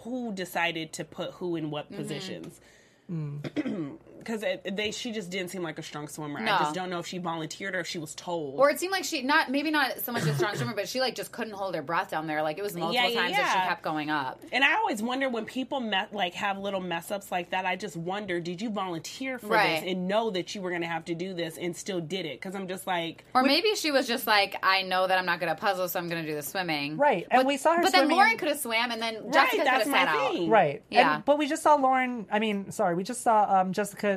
who 0.00 0.32
decided 0.32 0.92
to 0.94 1.04
put 1.04 1.32
who 1.32 1.56
in 1.56 1.70
what 1.70 1.86
Mm-hmm. 1.90 1.96
positions. 2.02 2.60
Because 4.26 4.44
they, 4.64 4.90
she 4.90 5.12
just 5.12 5.30
didn't 5.30 5.50
seem 5.50 5.62
like 5.62 5.78
a 5.78 5.82
strong 5.82 6.08
swimmer. 6.08 6.40
No. 6.40 6.54
I 6.54 6.58
just 6.58 6.74
don't 6.74 6.90
know 6.90 6.98
if 6.98 7.06
she 7.06 7.18
volunteered 7.18 7.76
or 7.76 7.80
if 7.80 7.86
she 7.86 7.98
was 7.98 8.14
told. 8.14 8.58
or 8.58 8.70
it 8.70 8.80
seemed 8.80 8.92
like 8.92 9.04
she 9.04 9.22
not 9.22 9.50
maybe 9.50 9.70
not 9.70 10.00
so 10.00 10.10
much 10.12 10.24
a 10.24 10.34
strong 10.34 10.56
swimmer, 10.56 10.74
but 10.74 10.88
she 10.88 11.00
like 11.00 11.14
just 11.14 11.30
couldn't 11.30 11.52
hold 11.54 11.74
her 11.74 11.82
breath 11.82 12.10
down 12.10 12.26
there. 12.26 12.42
Like 12.42 12.58
it 12.58 12.62
was 12.62 12.74
multiple 12.74 12.94
Yeah, 12.94 13.08
yeah, 13.08 13.20
times 13.20 13.36
that 13.36 13.62
she 13.62 13.68
kept 13.68 13.82
going 13.82 14.10
up. 14.10 14.42
And 14.52 14.64
I 14.64 14.74
always 14.76 15.02
wonder 15.02 15.28
when 15.28 15.44
people 15.44 15.80
met, 15.80 16.12
like 16.12 16.34
have 16.34 16.58
little 16.58 16.80
mess 16.80 17.10
ups 17.10 17.30
like 17.30 17.50
that. 17.50 17.64
I 17.64 17.76
just 17.76 17.96
wonder, 17.96 18.40
did 18.40 18.60
you 18.60 18.70
volunteer 18.70 19.38
for 19.38 19.46
Right. 19.48 19.80
this 19.80 19.90
and 19.92 20.08
know 20.08 20.30
that 20.30 20.54
you 20.54 20.60
were 20.60 20.70
going 20.70 20.82
to 20.82 20.88
have 20.88 21.04
to 21.06 21.14
do 21.14 21.32
this 21.34 21.56
and 21.56 21.76
still 21.76 22.00
did 22.00 22.26
it? 22.26 22.40
Because 22.40 22.54
I'm 22.54 22.66
just 22.68 22.86
like, 22.86 23.24
Or 23.34 23.42
maybe 23.42 23.74
she 23.76 23.90
was 23.90 24.06
just 24.06 24.26
like, 24.26 24.56
I 24.62 24.82
know 24.82 25.06
that 25.06 25.18
I'm 25.18 25.26
not 25.26 25.38
good 25.40 25.48
at 25.48 25.58
puzzles, 25.58 25.92
so 25.92 26.00
I'm 26.00 26.08
going 26.08 26.24
to 26.24 26.28
do 26.28 26.34
the 26.34 26.42
swimming. 26.42 26.96
Right, 26.96 27.26
and 27.30 27.40
but, 27.40 27.46
we 27.46 27.56
saw 27.56 27.76
her 27.76 27.82
But 27.82 27.92
then 27.92 28.08
Lauren 28.08 28.36
could 28.38 28.48
have 28.48 28.58
swam, 28.58 28.90
and 28.90 29.00
then 29.00 29.22
right, 29.24 29.32
Jessica 29.32 29.56
could 29.58 29.66
have 29.68 29.78
that's 29.84 29.90
sat 29.90 30.06
my 30.14 30.40
out. 30.42 30.48
Right. 30.48 30.82
Yeah. 30.90 31.16
And, 31.16 31.24
but 31.24 31.38
we 31.38 31.46
just 31.46 31.62
saw 31.62 31.76
Lauren. 31.76 32.26
I 32.30 32.38
mean, 32.38 32.70
sorry, 32.72 32.94
we 32.94 33.04
just 33.04 33.22
saw 33.22 33.60
um, 33.60 33.72
Jessica 33.72 34.15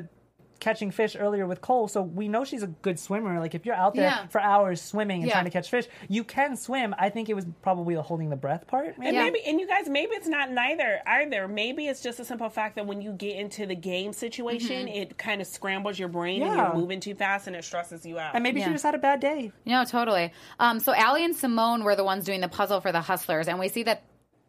catching 0.59 0.91
fish 0.91 1.15
earlier 1.17 1.45
with 1.47 1.61
Cole, 1.61 1.87
so 1.87 2.01
we 2.01 2.27
know 2.27 2.43
she's 2.43 2.63
a 2.63 2.67
good 2.67 2.99
swimmer. 2.99 3.39
Like 3.39 3.55
if 3.55 3.65
you're 3.65 3.75
out 3.75 3.95
there 3.95 4.09
Yeah. 4.09 4.27
for 4.27 4.41
hours 4.41 4.81
swimming 4.81 5.21
and 5.21 5.27
Yeah. 5.27 5.33
trying 5.33 5.45
to 5.45 5.51
catch 5.51 5.69
fish, 5.69 5.87
you 6.07 6.23
can 6.23 6.55
swim. 6.55 6.93
I 6.97 7.09
think 7.09 7.29
it 7.29 7.33
was 7.33 7.45
probably 7.61 7.95
the 7.95 8.01
holding 8.01 8.29
the 8.29 8.35
breath 8.35 8.67
part. 8.67 8.97
Maybe. 8.97 9.07
And 9.07 9.15
Yeah. 9.15 9.23
maybe, 9.23 9.41
and 9.45 9.59
you 9.59 9.67
guys, 9.67 9.87
maybe 9.89 10.11
it's 10.13 10.27
not 10.27 10.51
neither 10.51 10.99
either. 11.05 11.47
Maybe 11.47 11.87
it's 11.87 12.01
just 12.01 12.19
a 12.19 12.25
simple 12.25 12.49
fact 12.49 12.75
that 12.75 12.85
when 12.85 13.01
you 13.01 13.11
get 13.13 13.35
into 13.37 13.65
the 13.65 13.75
game 13.75 14.13
situation, 14.13 14.87
Mm-hmm. 14.87 14.97
it 15.01 15.17
kind 15.17 15.41
of 15.41 15.47
scrambles 15.47 15.97
your 15.97 16.09
brain 16.09 16.43
and 16.43 16.55
you're 16.55 16.73
moving 16.73 16.99
too 16.99 17.15
fast 17.15 17.47
and 17.47 17.55
it 17.55 17.63
stresses 17.63 18.05
you 18.05 18.19
out. 18.19 18.35
And 18.35 18.43
maybe 18.43 18.61
she 18.61 18.69
just 18.69 18.83
had 18.83 18.95
a 18.95 18.99
bad 18.99 19.19
day. 19.19 19.51
No, 19.65 19.83
totally. 19.85 20.33
Um, 20.59 20.79
so 20.79 20.93
Allie 20.93 21.23
and 21.23 21.35
Simone 21.35 21.83
were 21.83 21.95
the 21.95 22.03
ones 22.03 22.25
doing 22.25 22.41
the 22.41 22.47
puzzle 22.49 22.81
for 22.81 22.91
the 22.91 23.01
Hustlers, 23.01 23.47
and 23.47 23.59
we 23.59 23.69
see 23.69 23.83
that 23.83 24.03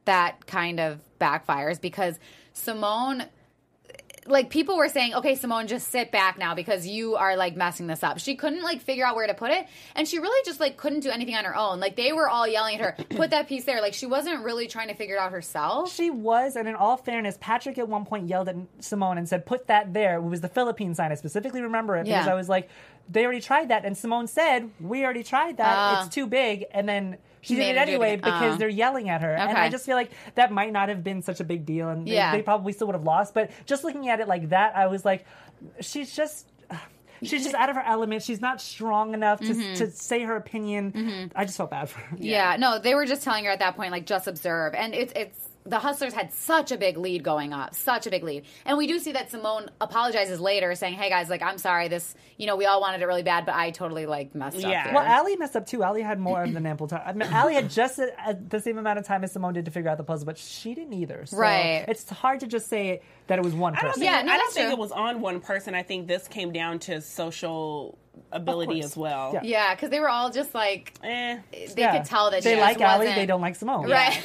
that 0.06 0.46
kind 0.46 0.80
of 0.80 0.98
backfires 1.20 1.80
because 1.80 2.18
Simone. 2.52 3.24
Like 4.26 4.50
people 4.50 4.76
were 4.76 4.88
saying, 4.88 5.14
okay, 5.14 5.34
Simone, 5.34 5.66
just 5.66 5.88
sit 5.88 6.10
back 6.12 6.36
now 6.38 6.54
because 6.54 6.86
you 6.86 7.16
are 7.16 7.36
like 7.36 7.56
messing 7.56 7.86
this 7.86 8.02
up. 8.02 8.18
She 8.18 8.36
couldn't 8.36 8.62
like 8.62 8.82
figure 8.82 9.04
out 9.06 9.16
where 9.16 9.26
to 9.26 9.32
put 9.34 9.50
it, 9.50 9.66
and 9.94 10.06
she 10.06 10.18
really 10.18 10.40
just 10.44 10.60
like 10.60 10.76
couldn't 10.76 11.00
do 11.00 11.10
anything 11.10 11.34
on 11.34 11.44
her 11.44 11.56
own. 11.56 11.80
Like 11.80 11.96
they 11.96 12.12
were 12.12 12.28
all 12.28 12.46
yelling 12.46 12.76
at 12.76 12.80
her, 12.82 13.04
put 13.16 13.30
that 13.30 13.48
piece 13.48 13.64
there. 13.64 13.80
Like 13.80 13.94
she 13.94 14.06
wasn't 14.06 14.44
really 14.44 14.66
trying 14.68 14.88
to 14.88 14.94
figure 14.94 15.16
it 15.16 15.18
out 15.18 15.32
herself. 15.32 15.92
She 15.92 16.10
was, 16.10 16.56
and 16.56 16.68
in 16.68 16.74
all 16.74 16.96
fairness, 16.98 17.38
Patrick 17.40 17.78
at 17.78 17.88
one 17.88 18.04
point 18.04 18.28
yelled 18.28 18.48
at 18.50 18.56
Simone 18.80 19.16
and 19.16 19.28
said, 19.28 19.46
"Put 19.46 19.68
that 19.68 19.94
there." 19.94 20.16
It 20.16 20.22
was 20.22 20.42
the 20.42 20.48
Philippine 20.48 20.94
sign. 20.94 21.10
I 21.12 21.14
specifically 21.14 21.62
remember 21.62 21.96
it 21.96 22.04
because 22.04 22.26
Yeah. 22.26 22.32
I 22.32 22.34
was 22.34 22.48
like, 22.48 22.68
"They 23.08 23.24
already 23.24 23.40
tried 23.40 23.68
that," 23.68 23.84
and 23.86 23.96
Simone 23.96 24.26
said, 24.26 24.70
"We 24.80 25.02
already 25.04 25.22
tried 25.24 25.56
that. 25.56 25.74
Ah. 25.76 26.04
it's 26.04 26.14
too 26.14 26.26
big." 26.26 26.66
And 26.72 26.86
then 26.88 27.16
she 27.42 27.54
did 27.54 27.62
it 27.62 27.72
do 27.72 27.78
it 27.78 27.82
anyway 27.88 28.16
because 28.16 28.54
Ah. 28.54 28.56
they're 28.56 28.68
yelling 28.68 29.08
at 29.08 29.22
her, 29.22 29.32
and 29.34 29.56
I 29.56 29.68
just 29.68 29.86
feel 29.86 29.96
like 29.96 30.10
that 30.34 30.52
might 30.52 30.72
not 30.72 30.88
have 30.88 31.02
been 31.02 31.22
such 31.22 31.40
a 31.40 31.44
big 31.44 31.64
deal, 31.66 31.88
and 31.88 32.06
they- 32.06 32.12
Yeah. 32.12 32.32
they, 32.32 32.42
probably 32.42 32.72
still 32.72 32.86
would 32.88 32.94
have 32.96 33.04
lost. 33.04 33.32
But 33.34 33.50
just 33.66 33.82
looking 33.84 34.08
at 34.08 34.20
it 34.20 34.28
like 34.28 34.50
that, 34.50 34.76
I 34.76 34.86
was 34.88 35.04
like, 35.04 35.24
she's 35.80 36.14
just. 36.14 36.46
She's 37.22 37.42
just 37.42 37.54
out 37.54 37.68
of 37.68 37.76
her 37.76 37.82
element. 37.84 38.22
She's 38.22 38.40
not 38.40 38.62
strong 38.62 39.12
enough 39.12 39.40
to, 39.40 39.74
to 39.76 39.90
say 39.90 40.22
her 40.22 40.36
opinion. 40.36 41.30
I 41.36 41.44
just 41.44 41.58
felt 41.58 41.70
bad 41.70 41.90
for 41.90 41.98
her. 41.98 42.16
Mm-hmm. 42.16 42.24
Yeah. 42.24 42.56
no, 42.58 42.78
they 42.78 42.94
were 42.94 43.04
just 43.04 43.22
telling 43.22 43.44
her 43.44 43.50
at 43.50 43.58
that 43.58 43.76
point, 43.76 43.92
like, 43.92 44.06
just 44.06 44.26
observe. 44.26 44.72
And 44.74 44.94
it's 44.94 45.12
it's 45.14 45.38
the 45.64 45.78
Hustlers 45.78 46.14
had 46.14 46.32
such 46.32 46.72
a 46.72 46.78
big 46.78 46.96
lead 46.96 47.22
going 47.22 47.52
up, 47.52 47.74
such 47.74 48.06
a 48.06 48.10
big 48.10 48.22
lead. 48.24 48.44
And 48.64 48.78
we 48.78 48.86
do 48.86 48.98
see 48.98 49.12
that 49.12 49.30
Simone 49.30 49.70
apologizes 49.80 50.40
later, 50.40 50.74
saying, 50.74 50.94
"Hey 50.94 51.10
guys, 51.10 51.28
like, 51.28 51.42
I'm 51.42 51.58
sorry. 51.58 51.88
This, 51.88 52.14
you 52.38 52.46
know, 52.46 52.56
we 52.56 52.64
all 52.64 52.80
wanted 52.80 53.02
it 53.02 53.06
really 53.06 53.22
bad, 53.22 53.44
but 53.44 53.54
I 53.54 53.70
totally 53.70 54.06
like 54.06 54.34
messed 54.34 54.56
up." 54.56 54.62
Yeah. 54.70 54.94
Well, 54.94 55.04
Allie 55.04 55.36
messed 55.36 55.56
up 55.56 55.66
too. 55.66 55.82
Allie 55.82 56.00
had 56.02 56.18
more 56.18 56.46
than 56.48 56.64
ample 56.66 56.88
time. 56.88 57.02
I 57.04 57.12
mean, 57.12 57.28
Allie 57.30 57.54
had 57.54 57.68
just 57.70 57.98
a, 57.98 58.10
a- 58.26 58.34
the 58.34 58.58
same 58.60 58.78
amount 58.78 58.98
of 58.98 59.06
time 59.06 59.22
as 59.22 59.32
Simone 59.32 59.52
did 59.52 59.66
to 59.66 59.70
figure 59.70 59.90
out 59.90 59.98
the 59.98 60.04
puzzle, 60.04 60.24
but 60.26 60.38
she 60.38 60.74
didn't 60.74 60.94
either. 60.94 61.26
So 61.26 61.36
Right. 61.36 61.84
It's 61.88 62.08
hard 62.08 62.40
to 62.40 62.46
just 62.46 62.68
say 62.68 63.02
that 63.26 63.38
it 63.38 63.44
was 63.44 63.54
one 63.54 63.74
I 63.74 63.82
don't 63.82 63.86
person. 63.90 64.00
think, 64.02 64.12
Yeah, 64.12 64.22
no, 64.22 64.32
I 64.32 64.38
don't 64.38 64.52
think 64.54 64.66
true. 64.66 64.72
it 64.72 64.78
was 64.78 64.92
on 64.92 65.20
one 65.20 65.40
person. 65.40 65.74
I 65.74 65.82
think 65.82 66.08
this 66.08 66.26
came 66.26 66.52
down 66.52 66.78
to 66.80 67.00
social 67.00 67.98
ability 68.32 68.80
as 68.82 68.96
well. 68.96 69.30
Yeah. 69.34 69.40
yeah, 69.42 69.74
because 69.74 69.90
they 69.90 69.98
were 70.00 70.08
all 70.08 70.30
just 70.30 70.54
like 70.54 70.94
Eh. 71.02 71.38
they 71.52 71.68
Yeah. 71.76 71.96
could 71.98 72.06
tell 72.06 72.30
that 72.30 72.42
they 72.42 72.54
she 72.54 72.60
like 72.60 72.78
just 72.78 72.94
Allie, 72.94 73.06
they 73.06 73.26
don't 73.26 73.40
like 73.40 73.56
Simone. 73.56 73.88
Right. 73.90 74.20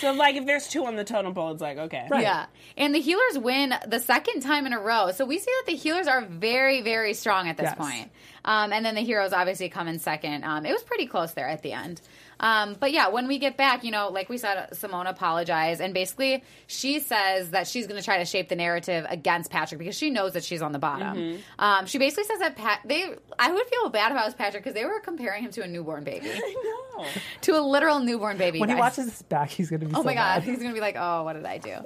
So, 0.00 0.12
like, 0.12 0.34
if 0.36 0.46
there's 0.46 0.66
two 0.68 0.86
on 0.86 0.96
the 0.96 1.04
totem 1.04 1.34
pole, 1.34 1.52
it's 1.52 1.60
like, 1.60 1.76
okay. 1.78 2.06
Right. 2.10 2.22
Yeah. 2.22 2.46
And 2.76 2.94
the 2.94 3.00
healers 3.00 3.38
win 3.38 3.74
the 3.86 4.00
second 4.00 4.40
time 4.40 4.66
in 4.66 4.72
a 4.72 4.80
row. 4.80 5.10
So 5.12 5.24
we 5.26 5.38
see 5.38 5.50
that 5.60 5.64
the 5.72 5.76
healers 5.76 6.06
are 6.06 6.22
very, 6.22 6.80
very 6.80 7.12
strong 7.14 7.48
at 7.48 7.56
this 7.56 7.64
Yes. 7.64 7.74
point. 7.76 8.10
Um, 8.44 8.72
and 8.72 8.84
then 8.84 8.94
the 8.94 9.02
heroes 9.02 9.32
obviously 9.32 9.68
come 9.68 9.86
in 9.88 9.98
second. 9.98 10.44
Um, 10.44 10.64
it 10.64 10.72
was 10.72 10.82
pretty 10.82 11.06
close 11.06 11.32
there 11.32 11.48
at 11.48 11.62
the 11.62 11.72
end. 11.72 12.00
Um, 12.40 12.74
but 12.80 12.90
yeah, 12.90 13.08
when 13.08 13.28
we 13.28 13.38
get 13.38 13.56
back, 13.56 13.84
you 13.84 13.90
know, 13.90 14.08
like 14.08 14.28
we 14.28 14.38
said, 14.38 14.74
Simone 14.74 15.06
apologized. 15.06 15.80
And 15.80 15.94
basically, 15.94 16.42
she 16.66 16.98
says 16.98 17.50
that 17.50 17.68
she's 17.68 17.86
going 17.86 18.00
to 18.00 18.04
try 18.04 18.18
to 18.18 18.24
shape 18.24 18.48
the 18.48 18.56
narrative 18.56 19.06
against 19.08 19.50
Patrick 19.50 19.78
because 19.78 19.96
she 19.96 20.10
knows 20.10 20.32
that 20.32 20.42
she's 20.42 20.62
on 20.62 20.72
the 20.72 20.78
bottom. 20.78 21.16
Mm-hmm. 21.16 21.40
Um, 21.58 21.86
she 21.86 21.98
basically 21.98 22.24
says 22.24 22.40
that 22.40 22.56
Pat, 22.56 22.80
they, 22.84 23.14
I 23.38 23.52
would 23.52 23.66
feel 23.66 23.90
bad 23.90 24.10
if 24.12 24.18
I 24.18 24.24
was 24.24 24.34
Patrick 24.34 24.64
because 24.64 24.74
they 24.74 24.86
were 24.86 25.00
comparing 25.00 25.42
him 25.44 25.50
to 25.52 25.62
a 25.62 25.68
newborn 25.68 26.02
baby, 26.02 26.30
I 26.34 26.54
know. 26.98 27.06
to 27.42 27.58
a 27.58 27.60
literal 27.60 28.00
newborn 28.00 28.38
baby. 28.38 28.58
When 28.58 28.70
he 28.70 28.74
watches 28.74 29.04
this 29.04 29.22
back, 29.22 29.50
he's 29.50 29.68
going 29.68 29.80
to 29.80 29.86
be 29.86 29.92
Oh 29.94 29.98
so 29.98 30.04
my 30.04 30.14
god, 30.14 30.40
mad. 30.40 30.42
he's 30.44 30.58
gonna 30.58 30.74
be 30.74 30.80
like, 30.80 30.96
"Oh, 30.98 31.24
what 31.24 31.34
did 31.34 31.44
I 31.44 31.58
do?" 31.58 31.76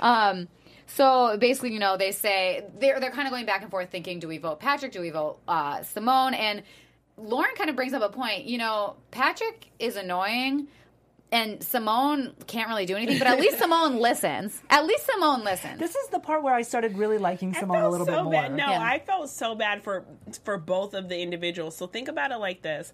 Um, 0.00 0.48
so 0.86 1.36
basically, 1.38 1.72
you 1.72 1.78
know, 1.78 1.96
they 1.96 2.12
say 2.12 2.64
they're 2.78 3.00
they're 3.00 3.10
kind 3.10 3.26
of 3.26 3.32
going 3.32 3.46
back 3.46 3.62
and 3.62 3.70
forth, 3.70 3.90
thinking, 3.90 4.18
"Do 4.18 4.28
we 4.28 4.38
vote 4.38 4.60
Patrick? 4.60 4.92
Do 4.92 5.00
we 5.00 5.10
vote 5.10 5.38
uh, 5.48 5.82
Simone?" 5.84 6.34
And 6.34 6.62
Lauren 7.22 7.54
kind 7.56 7.70
of 7.70 7.76
brings 7.76 7.92
up 7.92 8.02
a 8.02 8.08
point. 8.08 8.44
You 8.44 8.58
know, 8.58 8.96
Patrick 9.10 9.66
is 9.78 9.96
annoying. 9.96 10.68
And 11.30 11.62
Simone 11.64 12.34
can't 12.46 12.68
really 12.68 12.84
do 12.84 12.94
anything, 12.94 13.18
but 13.18 13.26
at 13.26 13.40
least 13.40 13.58
Simone 13.58 13.96
listens. 13.96 14.60
At 14.68 14.84
least 14.84 15.06
Simone 15.06 15.42
listens. 15.42 15.78
This 15.78 15.96
is 15.96 16.08
the 16.08 16.18
part 16.18 16.42
where 16.42 16.52
I 16.52 16.60
started 16.60 16.98
really 16.98 17.16
liking 17.16 17.54
Simone 17.54 17.82
a 17.84 17.88
little 17.88 18.04
so 18.04 18.12
bit 18.12 18.22
more. 18.24 18.32
Bad. 18.32 18.54
No, 18.54 18.68
Yeah. 18.68 18.82
I 18.82 18.98
felt 18.98 19.30
so 19.30 19.54
bad 19.54 19.82
for 19.82 20.04
for 20.44 20.58
both 20.58 20.92
of 20.92 21.08
the 21.08 21.18
individuals. 21.18 21.74
So 21.74 21.86
think 21.86 22.08
about 22.08 22.32
it 22.32 22.36
like 22.36 22.60
this: 22.60 22.92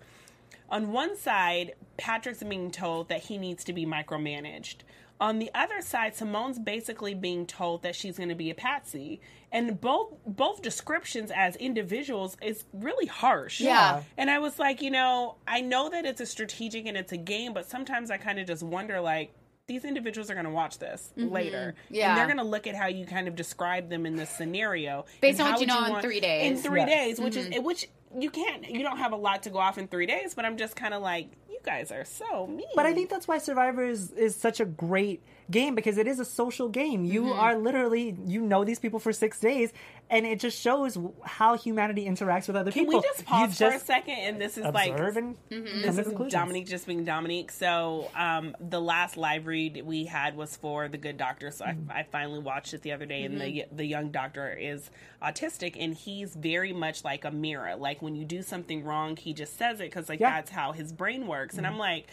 on 0.71 0.93
one 0.93 1.17
side, 1.17 1.73
Patrick's 1.97 2.41
being 2.45 2.71
told 2.71 3.09
that 3.09 3.23
he 3.25 3.39
needs 3.39 3.65
to 3.65 3.73
be 3.73 3.85
micromanaged. 3.85 4.77
On 5.21 5.41
the 5.41 5.51
other 5.53 5.81
side, 5.81 6.15
Simone's 6.15 6.61
basically 6.61 7.15
being 7.15 7.45
told 7.45 7.83
that 7.83 7.97
she's 7.97 8.17
going 8.17 8.29
to 8.29 8.37
be 8.37 8.51
a 8.51 8.55
patsy, 8.55 9.21
and 9.53 9.81
both 9.81 10.15
both 10.27 10.63
descriptions 10.63 11.31
as 11.35 11.57
individuals 11.57 12.37
is 12.43 12.65
really 12.73 13.07
harsh. 13.07 13.61
Yeah. 13.61 14.03
And 14.17 14.31
I 14.31 14.39
was 14.39 14.59
like, 14.59 14.83
you 14.83 14.91
know, 14.91 15.37
I 15.47 15.61
know 15.61 15.89
that 15.91 16.05
it's 16.05 16.21
a 16.21 16.27
strategic 16.27 16.87
and 16.87 16.97
it's 16.97 17.13
a 17.13 17.17
game, 17.17 17.53
but 17.55 17.69
sometimes 17.69 18.11
I 18.11 18.17
kind 18.19 18.39
of 18.39 18.47
just 18.47 18.63
wonder, 18.63 19.01
like. 19.01 19.33
These 19.67 19.85
individuals 19.85 20.31
are 20.31 20.33
going 20.35 20.47
to 20.47 20.51
watch 20.51 20.79
this 20.79 21.13
later, 21.15 21.75
Mm-hmm. 21.85 21.95
Yeah. 21.95 22.09
and 22.09 22.17
they're 22.17 22.25
going 22.25 22.39
to 22.39 22.43
look 22.43 22.67
at 22.67 22.75
how 22.75 22.87
you 22.87 23.05
kind 23.05 23.29
of 23.29 23.37
describe 23.37 23.91
them 23.91 24.07
in 24.07 24.17
this 24.17 24.31
scenario, 24.31 25.05
Based 25.21 25.41
and 25.41 25.47
on 25.47 25.53
what 25.53 25.69
how 25.69 25.77
you 25.77 25.83
would 25.83 25.91
know 25.91 25.97
in 25.97 26.03
three 26.03 26.21
days. 26.21 26.51
In 26.51 26.57
three 26.57 26.81
Yes. 26.81 26.89
days, 26.89 27.21
which 27.21 27.37
is 27.37 27.61
which 27.63 27.87
you 28.19 28.31
can't, 28.31 28.67
you 28.67 28.83
don't 28.83 28.97
have 28.97 29.13
a 29.13 29.17
lot 29.17 29.43
to 29.43 29.51
go 29.51 29.59
off 29.59 29.77
in 29.77 29.87
three 29.87 30.07
days, 30.07 30.33
but 30.35 30.47
I'm 30.47 30.57
just 30.57 30.75
kind 30.75 30.95
of 30.95 31.03
like, 31.03 31.27
you 31.51 31.59
you 31.59 31.59
guys 31.67 31.93
are 31.93 32.07
so 32.07 32.47
mean. 32.47 32.65
But 32.75 32.87
I 32.87 32.95
think 32.95 33.11
that's 33.11 33.29
why 33.29 33.37
Survivor 33.37 33.85
is, 33.85 34.11
is 34.13 34.35
such 34.37 34.59
a 34.61 34.65
great 34.65 35.23
game 35.51 35.75
because 35.75 35.99
it 35.99 36.07
is 36.07 36.21
a 36.21 36.25
social 36.25 36.69
game. 36.69 37.05
You 37.05 37.23
Mm-hmm. 37.23 37.41
are 37.41 37.57
literally 37.57 38.17
you 38.27 38.41
know 38.41 38.65
these 38.65 38.79
people 38.79 38.99
for 38.99 39.13
six 39.13 39.39
days, 39.41 39.73
and 40.11 40.27
it 40.27 40.41
just 40.41 40.61
shows 40.61 40.97
how 41.25 41.57
humanity 41.57 42.07
interacts 42.07 42.47
with 42.47 42.57
other 42.57 42.71
Can 42.71 42.85
people. 42.87 43.01
we 43.01 43.07
just 43.07 43.21
You 43.21 43.25
pause 43.27 43.59
for 43.59 43.69
a 43.69 43.79
second? 43.79 44.15
And 44.19 44.41
this 44.41 44.59
is 44.59 44.65
like 44.65 44.91
and 44.91 45.37
Mm-hmm. 45.51 45.83
this 45.83 45.99
is. 45.99 46.13
Domonique 46.13 46.69
just 46.69 46.87
being 46.87 47.05
Domonique. 47.07 47.51
So 47.51 48.11
um, 48.15 48.57
the 48.61 48.81
last 48.81 49.17
live 49.17 49.47
read 49.47 49.83
we 49.85 50.05
had 50.05 50.37
was 50.37 50.57
for 50.57 50.89
the 50.89 50.99
Good 50.99 51.17
Doctor. 51.17 51.51
So 51.51 51.65
Mm-hmm. 51.65 51.91
I, 51.91 52.01
I 52.01 52.03
finally 52.05 52.39
watched 52.41 52.75
it 52.75 52.83
the 52.83 52.93
other 52.93 53.07
day, 53.07 53.23
and 53.25 53.41
the 53.41 53.65
the 53.73 53.85
young 53.85 54.11
doctor 54.11 54.53
is 54.53 54.91
autistic, 55.23 55.77
and 55.79 55.95
he's 55.95 56.35
very 56.35 56.73
much 56.73 57.05
like 57.05 57.25
a 57.25 57.31
mirror. 57.31 57.75
Like 57.77 58.01
when 58.03 58.15
you 58.15 58.25
do 58.25 58.43
something 58.43 58.85
wrong, 58.85 59.17
he 59.17 59.33
just 59.33 59.57
says 59.59 59.81
it 59.81 59.85
because 59.85 60.09
like 60.09 60.21
Yeah. 60.21 60.31
that's 60.31 60.51
how 60.51 60.73
his 60.73 60.93
brain 60.93 61.27
works. 61.27 61.57
And 61.57 61.65
Mm-hmm. 61.67 61.75
I'm 61.75 61.79
like, 61.79 62.07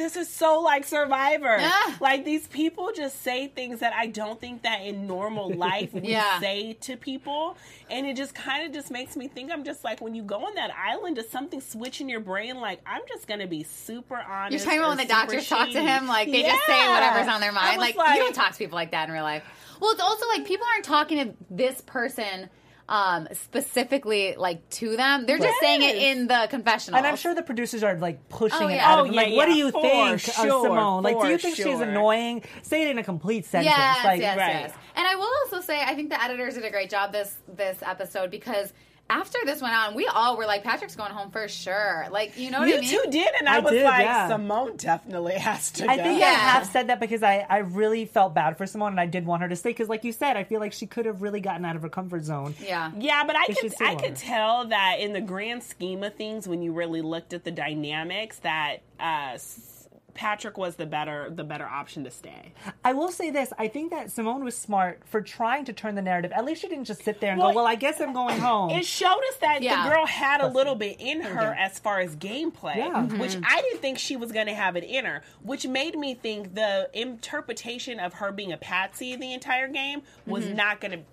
this 0.00 0.16
is 0.16 0.28
so 0.28 0.60
like 0.60 0.84
Survivor. 0.84 1.58
Yeah. 1.58 1.96
Like 2.00 2.24
these 2.24 2.46
people 2.48 2.90
just 2.94 3.22
say 3.22 3.48
things 3.48 3.80
that 3.80 3.92
I 3.92 4.06
don't 4.06 4.40
think 4.40 4.62
that 4.62 4.80
in 4.80 5.06
normal 5.06 5.50
life 5.54 5.92
we 5.92 6.08
Yeah. 6.12 6.40
say 6.40 6.72
to 6.82 6.96
people, 6.96 7.56
and 7.90 8.06
it 8.06 8.16
just 8.16 8.34
kind 8.34 8.66
of 8.66 8.72
just 8.72 8.90
makes 8.90 9.16
me 9.16 9.28
think. 9.28 9.52
I'm 9.52 9.64
just 9.64 9.84
like 9.84 10.00
when 10.00 10.14
you 10.14 10.22
go 10.22 10.44
on 10.46 10.54
that 10.54 10.70
island, 10.76 11.16
does 11.16 11.28
something 11.28 11.60
switch 11.60 12.00
in 12.00 12.08
your 12.08 12.20
brain? 12.20 12.60
Like 12.60 12.80
I'm 12.86 13.02
just 13.08 13.26
gonna 13.26 13.46
be 13.46 13.62
super 13.62 14.16
honest. 14.16 14.52
You're 14.52 14.64
talking 14.64 14.78
about 14.80 14.88
when 14.88 14.98
the 14.98 15.04
doctors 15.04 15.48
talk 15.48 15.70
to 15.70 15.80
him, 15.82 16.06
like 16.06 16.30
they 16.30 16.42
just 16.42 16.64
say 16.66 16.88
whatever's 16.88 17.28
on 17.28 17.40
their 17.40 17.52
mind. 17.52 17.78
was 17.78 17.94
Like, 17.94 18.16
you 18.16 18.22
don't 18.22 18.34
talk 18.34 18.52
to 18.52 18.58
people 18.58 18.76
like 18.76 18.92
that 18.92 19.08
in 19.08 19.14
real 19.14 19.22
life. 19.24 19.44
Well, 19.80 19.92
it's 19.92 20.00
also 20.02 20.26
like 20.28 20.46
people 20.46 20.66
aren't 20.72 20.84
talking 20.84 21.18
to 21.18 21.34
this 21.50 21.80
person 21.82 22.48
um, 22.90 23.28
specifically 23.32 24.34
like 24.36 24.68
to 24.68 24.96
them. 24.96 25.24
They're 25.24 25.38
just 25.38 25.60
saying 25.60 25.82
it 25.82 25.96
in 25.96 26.26
the 26.26 26.48
confessional. 26.50 26.98
And 26.98 27.06
I'm 27.06 27.16
sure 27.16 27.34
the 27.36 27.42
producers 27.42 27.84
are 27.84 27.96
like 27.96 28.28
pushing 28.28 28.58
Oh, 28.62 28.68
it 28.68 28.74
yeah. 28.74 28.92
out 28.92 28.98
Oh, 28.98 29.02
of 29.02 29.06
them. 29.06 29.14
yeah, 29.14 29.20
Like, 29.22 29.32
what 29.36 29.44
do 29.46 29.52
yeah, 29.52 29.64
you 29.64 29.70
for 29.70 29.80
think 29.80 30.20
sure, 30.20 30.44
of 30.44 30.62
Simone? 30.62 31.02
Like, 31.04 31.20
do 31.20 31.28
you 31.28 31.38
for 31.38 31.42
think 31.42 31.56
she's 31.56 31.64
sure. 31.66 31.82
annoying? 31.84 32.42
Say 32.62 32.82
it 32.82 32.90
in 32.90 32.98
a 32.98 33.04
complete 33.04 33.46
sentence. 33.46 33.74
Yes, 33.76 34.04
like, 34.04 34.20
yes, 34.20 34.36
right. 34.36 34.48
yes. 34.52 34.72
And 34.96 35.06
I 35.06 35.14
will 35.14 35.30
also 35.44 35.60
say, 35.64 35.80
I 35.80 35.94
think 35.94 36.10
the 36.10 36.20
editors 36.22 36.54
did 36.54 36.64
a 36.64 36.70
great 36.70 36.90
job 36.90 37.12
this 37.12 37.34
this 37.48 37.78
episode 37.82 38.30
because 38.30 38.72
after 39.10 39.38
this 39.44 39.60
went 39.60 39.74
on, 39.74 39.94
we 39.94 40.06
all 40.06 40.36
were 40.36 40.46
like, 40.46 40.62
Patrick's 40.62 40.94
going 40.96 41.10
home 41.10 41.30
for 41.30 41.48
sure. 41.48 42.06
Like, 42.10 42.38
you 42.38 42.50
know 42.50 42.60
what 42.60 42.68
You 42.68 42.76
I 42.76 42.80
mean? 42.80 42.88
two 42.90 43.02
did, 43.10 43.28
and 43.38 43.48
I, 43.48 43.56
I 43.56 43.58
was 43.60 43.72
did, 43.72 43.84
like, 43.84 44.04
yeah. 44.04 44.28
Simone 44.28 44.76
definitely 44.76 45.34
has 45.34 45.70
to 45.72 45.90
I 45.90 45.96
go. 45.96 46.02
think 46.04 46.20
Yeah. 46.20 46.26
I 46.26 46.30
have 46.30 46.66
said 46.66 46.86
that 46.88 47.00
because 47.00 47.22
I, 47.22 47.44
I 47.48 47.58
really 47.58 48.04
felt 48.06 48.34
bad 48.34 48.56
for 48.56 48.66
Simone 48.66 48.92
and 48.92 49.00
I 49.00 49.06
did 49.06 49.26
want 49.26 49.42
her 49.42 49.48
to 49.48 49.56
stay 49.56 49.70
because, 49.70 49.88
like 49.88 50.04
you 50.04 50.12
said, 50.12 50.36
I 50.36 50.44
feel 50.44 50.60
like 50.60 50.72
she 50.72 50.86
could 50.86 51.06
have 51.06 51.20
really 51.22 51.40
gotten 51.40 51.64
out 51.64 51.76
of 51.76 51.82
her 51.82 51.88
comfort 51.88 52.22
zone. 52.24 52.54
Yeah. 52.60 52.92
Yeah, 52.96 53.24
but 53.24 53.36
I 53.36 53.46
could 53.46 53.74
I 53.80 53.94
could 53.96 54.16
tell 54.16 54.66
that 54.68 54.96
in 55.00 55.12
the 55.12 55.20
grand 55.20 55.62
scheme 55.64 56.02
of 56.04 56.14
things, 56.14 56.46
when 56.46 56.62
you 56.62 56.72
really 56.72 57.02
looked 57.02 57.32
at 57.32 57.44
the 57.44 57.50
dynamics, 57.50 58.38
that 58.38 58.78
uh, 59.00 59.32
S- 59.34 59.79
Patrick 60.20 60.58
was 60.58 60.76
the 60.76 60.84
better 60.84 61.30
the 61.30 61.44
better 61.44 61.64
option 61.64 62.04
to 62.04 62.10
stay. 62.10 62.52
I 62.84 62.92
will 62.92 63.10
say 63.10 63.30
this: 63.30 63.54
I 63.58 63.68
think 63.68 63.90
that 63.90 64.12
Simone 64.12 64.44
was 64.44 64.54
smart 64.54 65.00
for 65.06 65.22
trying 65.22 65.64
to 65.64 65.72
turn 65.72 65.94
the 65.94 66.02
narrative. 66.02 66.30
At 66.32 66.44
least 66.44 66.60
she 66.60 66.68
didn't 66.68 66.84
just 66.84 67.02
sit 67.02 67.22
there 67.22 67.32
and 67.32 67.40
Well, 67.40 67.52
go, 67.52 67.56
"Well, 67.56 67.66
I 67.66 67.74
guess 67.74 68.02
I'm 68.02 68.12
going 68.12 68.38
home." 68.38 68.68
It 68.68 68.84
showed 68.84 69.22
us 69.30 69.36
that 69.40 69.62
Yeah. 69.62 69.82
the 69.82 69.94
girl 69.94 70.04
had 70.04 70.42
a 70.42 70.46
little 70.46 70.74
bit 70.74 70.96
in 71.00 71.22
her 71.22 71.54
as 71.54 71.78
far 71.78 72.00
as 72.00 72.16
gameplay, 72.16 72.76
Yeah. 72.76 73.04
which 73.04 73.32
mm-hmm. 73.32 73.44
I 73.48 73.62
didn't 73.62 73.80
think 73.80 73.98
she 73.98 74.14
was 74.14 74.30
going 74.30 74.46
to 74.46 74.54
have 74.54 74.76
it 74.76 74.84
in 74.84 75.06
her, 75.06 75.22
which 75.42 75.66
made 75.66 75.98
me 75.98 76.12
think 76.12 76.54
the 76.54 76.90
interpretation 76.92 77.98
of 77.98 78.12
her 78.12 78.30
being 78.30 78.52
a 78.52 78.58
patsy 78.58 79.16
the 79.16 79.32
entire 79.32 79.68
game 79.68 80.02
was 80.26 80.44
mm-hmm. 80.44 80.56
not 80.56 80.82
going 80.82 80.92
to 80.92 81.04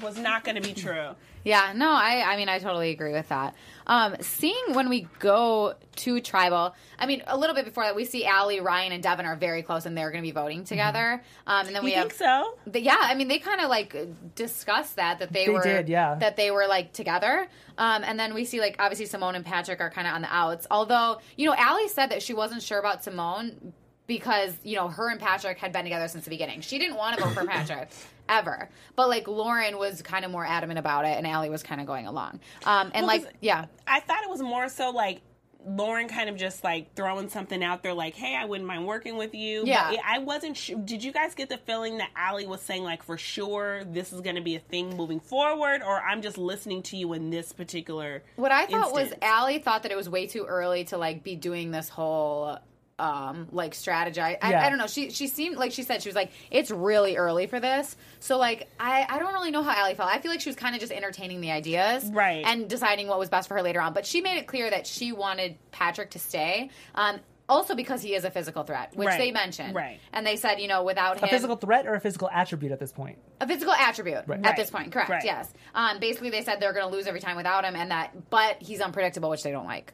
was 0.00 0.16
not 0.18 0.44
going 0.44 0.54
to 0.56 0.62
be 0.62 0.72
true. 0.74 1.10
Yeah, 1.44 1.72
no, 1.74 1.90
I 1.90 2.22
I 2.24 2.36
mean 2.36 2.48
I 2.48 2.60
totally 2.60 2.90
agree 2.90 3.12
with 3.12 3.28
that. 3.30 3.56
Um, 3.84 4.14
seeing 4.20 4.62
when 4.74 4.88
we 4.88 5.08
go 5.18 5.74
to 5.96 6.20
tribal, 6.20 6.74
I 7.00 7.06
mean 7.06 7.24
a 7.26 7.36
little 7.36 7.56
bit 7.56 7.64
before 7.64 7.82
that 7.82 7.96
we 7.96 8.04
see 8.04 8.24
Ali, 8.26 8.60
Ryan, 8.60 8.92
and 8.92 9.02
Devon 9.02 9.26
are 9.26 9.34
very 9.34 9.62
close 9.64 9.84
and 9.84 9.98
they're 9.98 10.12
going 10.12 10.22
to 10.22 10.26
be 10.28 10.30
voting 10.30 10.62
together. 10.62 11.20
Um, 11.48 11.66
and 11.66 11.74
then 11.74 11.82
we 11.82 11.90
You 11.90 11.96
have 11.98 12.12
think 12.12 12.18
so? 12.18 12.56
the- 12.68 12.80
yeah, 12.80 12.96
I 13.00 13.16
mean 13.16 13.26
they 13.26 13.40
kind 13.40 13.60
of 13.60 13.68
like 13.70 13.96
discussed 14.36 14.96
that 14.96 15.18
that 15.18 15.32
they, 15.32 15.46
They 15.46 15.52
were 15.52 15.62
did, 15.62 15.88
yeah. 15.88 16.14
that 16.14 16.36
they 16.36 16.52
were 16.52 16.66
like 16.68 16.92
together. 16.92 17.48
Um, 17.76 18.04
and 18.04 18.20
then 18.20 18.34
we 18.34 18.44
see 18.44 18.60
like 18.60 18.76
obviously 18.78 19.06
Simone 19.06 19.34
and 19.34 19.44
Patrick 19.44 19.80
are 19.80 19.90
kind 19.90 20.06
of 20.06 20.14
on 20.14 20.22
the 20.22 20.32
outs. 20.32 20.68
Although 20.70 21.18
you 21.36 21.46
know 21.50 21.56
Ali 21.58 21.88
said 21.88 22.10
that 22.10 22.22
she 22.22 22.34
wasn't 22.34 22.62
sure 22.62 22.78
about 22.78 23.02
Simone 23.02 23.72
because 24.06 24.54
you 24.62 24.76
know 24.76 24.86
her 24.88 25.10
and 25.10 25.18
Patrick 25.20 25.58
had 25.58 25.72
been 25.72 25.84
together 25.84 26.06
since 26.06 26.24
the 26.24 26.30
beginning. 26.30 26.60
She 26.60 26.78
didn't 26.78 26.96
want 26.96 27.16
to 27.18 27.24
vote 27.24 27.32
for 27.34 27.44
Patrick 27.46 27.88
ever, 28.28 28.68
but 28.96 29.08
like 29.08 29.28
Lauren 29.28 29.78
was 29.78 30.02
kind 30.02 30.24
of 30.24 30.30
more 30.30 30.44
adamant 30.44 30.78
about 30.78 31.04
it, 31.04 31.16
and 31.18 31.26
Ali 31.26 31.50
was 31.50 31.62
kind 31.62 31.80
of 31.80 31.86
going 31.86 32.06
along. 32.06 32.40
Um, 32.64 32.90
and 32.94 33.06
Well, 33.06 33.18
like 33.18 33.34
yeah, 33.40 33.66
I 33.86 34.00
thought 34.00 34.22
it 34.22 34.30
was 34.30 34.42
more 34.42 34.68
so 34.68 34.90
like 34.90 35.22
Lauren 35.64 36.08
kind 36.08 36.28
of 36.28 36.36
just 36.36 36.64
like 36.64 36.94
throwing 36.94 37.28
something 37.28 37.62
out 37.62 37.82
there, 37.82 37.94
like, 37.94 38.14
"Hey, 38.14 38.34
I 38.36 38.44
wouldn't 38.44 38.66
mind 38.66 38.86
working 38.86 39.16
with 39.16 39.34
you." 39.34 39.62
Yeah. 39.64 39.90
but 39.90 40.00
I 40.04 40.18
wasn't. 40.18 40.56
sure. 40.56 40.76
Did 40.78 41.04
you 41.04 41.12
guys 41.12 41.34
get 41.34 41.48
the 41.48 41.58
feeling 41.58 41.98
that 41.98 42.10
Ali 42.18 42.46
was 42.46 42.60
saying, 42.60 42.82
like, 42.82 43.02
for 43.02 43.16
sure 43.16 43.84
this 43.84 44.12
is 44.12 44.20
going 44.20 44.36
to 44.36 44.42
be 44.42 44.56
a 44.56 44.60
thing 44.60 44.96
moving 44.96 45.20
forward, 45.20 45.82
or 45.82 46.00
I'm 46.00 46.22
just 46.22 46.38
listening 46.38 46.82
to 46.84 46.96
you 46.96 47.12
in 47.12 47.30
this 47.30 47.52
particular? 47.52 48.22
what 48.36 48.50
I 48.50 48.66
thought 48.66 48.92
was 48.92 49.12
instance? 49.12 49.24
Ali 49.24 49.58
thought 49.58 49.84
that 49.84 49.92
it 49.92 49.96
was 49.96 50.08
way 50.08 50.26
too 50.26 50.44
early 50.44 50.84
to 50.86 50.98
like 50.98 51.22
be 51.22 51.36
doing 51.36 51.70
this 51.70 51.88
whole 51.88 52.58
um 52.98 53.48
like 53.52 53.72
strategize 53.72 54.36
I, 54.42 54.50
Yeah. 54.50 54.66
I 54.66 54.68
don't 54.68 54.78
know 54.78 54.86
she 54.86 55.10
she 55.10 55.26
seemed 55.26 55.56
like 55.56 55.72
she 55.72 55.82
said 55.82 56.02
she 56.02 56.08
was 56.08 56.16
like 56.16 56.30
it's 56.50 56.70
really 56.70 57.16
early 57.16 57.46
for 57.46 57.58
this 57.58 57.96
so 58.20 58.36
like 58.38 58.68
i 58.78 59.06
i 59.08 59.18
don't 59.18 59.32
really 59.32 59.50
know 59.50 59.62
how 59.62 59.82
Ali 59.84 59.94
felt 59.94 60.10
i 60.14 60.18
feel 60.20 60.30
like 60.30 60.40
she 60.42 60.48
was 60.50 60.56
kind 60.56 60.74
of 60.74 60.80
just 60.80 60.92
entertaining 60.92 61.40
the 61.40 61.50
ideas 61.50 62.04
Right. 62.12 62.44
and 62.46 62.68
deciding 62.68 63.08
what 63.08 63.18
was 63.18 63.28
best 63.30 63.48
for 63.48 63.54
her 63.54 63.62
later 63.62 63.80
on 63.80 63.92
but 63.94 64.04
she 64.06 64.20
made 64.20 64.36
it 64.38 64.46
clear 64.46 64.68
that 64.70 64.86
she 64.86 65.10
wanted 65.12 65.56
patrick 65.70 66.10
to 66.10 66.18
stay 66.18 66.70
um 66.94 67.18
also 67.48 67.74
because 67.74 68.00
he 68.02 68.14
is 68.14 68.24
a 68.24 68.30
physical 68.30 68.62
threat 68.62 68.92
which 68.94 69.08
Right. 69.08 69.18
they 69.18 69.32
mentioned 69.32 69.74
Right. 69.74 69.98
and 70.12 70.26
they 70.26 70.36
said 70.36 70.60
you 70.60 70.68
know 70.68 70.84
without 70.84 71.16
him 71.18 71.24
a 71.24 71.28
physical 71.28 71.56
threat 71.56 71.86
or 71.86 71.94
a 71.94 72.00
physical 72.00 72.28
attribute 72.30 72.72
at 72.72 72.78
this 72.78 72.92
point? 72.92 73.18
a 73.40 73.46
physical 73.48 73.72
attribute 73.72 74.16
at 74.18 74.28
Right. 74.28 74.56
this 74.56 74.70
point 74.70 74.92
correct 74.92 75.10
Right. 75.10 75.24
yes 75.24 75.52
um, 75.74 75.98
basically 75.98 76.28
they 76.30 76.42
said 76.42 76.60
they're 76.60 76.72
going 76.74 76.88
to 76.88 76.94
lose 76.94 77.06
every 77.06 77.20
time 77.20 77.36
without 77.36 77.64
him 77.64 77.74
and 77.74 77.90
that 77.90 78.30
but 78.30 78.62
he's 78.62 78.80
unpredictable 78.80 79.30
which 79.30 79.42
they 79.42 79.50
don't 79.50 79.66
like 79.66 79.92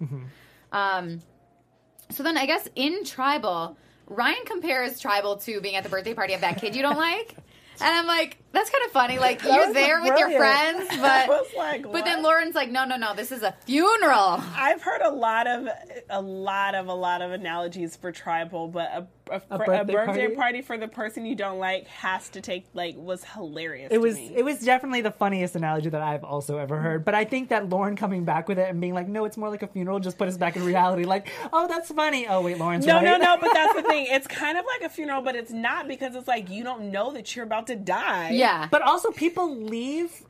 um, 0.72 1.22
so 2.10 2.22
then 2.22 2.36
i 2.36 2.46
guess 2.46 2.68
in 2.74 3.04
tribal 3.04 3.76
ryan 4.06 4.44
compares 4.46 5.00
tribal 5.00 5.36
to 5.36 5.60
being 5.60 5.76
at 5.76 5.84
the 5.84 5.90
birthday 5.90 6.14
party 6.14 6.34
of 6.34 6.40
that 6.40 6.60
kid 6.60 6.74
you 6.74 6.82
don't 6.82 6.96
like. 7.08 7.36
And 7.80 7.94
i'm 7.94 8.06
like 8.06 8.38
that's 8.52 8.70
kind 8.70 8.84
of 8.86 8.92
funny 8.92 9.18
like 9.18 9.42
you're 9.42 9.66
was 9.66 9.74
there 9.74 10.00
with 10.02 10.18
your 10.18 10.30
friends 10.36 10.88
but 11.00 11.28
like, 11.56 11.82
but 11.82 12.04
then 12.04 12.22
lauren's 12.22 12.54
like 12.54 12.70
no 12.70 12.84
no 12.84 12.96
no 12.96 13.14
this 13.14 13.30
is 13.30 13.42
a 13.42 13.54
funeral 13.66 14.42
I've 14.56 14.82
heard 14.82 15.02
a 15.02 15.10
lot 15.10 15.46
of 15.46 15.68
a 16.10 16.20
lot 16.20 16.74
of 16.74 16.86
a 16.88 16.94
lot 16.94 17.22
of 17.22 17.32
analogies 17.32 17.96
for 17.96 18.10
tribal, 18.12 18.68
but 18.68 18.88
a, 18.92 19.06
a, 19.30 19.36
A 19.36 19.40
for- 19.40 19.54
a 19.54 19.58
birthday 19.58 19.92
birthday, 19.92 20.04
party? 20.22 20.34
party? 20.34 20.62
for 20.62 20.78
the 20.78 20.88
person 20.88 21.26
you 21.26 21.34
don't 21.34 21.58
like 21.58 21.86
has 21.88 22.28
to 22.30 22.40
take 22.40 22.66
like 22.74 22.94
was 22.96 23.22
hilarious. 23.24 23.88
It 23.90 23.96
to 23.96 24.00
was 24.00 24.14
me. 24.16 24.32
it 24.34 24.44
was 24.44 24.60
definitely 24.60 25.02
the 25.02 25.10
funniest 25.10 25.54
analogy 25.54 25.90
that 25.90 26.00
I've 26.00 26.24
also 26.24 26.56
ever 26.58 26.78
heard. 26.78 27.04
But 27.04 27.14
I 27.14 27.24
think 27.24 27.50
that 27.50 27.68
Lauren 27.68 27.96
coming 27.96 28.24
back 28.24 28.48
with 28.48 28.58
it 28.58 28.68
and 28.70 28.80
being 28.80 28.94
like, 28.94 29.06
"No, 29.08 29.24
it's 29.26 29.36
more 29.36 29.50
like 29.50 29.62
a 29.62 29.66
funeral," 29.68 29.98
just 30.00 30.16
put 30.18 30.28
us 30.28 30.36
back 30.38 30.56
in 30.56 30.64
reality. 30.64 31.04
Like, 31.04 31.30
"Oh, 31.52 31.68
that's 31.68 31.90
funny." 31.90 32.26
Oh 32.26 32.40
wait, 32.40 32.58
Lauren's 32.58 32.86
No, 32.86 32.94
right. 32.94 33.04
no, 33.04 33.16
no, 33.18 33.36
but 33.40 33.50
that's 33.52 33.74
the 33.74 33.82
thing. 33.88 34.06
It's 34.08 34.26
kind 34.26 34.56
of 34.56 34.64
like 34.64 34.90
a 34.90 34.92
funeral, 34.92 35.20
but 35.22 35.36
it's 35.36 35.52
not 35.52 35.86
because 35.88 36.14
it's 36.14 36.28
like 36.28 36.48
you 36.48 36.64
don't 36.64 36.90
know 36.90 37.12
that 37.12 37.36
you're 37.36 37.44
about 37.44 37.66
to 37.68 37.76
die. 37.76 38.30
Yeah 38.38 38.68
But 38.70 38.82
also, 38.82 39.10
people 39.10 39.56
leave 39.56 40.24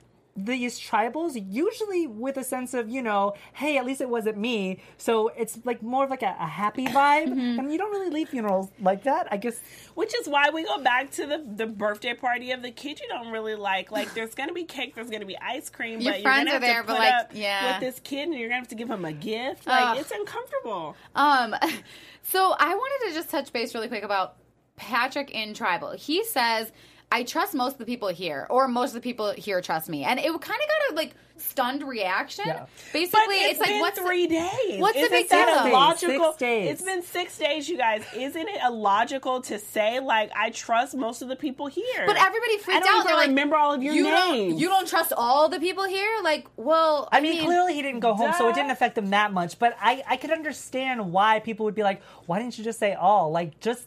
these 0.45 0.79
tribals 0.79 1.33
usually 1.51 2.07
with 2.07 2.37
a 2.37 2.45
sense 2.45 2.73
of, 2.73 2.89
you 2.89 3.03
know, 3.03 3.35
hey, 3.55 3.77
at 3.77 3.85
least 3.85 4.01
it 4.01 4.09
wasn't 4.09 4.39
me. 4.39 4.81
So 4.97 5.29
it's 5.37 5.59
like 5.65 5.83
more 5.83 6.05
of 6.05 6.11
like 6.11 6.23
a, 6.23 6.37
a 6.39 6.47
happy 6.47 6.87
vibe. 6.99 7.29
Mm-hmm. 7.29 7.59
And 7.59 7.73
you 7.73 7.79
don't 7.79 7.91
really 7.91 8.11
leave 8.11 8.29
funerals 8.29 8.71
like 8.81 9.03
that. 9.05 9.27
I 9.33 9.37
guess 9.37 9.61
Which 9.95 10.15
is 10.15 10.29
why 10.29 10.51
we 10.51 10.65
go 10.65 10.81
back 10.83 11.11
to 11.13 11.27
the, 11.27 11.45
the 11.57 11.67
birthday 11.67 12.15
party 12.15 12.53
of 12.53 12.63
the 12.63 12.71
kid 12.71 13.01
you 13.01 13.09
don't 13.09 13.33
really 13.33 13.57
like. 13.57 13.91
Like, 13.91 14.15
there's 14.15 14.35
going 14.35 14.49
to 14.49 14.55
be 14.55 14.65
cake, 14.65 14.95
there's 14.95 15.11
going 15.11 15.21
to 15.21 15.27
be 15.27 15.37
ice 15.39 15.71
cream, 15.71 16.01
Your 16.01 16.13
but 16.13 16.23
friends 16.23 16.51
you're 16.51 16.61
going 16.61 16.61
to 16.61 16.67
there, 16.67 16.75
have 16.75 16.87
to 16.87 16.93
but, 16.93 16.99
put 16.99 17.03
like, 17.03 17.15
up 17.15 17.31
yeah. 17.35 17.73
with 17.73 17.81
this 17.81 18.01
kid 18.01 18.29
and 18.29 18.35
you're 18.35 18.49
going 18.49 18.61
to 18.61 18.63
have 18.63 18.69
to 18.69 18.77
give 18.77 18.89
him 18.89 19.05
a 19.05 19.13
gift. 19.13 19.67
Like, 19.67 19.83
Ugh. 19.83 19.99
it's 19.99 20.13
uncomfortable. 20.13 20.97
Um, 21.17 21.55
so 22.23 22.55
I 22.59 22.75
wanted 22.75 23.09
to 23.09 23.15
just 23.15 23.31
touch 23.31 23.53
base 23.53 23.75
really 23.75 23.89
quick 23.89 24.05
about 24.05 24.37
Patrick 24.77 25.33
in 25.33 25.53
Tribal. 25.55 25.93
He 25.93 26.25
says, 26.25 26.71
"I 27.11 27.23
trust 27.23 27.55
most 27.55 27.73
of 27.75 27.79
the 27.79 27.85
people 27.87 28.09
here, 28.09 28.47
or 28.51 28.69
most 28.69 28.91
of 28.91 28.95
the 28.95 29.01
people 29.01 29.33
here 29.33 29.61
trust 29.61 29.89
me," 29.89 30.05
and 30.05 30.19
it 30.19 30.25
kind 30.27 30.35
of 30.35 30.69
got 30.69 30.93
a 30.93 30.95
like 30.95 31.15
stunned 31.37 31.85
reaction. 31.85 32.45
Yeah. 32.49 32.67
Basically, 32.93 33.21
But 33.29 33.35
it's, 33.51 33.61
like 33.61 33.69
been 33.69 33.81
what's 33.81 33.97
the- 33.99 34.05
three 34.05 34.27
days. 34.27 34.81
what's 34.81 34.95
the 34.95 35.03
Isn't 35.03 35.11
big 35.13 35.29
that 35.29 35.47
deal? 35.47 35.55
a 35.55 35.63
Six 35.63 35.73
logical? 35.73 36.33
days. 36.37 36.71
It's 36.73 36.83
been 36.83 37.03
six 37.03 37.39
days, 37.39 37.69
you 37.69 37.77
guys. 37.77 38.05
Isn't 38.13 38.49
it 38.49 38.61
illogical 38.67 39.41
to 39.43 39.59
say 39.61 40.01
like 40.01 40.33
I 40.35 40.51
trust 40.51 40.97
most 40.97 41.23
of 41.23 41.29
the 41.29 41.37
people 41.37 41.69
here? 41.69 42.05
But 42.07 42.17
everybody 42.17 42.59
freaked 42.59 42.79
I 42.79 42.81
don't 42.81 42.89
out. 42.89 42.95
even 42.97 43.07
They're 43.07 43.17
like, 43.17 43.29
remember 43.29 43.55
all 43.57 43.73
of 43.73 43.83
your 43.85 43.95
you 43.95 44.03
names. 44.03 44.53
Don't, 44.53 44.59
you 44.59 44.69
don't 44.69 44.89
trust 44.89 45.13
all 45.17 45.49
the 45.49 45.61
people 45.61 45.85
here? 45.85 46.11
Like, 46.25 46.49
well, 46.57 47.09
I 47.13 47.21
mean, 47.21 47.45
clearly 47.45 47.75
he 47.75 47.83
didn't 47.83 48.01
go 48.01 48.15
home, 48.15 48.33
so 48.37 48.49
it 48.49 48.57
didn't 48.57 48.73
affect 48.73 48.99
him 48.99 49.11
that 49.11 49.33
much. 49.33 49.61
But 49.61 49.77
I, 49.81 50.03
I 50.09 50.17
could 50.17 50.33
understand 50.33 51.13
why 51.13 51.39
people 51.39 51.65
would 51.67 51.77
be 51.77 51.85
like, 51.85 52.03
"Why 52.27 52.41
didn't 52.41 52.59
you 52.59 52.65
just 52.65 52.81
say 52.81 52.95
all? 52.95 53.31
Like, 53.31 53.61
just, 53.61 53.87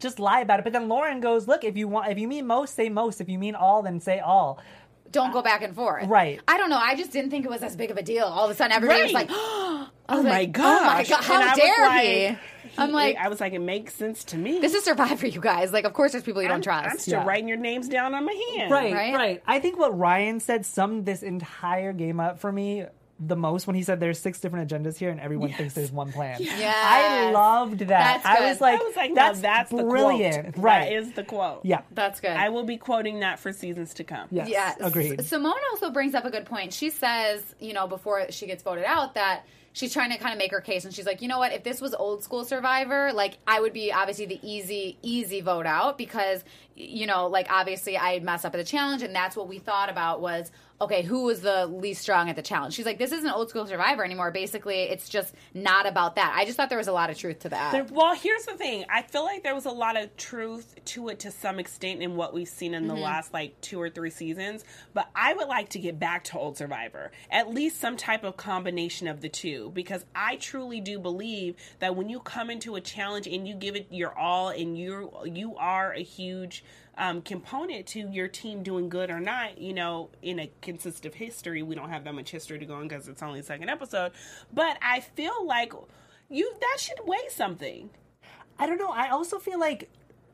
just 0.00 0.18
lie 0.18 0.40
about 0.40 0.58
it." 0.58 0.64
But 0.64 0.72
then 0.72 0.88
Lauren 0.88 1.20
goes, 1.20 1.46
"Look, 1.46 1.62
if 1.64 1.76
you 1.76 1.86
want, 1.86 2.10
if 2.10 2.18
you 2.18 2.26
mean 2.26 2.46
most, 2.46 2.74
say 2.74 2.88
most. 2.88 3.20
If 3.20 3.28
you 3.28 3.38
mean 3.38 3.54
all, 3.54 3.82
then 3.82 4.00
say 4.00 4.18
all." 4.20 4.58
don't 5.12 5.32
go 5.32 5.42
back 5.42 5.60
and 5.60 5.74
forth. 5.74 6.06
Right. 6.06 6.40
I 6.46 6.56
don't 6.56 6.70
know. 6.70 6.78
I 6.78 6.94
just 6.94 7.10
didn't 7.10 7.32
think 7.32 7.44
it 7.44 7.50
was 7.50 7.64
as 7.64 7.74
big 7.74 7.90
of 7.90 7.96
a 7.96 8.02
deal. 8.02 8.26
All 8.26 8.44
of 8.44 8.50
a 8.52 8.54
sudden, 8.54 8.70
everybody 8.70 9.02
was 9.02 9.12
like, 9.12 9.26
"Oh 9.32 9.88
Oh 10.08 10.22
my 10.22 10.28
like, 10.30 10.56
oh 10.56 10.62
my 10.84 11.04
god! 11.04 11.22
How 11.24 11.50
And 11.50 11.56
dare 11.60 11.86
like, 11.86 12.06
he? 12.06 12.38
I'm 12.78 12.92
like, 12.92 13.16
I 13.16 13.28
was 13.28 13.40
like, 13.40 13.52
it 13.52 13.58
makes 13.58 13.92
sense 13.94 14.22
to 14.26 14.36
me. 14.36 14.60
this 14.60 14.72
is 14.74 14.84
Survivor, 14.84 15.26
you 15.26 15.40
guys. 15.40 15.72
Like, 15.72 15.84
of 15.84 15.94
course, 15.94 16.12
there's 16.12 16.22
people 16.22 16.42
you 16.42 16.48
don't 16.48 16.58
I'm, 16.58 16.62
trust. 16.62 16.90
I'm 16.90 16.98
still 16.98 17.20
Yeah. 17.20 17.26
writing 17.26 17.48
your 17.48 17.56
names 17.58 17.88
down 17.88 18.14
on 18.14 18.24
my 18.24 18.54
hand. 18.56 18.70
Right, 18.70 18.92
Right? 18.94 19.14
right, 19.14 19.42
I 19.48 19.58
think 19.58 19.76
what 19.78 19.98
Ryan 19.98 20.38
said 20.38 20.64
summed 20.64 21.06
this 21.06 21.24
entire 21.24 21.92
game 21.92 22.20
up 22.20 22.38
for 22.38 22.52
me 22.52 22.86
the 23.22 23.36
most 23.36 23.66
when 23.66 23.76
he 23.76 23.82
said 23.82 24.00
there's 24.00 24.18
six 24.18 24.40
different 24.40 24.70
agendas 24.70 24.96
here 24.96 25.10
and 25.10 25.20
everyone 25.20 25.52
thinks 25.52 25.74
there's 25.74 25.92
one 25.92 26.10
plan. 26.10 26.38
Yes. 26.40 26.74
I 26.74 27.30
loved 27.30 27.80
that. 27.80 28.22
That's 28.22 28.26
I 28.26 28.48
was 28.48 28.60
like, 28.60 28.80
I 28.80 28.82
was 28.82 28.96
like, 28.96 29.14
that's, 29.14 29.38
no, 29.38 29.42
that's 29.42 29.70
brilliant. 29.70 30.46
the 30.46 30.52
quote. 30.52 30.64
Right. 30.64 30.88
That 30.88 30.92
is 30.92 31.12
the 31.12 31.24
quote. 31.24 31.60
yeah. 31.64 31.82
That's 31.92 32.20
good. 32.20 32.30
I 32.30 32.48
will 32.48 32.64
be 32.64 32.78
quoting 32.78 33.20
that 33.20 33.38
for 33.38 33.52
seasons 33.52 33.94
to 33.94 34.04
come. 34.04 34.28
Yes. 34.30 34.48
Yes. 34.48 34.78
Agreed. 34.80 35.22
Simone 35.24 35.52
also 35.70 35.90
brings 35.90 36.14
up 36.14 36.24
a 36.24 36.30
good 36.30 36.46
point. 36.46 36.72
She 36.72 36.88
says, 36.88 37.42
you 37.60 37.74
know, 37.74 37.86
before 37.86 38.30
she 38.30 38.46
gets 38.46 38.62
voted 38.62 38.84
out, 38.84 39.14
that 39.14 39.44
she's 39.74 39.92
trying 39.92 40.10
to 40.12 40.18
kind 40.18 40.32
of 40.32 40.38
make 40.38 40.50
her 40.52 40.62
case. 40.62 40.86
And 40.86 40.94
she's 40.94 41.06
like, 41.06 41.20
you 41.20 41.28
know 41.28 41.38
what? 41.38 41.52
If 41.52 41.62
this 41.62 41.80
was 41.80 41.94
old 41.94 42.24
school 42.24 42.44
Survivor, 42.44 43.12
like, 43.12 43.36
I 43.46 43.60
would 43.60 43.74
be 43.74 43.92
obviously 43.92 44.26
the 44.26 44.40
easy, 44.42 44.96
easy 45.02 45.42
vote 45.42 45.66
out 45.66 45.98
because, 45.98 46.42
you 46.74 47.06
know, 47.06 47.26
like, 47.26 47.48
obviously 47.50 47.98
I 47.98 48.20
mess 48.20 48.46
up 48.46 48.54
at 48.54 48.58
the 48.58 48.64
challenge. 48.64 49.02
And 49.02 49.14
that's 49.14 49.36
what 49.36 49.46
we 49.46 49.58
thought 49.58 49.90
about 49.90 50.22
was, 50.22 50.50
okay, 50.80 51.02
who 51.02 51.24
was 51.24 51.42
the 51.42 51.66
least 51.66 52.00
strong 52.02 52.30
at 52.30 52.36
the 52.36 52.42
challenge? 52.42 52.74
She's 52.74 52.86
like, 52.86 52.98
this 52.98 53.12
isn't 53.12 53.30
old 53.30 53.50
school 53.50 53.66
Survivor 53.66 54.04
anymore. 54.04 54.30
Basically, 54.30 54.82
it's 54.84 55.08
just 55.08 55.34
not 55.52 55.86
about 55.86 56.14
that. 56.16 56.32
I 56.34 56.44
just 56.44 56.56
thought 56.56 56.68
there 56.70 56.78
was 56.78 56.88
a 56.88 56.92
lot 56.92 57.10
of 57.10 57.18
truth 57.18 57.40
to 57.40 57.50
that. 57.50 57.72
There- 57.72 57.84
well, 57.90 58.14
here's 58.14 58.44
the 58.46 58.54
thing. 58.54 58.84
I 58.88 59.02
feel 59.02 59.24
like 59.24 59.42
there 59.42 59.54
was 59.54 59.66
a 59.66 59.70
lot 59.70 59.96
of 59.96 60.16
truth 60.16 60.74
to 60.86 61.08
it 61.10 61.18
to 61.20 61.30
some 61.30 61.58
extent 61.58 62.02
in 62.02 62.16
what 62.16 62.32
we've 62.32 62.48
seen 62.48 62.72
in 62.74 62.86
the 62.88 62.94
Mm-hmm. 62.94 63.02
last 63.02 63.32
like 63.34 63.60
two 63.60 63.80
or 63.80 63.90
three 63.90 64.10
seasons. 64.10 64.64
But 64.94 65.08
I 65.14 65.34
would 65.34 65.48
like 65.48 65.68
to 65.70 65.78
get 65.78 65.98
back 65.98 66.24
to 66.24 66.38
Old 66.38 66.56
Survivor, 66.56 67.10
at 67.30 67.50
least 67.50 67.78
some 67.80 67.96
type 67.96 68.24
of 68.24 68.36
combination 68.36 69.06
of 69.06 69.20
the 69.20 69.28
two, 69.28 69.70
because 69.74 70.04
I 70.14 70.36
truly 70.36 70.80
do 70.80 70.98
believe 70.98 71.56
that 71.80 71.94
when 71.94 72.08
you 72.08 72.20
come 72.20 72.50
into 72.50 72.74
a 72.76 72.80
challenge 72.80 73.26
and 73.26 73.46
you 73.46 73.54
give 73.54 73.76
it 73.76 73.86
your 73.90 74.16
all, 74.18 74.48
and 74.48 74.76
you 74.78 75.10
you 75.26 75.56
are 75.56 75.92
a 75.92 76.02
huge 76.02 76.64
um, 77.00 77.22
component 77.22 77.86
to 77.86 78.00
your 78.10 78.28
team 78.28 78.62
doing 78.62 78.90
good 78.90 79.10
or 79.10 79.18
not, 79.18 79.58
you 79.58 79.72
know, 79.72 80.10
in 80.20 80.38
a 80.38 80.50
consistent 80.60 81.14
history. 81.14 81.62
We 81.62 81.74
don't 81.74 81.88
have 81.88 82.04
that 82.04 82.14
much 82.14 82.30
history 82.30 82.58
to 82.58 82.66
go 82.66 82.74
on 82.74 82.88
because 82.88 83.08
it's 83.08 83.22
only 83.22 83.40
the 83.40 83.46
second 83.46 83.70
episode. 83.70 84.12
But 84.52 84.76
I 84.82 85.00
feel 85.00 85.46
like 85.46 85.72
you 86.28 86.52
that 86.60 86.76
should 86.78 87.00
weigh 87.06 87.28
something. 87.30 87.88
I 88.58 88.66
don't 88.66 88.76
know. 88.76 88.90
I 88.90 89.08
also 89.08 89.38
feel 89.38 89.58
like 89.58 89.88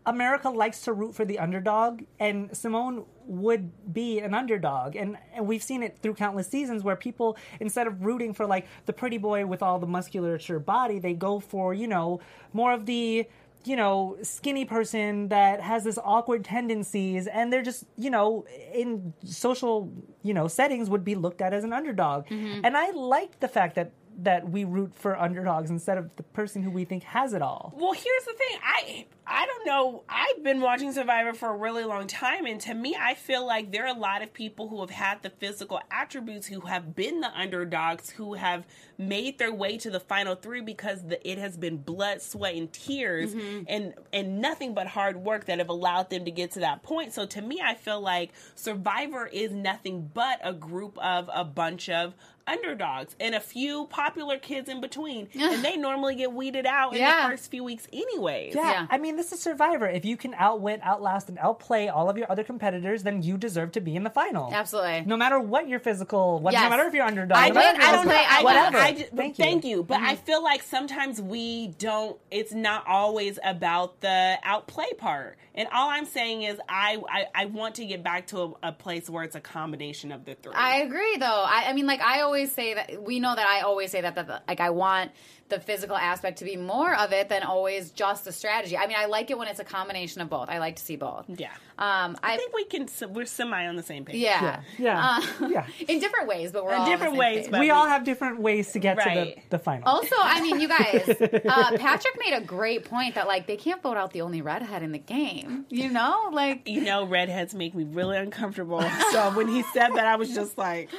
America 0.06 0.50
likes 0.50 0.80
to 0.82 0.92
root 0.92 1.14
for 1.14 1.24
the 1.24 1.38
underdog, 1.38 2.02
and 2.18 2.56
Simone 2.56 3.04
would 3.26 3.92
be 3.92 4.18
an 4.18 4.34
underdog. 4.34 4.96
And, 4.96 5.18
and 5.34 5.46
we've 5.46 5.62
seen 5.62 5.84
it 5.84 5.98
through 6.02 6.14
countless 6.14 6.48
seasons 6.48 6.82
where 6.82 6.96
people, 6.96 7.36
instead 7.60 7.86
of 7.86 8.04
rooting 8.04 8.34
for 8.34 8.44
like 8.44 8.66
the 8.86 8.92
pretty 8.92 9.18
boy 9.18 9.46
with 9.46 9.62
all 9.62 9.78
the 9.78 9.86
musculature 9.86 10.58
body, 10.58 10.98
they 10.98 11.14
go 11.14 11.38
for, 11.38 11.74
you 11.74 11.86
know, 11.86 12.20
more 12.52 12.72
of 12.72 12.86
the 12.86 13.28
you 13.66 13.76
know, 13.76 14.16
skinny 14.22 14.64
person 14.64 15.28
that 15.28 15.60
has 15.60 15.84
this 15.84 15.98
awkward 16.02 16.44
tendencies 16.44 17.26
and 17.26 17.52
they're 17.52 17.62
just, 17.62 17.84
you 17.96 18.10
know, 18.10 18.44
in 18.72 19.12
social, 19.24 19.92
you 20.22 20.32
know, 20.32 20.48
settings 20.48 20.88
would 20.88 21.04
be 21.04 21.14
looked 21.14 21.40
at 21.40 21.52
as 21.52 21.64
an 21.64 21.72
underdog. 21.72 22.26
Mm-hmm. 22.26 22.60
And 22.64 22.76
I 22.76 22.90
like 22.90 23.40
the 23.40 23.48
fact 23.48 23.74
that 23.74 23.92
that 24.18 24.48
we 24.48 24.64
root 24.64 24.94
for 24.94 25.18
underdogs 25.20 25.70
instead 25.70 25.98
of 25.98 26.14
the 26.16 26.22
person 26.22 26.62
who 26.62 26.70
we 26.70 26.84
think 26.84 27.02
has 27.02 27.32
it 27.32 27.42
all. 27.42 27.74
Well, 27.76 27.92
here's 27.92 28.24
the 28.24 28.32
thing. 28.32 28.58
I 28.62 29.06
I 29.26 29.44
don't 29.44 29.66
know. 29.66 30.04
I've 30.08 30.42
been 30.44 30.60
watching 30.60 30.92
Survivor 30.92 31.34
for 31.34 31.48
a 31.48 31.56
really 31.56 31.84
long 31.84 32.06
time, 32.06 32.46
and 32.46 32.60
to 32.60 32.74
me, 32.74 32.96
I 32.98 33.14
feel 33.14 33.44
like 33.44 33.72
there 33.72 33.84
are 33.84 33.94
a 33.94 33.98
lot 33.98 34.22
of 34.22 34.32
people 34.32 34.68
who 34.68 34.80
have 34.80 34.90
had 34.90 35.22
the 35.22 35.30
physical 35.30 35.80
attributes, 35.90 36.46
who 36.46 36.60
have 36.60 36.94
been 36.94 37.20
the 37.20 37.36
underdogs, 37.36 38.10
who 38.10 38.34
have 38.34 38.64
made 38.98 39.38
their 39.38 39.52
way 39.52 39.76
to 39.78 39.90
the 39.90 39.98
final 39.98 40.36
three 40.36 40.60
because 40.60 41.02
the, 41.02 41.28
it 41.28 41.38
has 41.38 41.56
been 41.56 41.76
blood, 41.76 42.22
sweat, 42.22 42.54
and 42.54 42.72
tears, 42.72 43.34
mm-hmm. 43.34 43.64
and 43.68 43.94
and 44.12 44.40
nothing 44.40 44.74
but 44.74 44.86
hard 44.86 45.16
work 45.16 45.46
that 45.46 45.58
have 45.58 45.68
allowed 45.68 46.08
them 46.08 46.24
to 46.24 46.30
get 46.30 46.52
to 46.52 46.60
that 46.60 46.84
point. 46.84 47.12
So 47.12 47.26
to 47.26 47.42
me, 47.42 47.60
I 47.62 47.74
feel 47.74 48.00
like 48.00 48.30
Survivor 48.54 49.26
is 49.26 49.50
nothing 49.50 50.10
but 50.14 50.40
a 50.44 50.52
group 50.52 50.96
of 50.98 51.28
a 51.34 51.44
bunch 51.44 51.88
of 51.88 52.14
underdogs 52.46 53.16
and 53.20 53.34
a 53.34 53.40
few 53.40 53.86
popular 53.86 54.38
kids 54.38 54.68
in 54.68 54.80
between 54.80 55.28
and 55.34 55.64
they 55.64 55.76
normally 55.76 56.14
get 56.14 56.32
weeded 56.32 56.66
out 56.66 56.92
in 56.92 57.00
Yeah. 57.00 57.24
the 57.24 57.30
first 57.36 57.50
few 57.50 57.64
weeks 57.64 57.86
anyways 57.92 58.54
Yeah, 58.54 58.70
Yeah. 58.70 58.86
I 58.90 58.98
mean, 58.98 59.16
this 59.16 59.32
is 59.32 59.40
Survivor. 59.40 59.88
If 59.88 60.04
you 60.04 60.16
can 60.16 60.34
outwit, 60.34 60.80
outlast, 60.82 61.28
and 61.28 61.38
outplay 61.38 61.88
all 61.88 62.08
of 62.10 62.16
your 62.18 62.30
other 62.30 62.44
competitors, 62.44 63.02
then 63.02 63.22
you 63.22 63.36
deserve 63.36 63.72
to 63.72 63.80
be 63.80 63.96
in 63.96 64.04
the 64.04 64.10
final. 64.10 64.52
Absolutely. 64.52 65.02
No 65.06 65.16
matter 65.16 65.38
what 65.40 65.68
your 65.68 65.80
physical, 65.80 66.38
what, 66.40 66.52
Yes. 66.52 66.62
no 66.62 66.70
matter 66.70 66.84
if 66.86 66.94
you're 66.94 67.04
underdog. 67.04 67.36
I, 67.38 67.48
no 67.48 67.54
did, 67.54 67.78
matter 67.78 67.78
if 67.80 67.88
I 67.88 67.92
don't 67.92 68.06
know. 68.06 68.24
I, 68.28 68.42
whatever. 68.42 68.78
I, 68.78 68.92
just, 68.92 69.12
thank, 69.12 69.36
thank 69.36 69.64
you. 69.64 69.78
you. 69.78 69.82
But 69.82 69.96
Mm-hmm. 69.96 70.06
I 70.06 70.16
feel 70.16 70.42
like 70.42 70.62
sometimes 70.62 71.20
we 71.22 71.68
don't. 71.78 72.18
It's 72.30 72.52
not 72.52 72.86
always 72.86 73.38
about 73.42 74.00
the 74.02 74.36
outplay 74.42 74.92
part. 74.98 75.38
And 75.54 75.66
all 75.72 75.88
I'm 75.88 76.04
saying 76.04 76.42
is, 76.42 76.58
I 76.68 76.98
I, 77.10 77.24
I 77.34 77.44
want 77.46 77.76
to 77.76 77.86
get 77.86 78.02
back 78.02 78.26
to 78.28 78.54
a, 78.62 78.68
a 78.68 78.72
place 78.72 79.08
where 79.08 79.24
it's 79.24 79.34
a 79.36 79.40
combination 79.40 80.12
of 80.12 80.24
the 80.26 80.34
three. 80.34 80.52
I 80.54 80.78
agree, 80.82 81.16
though. 81.16 81.24
I, 81.48 81.64
I 81.68 81.72
mean, 81.72 81.86
like 81.86 82.02
I 82.02 82.20
always 82.20 82.35
say 82.44 82.74
that 82.74 83.02
we 83.02 83.18
know 83.20 83.34
that 83.34 83.46
I 83.46 83.60
always 83.62 83.90
say 83.90 84.02
that 84.02 84.14
that 84.16 84.42
like 84.46 84.60
I 84.60 84.68
want 84.70 85.12
the 85.48 85.60
physical 85.60 85.96
aspect 85.96 86.38
to 86.38 86.44
be 86.44 86.56
more 86.56 86.92
of 86.96 87.12
it 87.12 87.28
than 87.28 87.44
always 87.44 87.90
just 87.92 88.24
the 88.24 88.32
strategy. 88.32 88.76
I 88.76 88.88
mean, 88.88 88.96
I 88.98 89.06
like 89.06 89.30
it 89.30 89.38
when 89.38 89.46
it's 89.46 89.60
a 89.60 89.64
combination 89.64 90.20
of 90.20 90.28
both. 90.28 90.48
I 90.48 90.58
like 90.58 90.74
to 90.74 90.82
see 90.82 90.96
both. 90.96 91.24
yeah. 91.28 91.52
Um, 91.78 92.16
I, 92.20 92.34
I 92.34 92.36
think 92.36 92.52
we 92.52 92.64
can. 92.64 92.88
We're 93.12 93.26
semi 93.26 93.66
on 93.68 93.76
the 93.76 93.82
same 93.84 94.04
page. 94.04 94.16
yeah, 94.16 94.62
Yeah, 94.76 95.18
Uh, 95.40 95.46
yeah. 95.48 95.66
in 95.88 96.00
different 96.00 96.26
ways, 96.26 96.50
but 96.50 96.64
we're 96.64 96.70
In 96.72 96.76
all 96.78 96.82
on 96.82 96.88
the 96.90 96.94
different 96.96 97.12
same 97.12 97.18
ways, 97.18 97.42
page. 97.42 97.50
but- 97.52 97.60
We 97.60 97.70
all 97.70 97.86
have 97.86 98.02
different 98.02 98.40
ways 98.40 98.72
to 98.72 98.80
get 98.80 98.98
to 98.98 99.04
the, 99.08 99.36
the 99.50 99.58
final. 99.60 99.86
Also, 99.88 100.16
I 100.18 100.40
mean, 100.40 100.58
you 100.58 100.66
guys, 100.66 101.08
uh, 101.20 101.76
Patrick 101.78 102.18
made 102.18 102.32
a 102.34 102.40
great 102.40 102.84
point 102.84 103.14
that 103.14 103.28
like 103.28 103.46
they 103.46 103.56
can't 103.56 103.80
vote 103.82 103.96
out 103.96 104.12
the 104.12 104.22
only 104.22 104.42
redhead 104.42 104.82
in 104.82 104.90
the 104.90 104.98
game. 104.98 105.64
You 105.68 105.90
know, 105.90 106.28
like 106.32 106.66
You 106.68 106.80
know, 106.80 107.04
redheads 107.04 107.54
make 107.54 107.72
me 107.74 107.84
really 107.84 108.16
uncomfortable. 108.16 108.80
so 109.12 109.30
when 109.36 109.46
he 109.46 109.62
said 109.74 109.90
that, 109.94 110.06
I 110.06 110.16
was 110.16 110.34
just 110.34 110.58
like, 110.58 110.90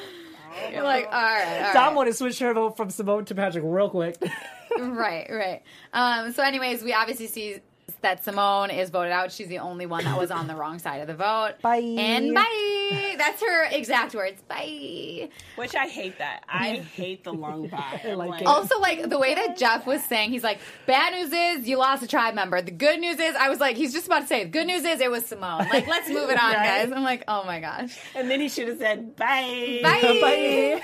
you're 0.72 0.84
like, 0.84 1.06
all 1.06 1.12
right, 1.12 1.68
all 1.68 1.74
Dom 1.74 1.86
right. 1.88 1.96
wanted 1.96 2.12
to 2.12 2.18
switch 2.18 2.40
her 2.40 2.54
vote 2.54 2.78
from 2.78 2.90
Simone 2.90 3.26
to 3.26 3.36
Patrick 3.36 3.64
real 3.66 3.90
quick. 3.90 4.18
right, 4.80 5.28
right. 5.30 5.64
Um, 5.94 6.34
so, 6.34 6.44
anyways, 6.44 6.84
we 6.84 6.94
obviously 6.94 7.28
see 7.28 7.60
that 8.02 8.24
Simone 8.24 8.70
is 8.70 8.90
voted 8.90 9.12
out. 9.12 9.32
She's 9.32 9.48
the 9.48 9.60
only 9.60 9.86
one 9.86 10.04
that 10.04 10.18
was 10.20 10.30
on 10.30 10.48
the 10.48 10.56
wrong 10.56 10.78
side 10.78 11.02
of 11.02 11.08
the 11.08 11.16
vote. 11.16 11.54
Bye. 11.62 11.78
And 11.78 12.34
bye. 12.36 13.16
That's 13.18 13.42
her 13.42 13.64
exact 13.72 14.14
words. 14.14 14.42
Bye. 14.48 15.30
which 15.56 15.74
I 15.76 15.88
hate 15.88 16.18
that. 16.20 16.44
I 16.48 16.76
hate 16.96 17.24
the 17.24 17.34
long 17.34 17.68
bye. 17.70 18.02
I 18.06 18.14
like 18.14 18.42
it. 18.42 18.48
Also, 18.48 18.80
like 18.80 19.10
the 19.10 19.18
way 19.18 19.34
that 19.36 19.58
Jeff 19.58 19.86
was 19.88 20.04
saying, 20.04 20.30
he's 20.32 20.44
like, 20.44 20.60
"Bad 20.86 21.14
news 21.14 21.32
is 21.34 21.68
you 21.68 21.78
lost 21.78 22.04
a 22.04 22.08
tribe 22.08 22.36
member. 22.36 22.62
The 22.62 22.72
good 22.72 23.00
news 23.00 23.20
is 23.20 23.36
I 23.36 23.50
was 23.50 23.60
like, 23.60 23.76
he's 23.78 23.94
just 23.94 24.06
about 24.06 24.22
to 24.22 24.28
say, 24.28 24.44
the 24.44 24.50
good 24.50 24.68
news 24.68 24.84
is 24.86 25.02
it 25.02 25.10
was 25.10 25.26
Simone. 25.26 25.68
Like, 25.70 25.88
let's 25.88 26.08
move 26.10 26.30
it 26.30 26.42
on, 26.42 26.54
Right. 26.54 26.86
guys." 26.86 26.92
I'm 26.92 27.04
like, 27.04 27.24
"Oh 27.28 27.44
my 27.46 27.60
gosh, 27.60 27.98
And 28.16 28.30
then 28.30 28.40
he 28.42 28.48
should 28.50 28.68
have 28.68 28.78
said 28.78 29.16
bye. 29.16 29.80
bye." 29.82 30.04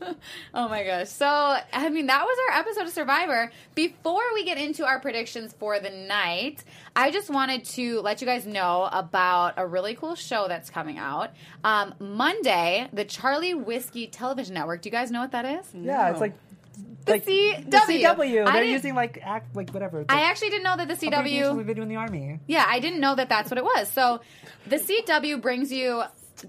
Bye. 0.00 0.14
Oh 0.54 0.68
my 0.68 0.82
gosh. 0.84 1.08
So, 1.08 1.26
I 1.26 1.88
mean, 1.90 2.06
that 2.06 2.24
was 2.24 2.38
our 2.50 2.58
episode 2.60 2.84
of 2.86 2.90
Survivor. 2.90 3.50
Before 3.74 4.22
we 4.34 4.44
get 4.44 4.58
into 4.58 4.84
our 4.84 4.98
predictions 5.00 5.54
for 5.58 5.78
the 5.78 5.90
night, 5.90 6.29
I 6.96 7.10
just 7.10 7.30
wanted 7.30 7.64
to 7.76 8.00
let 8.00 8.20
you 8.20 8.26
guys 8.26 8.46
know 8.46 8.88
about 8.90 9.54
a 9.56 9.66
really 9.66 9.94
cool 9.94 10.14
show 10.14 10.48
that's 10.48 10.70
coming 10.70 10.98
out. 10.98 11.30
Um, 11.64 11.94
Monday, 11.98 12.88
the 12.92 13.04
Charlie 13.04 13.54
Whiskey 13.54 14.06
Television 14.06 14.54
Network. 14.54 14.82
Do 14.82 14.88
you 14.88 14.92
guys 14.92 15.10
know 15.10 15.20
what 15.20 15.32
that 15.32 15.44
is? 15.44 15.66
yeah, 15.74 16.10
it's 16.10 16.20
like 16.20 16.34
The 17.06 17.12
like 17.12 17.24
CW. 17.26 17.70
The 17.70 17.76
CW. 17.76 18.46
I 18.46 18.52
They're 18.52 18.64
using 18.64 18.94
like 18.94 19.20
act 19.22 19.54
like 19.56 19.70
whatever. 19.70 20.00
It's 20.02 20.12
I 20.12 20.22
actually 20.22 20.50
didn't 20.50 20.64
know 20.64 20.76
that 20.76 20.88
the 20.88 20.94
CW. 20.94 21.56
we've 21.56 21.66
been 21.66 21.76
doing 21.76 21.88
in 21.88 21.94
the 21.94 21.96
army. 21.96 22.40
Yeah, 22.46 22.64
I 22.66 22.80
didn't 22.80 23.00
know 23.00 23.14
that 23.14 23.28
that's 23.28 23.50
what 23.50 23.58
it 23.58 23.64
was. 23.64 23.88
So, 23.90 24.20
the 24.66 24.76
CW 24.76 25.40
brings 25.40 25.72
you 25.72 26.02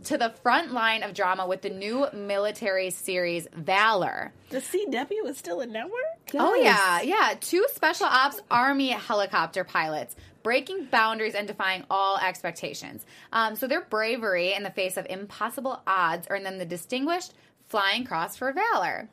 to 0.05 0.17
the 0.17 0.29
front 0.41 0.71
line 0.73 1.03
of 1.03 1.13
drama 1.13 1.45
with 1.47 1.61
the 1.61 1.69
new 1.69 2.07
military 2.13 2.89
series 2.91 3.47
Valor. 3.53 4.31
The 4.49 4.59
CW 4.59 5.25
is 5.27 5.37
still 5.37 5.59
a 5.61 5.65
network? 5.65 5.91
Oh 6.39 6.55
yeah, 6.55 7.01
yeah. 7.01 7.33
Two 7.39 7.65
special 7.73 8.05
ops 8.07 8.39
army 8.49 8.89
helicopter 8.89 9.63
pilots 9.63 10.15
breaking 10.43 10.85
boundaries 10.85 11.35
and 11.35 11.47
defying 11.47 11.83
all 11.89 12.17
expectations. 12.17 13.05
Um, 13.31 13.55
so 13.55 13.67
their 13.67 13.81
bravery 13.81 14.53
in 14.53 14.63
the 14.63 14.71
face 14.71 14.97
of 14.97 15.05
impossible 15.09 15.81
odds 15.85 16.27
earned 16.31 16.45
them 16.47 16.57
the 16.57 16.65
distinguished 16.65 17.33
Flying 17.67 18.03
Cross 18.03 18.35
for 18.35 18.51
Valor. 18.51 19.07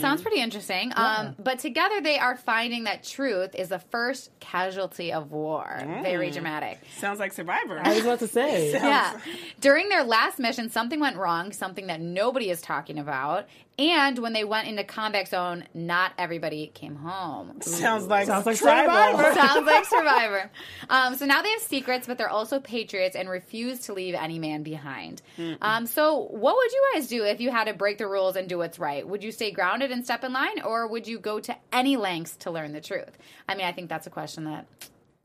Sounds 0.00 0.20
pretty 0.20 0.40
interesting. 0.40 0.92
Um, 0.96 1.36
but 1.38 1.60
together 1.60 2.00
they 2.00 2.18
are 2.18 2.34
finding 2.36 2.84
that 2.84 3.04
truth 3.04 3.54
is 3.54 3.68
the 3.68 3.78
first 3.78 4.30
casualty 4.40 5.12
of 5.12 5.30
war. 5.30 5.80
Very 6.02 6.32
dramatic. 6.32 6.80
Sounds 6.98 7.20
like 7.20 7.32
Survivor. 7.32 7.80
I 7.80 7.94
was 7.94 8.02
about 8.04 8.18
to 8.20 8.26
say. 8.26 8.72
Yeah. 8.72 9.16
During 9.60 9.88
their 9.90 10.02
last 10.02 10.40
mission, 10.40 10.70
something 10.70 10.98
went 10.98 11.16
wrong, 11.18 11.52
something 11.52 11.86
that 11.86 12.00
nobody 12.00 12.50
is 12.50 12.60
talking 12.60 12.98
about. 12.98 13.46
And 13.76 14.18
when 14.20 14.32
they 14.32 14.44
went 14.44 14.68
into 14.68 14.84
combat 14.84 15.28
zone, 15.28 15.64
not 15.74 16.12
everybody 16.16 16.68
came 16.68 16.94
home. 16.94 17.60
Sounds 17.60 18.06
like 18.06 18.26
Sounds 18.26 18.46
like 18.46 18.56
Survivor. 18.56 19.16
Survivor. 19.16 19.34
Sounds 19.40 19.66
like 19.66 19.84
Survivor. 19.84 20.50
Um, 20.88 21.16
so 21.16 21.26
now 21.26 21.42
they 21.42 21.50
have 21.50 21.60
secrets, 21.60 22.06
but 22.06 22.16
they're 22.16 22.28
also 22.28 22.60
patriots 22.60 23.16
and 23.16 23.28
refuse 23.28 23.80
to 23.80 23.92
leave 23.92 24.14
any 24.14 24.38
man 24.38 24.62
behind. 24.62 25.22
Um, 25.60 25.86
so, 25.86 26.28
what 26.30 26.54
would 26.56 26.72
you 26.72 26.82
guys 26.94 27.08
do 27.08 27.24
if 27.24 27.40
you 27.40 27.50
had 27.50 27.64
to 27.64 27.74
break 27.74 27.98
the 27.98 28.06
rules 28.06 28.36
and 28.36 28.48
do 28.48 28.58
what's 28.58 28.78
right? 28.78 29.06
Would 29.06 29.24
you 29.24 29.32
stay 29.32 29.50
grounded 29.50 29.90
and 29.90 30.04
step 30.04 30.22
in 30.22 30.32
line, 30.32 30.62
or 30.62 30.86
would 30.86 31.08
you 31.08 31.18
go 31.18 31.40
to 31.40 31.56
any 31.72 31.96
lengths 31.96 32.36
to 32.38 32.50
learn 32.52 32.72
the 32.72 32.80
truth? 32.80 33.18
I 33.48 33.56
mean, 33.56 33.66
I 33.66 33.72
think 33.72 33.88
that's 33.88 34.06
a 34.06 34.10
question 34.10 34.44
that 34.44 34.66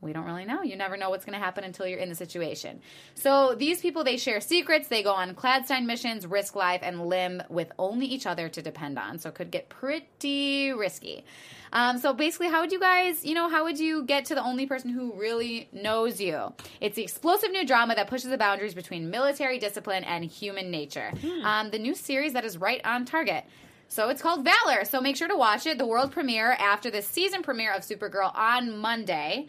we 0.00 0.12
don't 0.14 0.24
really 0.24 0.46
know. 0.46 0.62
You 0.62 0.76
never 0.76 0.96
know 0.96 1.10
what's 1.10 1.24
going 1.24 1.38
to 1.38 1.44
happen 1.44 1.62
until 1.62 1.86
you're 1.86 1.98
in 1.98 2.08
the 2.08 2.14
situation. 2.14 2.80
So 3.14 3.54
these 3.54 3.80
people, 3.80 4.02
they 4.02 4.16
share 4.16 4.40
secrets. 4.40 4.88
They 4.88 5.02
go 5.02 5.12
on 5.12 5.34
clandestine 5.34 5.86
missions, 5.86 6.26
risk 6.26 6.56
life 6.56 6.80
and 6.82 7.06
limb 7.06 7.42
with 7.50 7.70
only 7.78 8.06
each 8.06 8.26
other 8.26 8.48
to 8.48 8.62
depend 8.62 8.98
on. 8.98 9.18
So 9.18 9.28
it 9.28 9.34
could 9.34 9.50
get 9.50 9.68
pretty 9.68 10.72
risky. 10.72 11.24
Um, 11.72 11.98
so 11.98 12.12
basically, 12.14 12.48
how 12.48 12.62
would 12.62 12.72
you 12.72 12.80
guys, 12.80 13.24
you 13.24 13.34
know, 13.34 13.48
how 13.48 13.64
would 13.64 13.78
you 13.78 14.04
get 14.04 14.24
to 14.26 14.34
the 14.34 14.42
only 14.42 14.66
person 14.66 14.90
who 14.90 15.12
really 15.12 15.68
knows 15.72 16.20
you? 16.20 16.52
It's 16.80 16.96
the 16.96 17.02
explosive 17.02 17.50
new 17.52 17.66
drama 17.66 17.94
that 17.94 18.08
pushes 18.08 18.30
the 18.30 18.38
boundaries 18.38 18.74
between 18.74 19.10
military 19.10 19.58
discipline 19.58 20.02
and 20.04 20.24
human 20.24 20.70
nature. 20.70 21.12
Um, 21.44 21.70
the 21.70 21.78
new 21.78 21.94
series 21.94 22.32
that 22.32 22.44
is 22.44 22.58
right 22.58 22.80
on 22.84 23.04
target. 23.04 23.44
So 23.88 24.08
it's 24.08 24.22
called 24.22 24.44
Valor. 24.44 24.84
So 24.84 25.00
make 25.00 25.16
sure 25.16 25.26
to 25.26 25.36
watch 25.36 25.66
it. 25.66 25.76
The 25.76 25.86
world 25.86 26.12
premiere 26.12 26.52
after 26.52 26.92
the 26.92 27.02
season 27.02 27.42
premiere 27.42 27.72
of 27.72 27.82
Supergirl 27.82 28.32
on 28.36 28.76
Monday, 28.78 29.46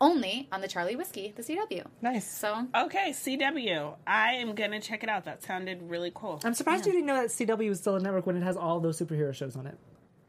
only 0.00 0.48
on 0.52 0.60
the 0.60 0.68
Charlie 0.68 0.96
Whiskey, 0.96 1.32
the 1.36 1.42
CW. 1.42 1.86
Nice. 2.02 2.26
So 2.30 2.66
Okay, 2.74 3.10
CW. 3.10 3.94
I 4.06 4.32
am 4.34 4.54
gonna 4.54 4.80
check 4.80 5.02
it 5.02 5.08
out. 5.08 5.24
That 5.24 5.42
sounded 5.42 5.82
really 5.88 6.12
cool. 6.14 6.40
I'm 6.44 6.54
surprised 6.54 6.86
you 6.86 6.92
didn't 6.92 7.06
know 7.06 7.16
that 7.20 7.28
CW 7.30 7.68
was 7.68 7.78
still 7.80 7.96
a 7.96 8.00
network 8.00 8.26
when 8.26 8.36
it 8.36 8.42
has 8.42 8.56
all 8.56 8.80
those 8.80 8.98
superhero 9.00 9.34
shows 9.34 9.56
on 9.56 9.66
it. 9.66 9.78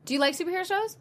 do 0.05 0.13
you 0.13 0.19
like 0.19 0.35
superhero 0.37 0.65
shows? 0.65 0.97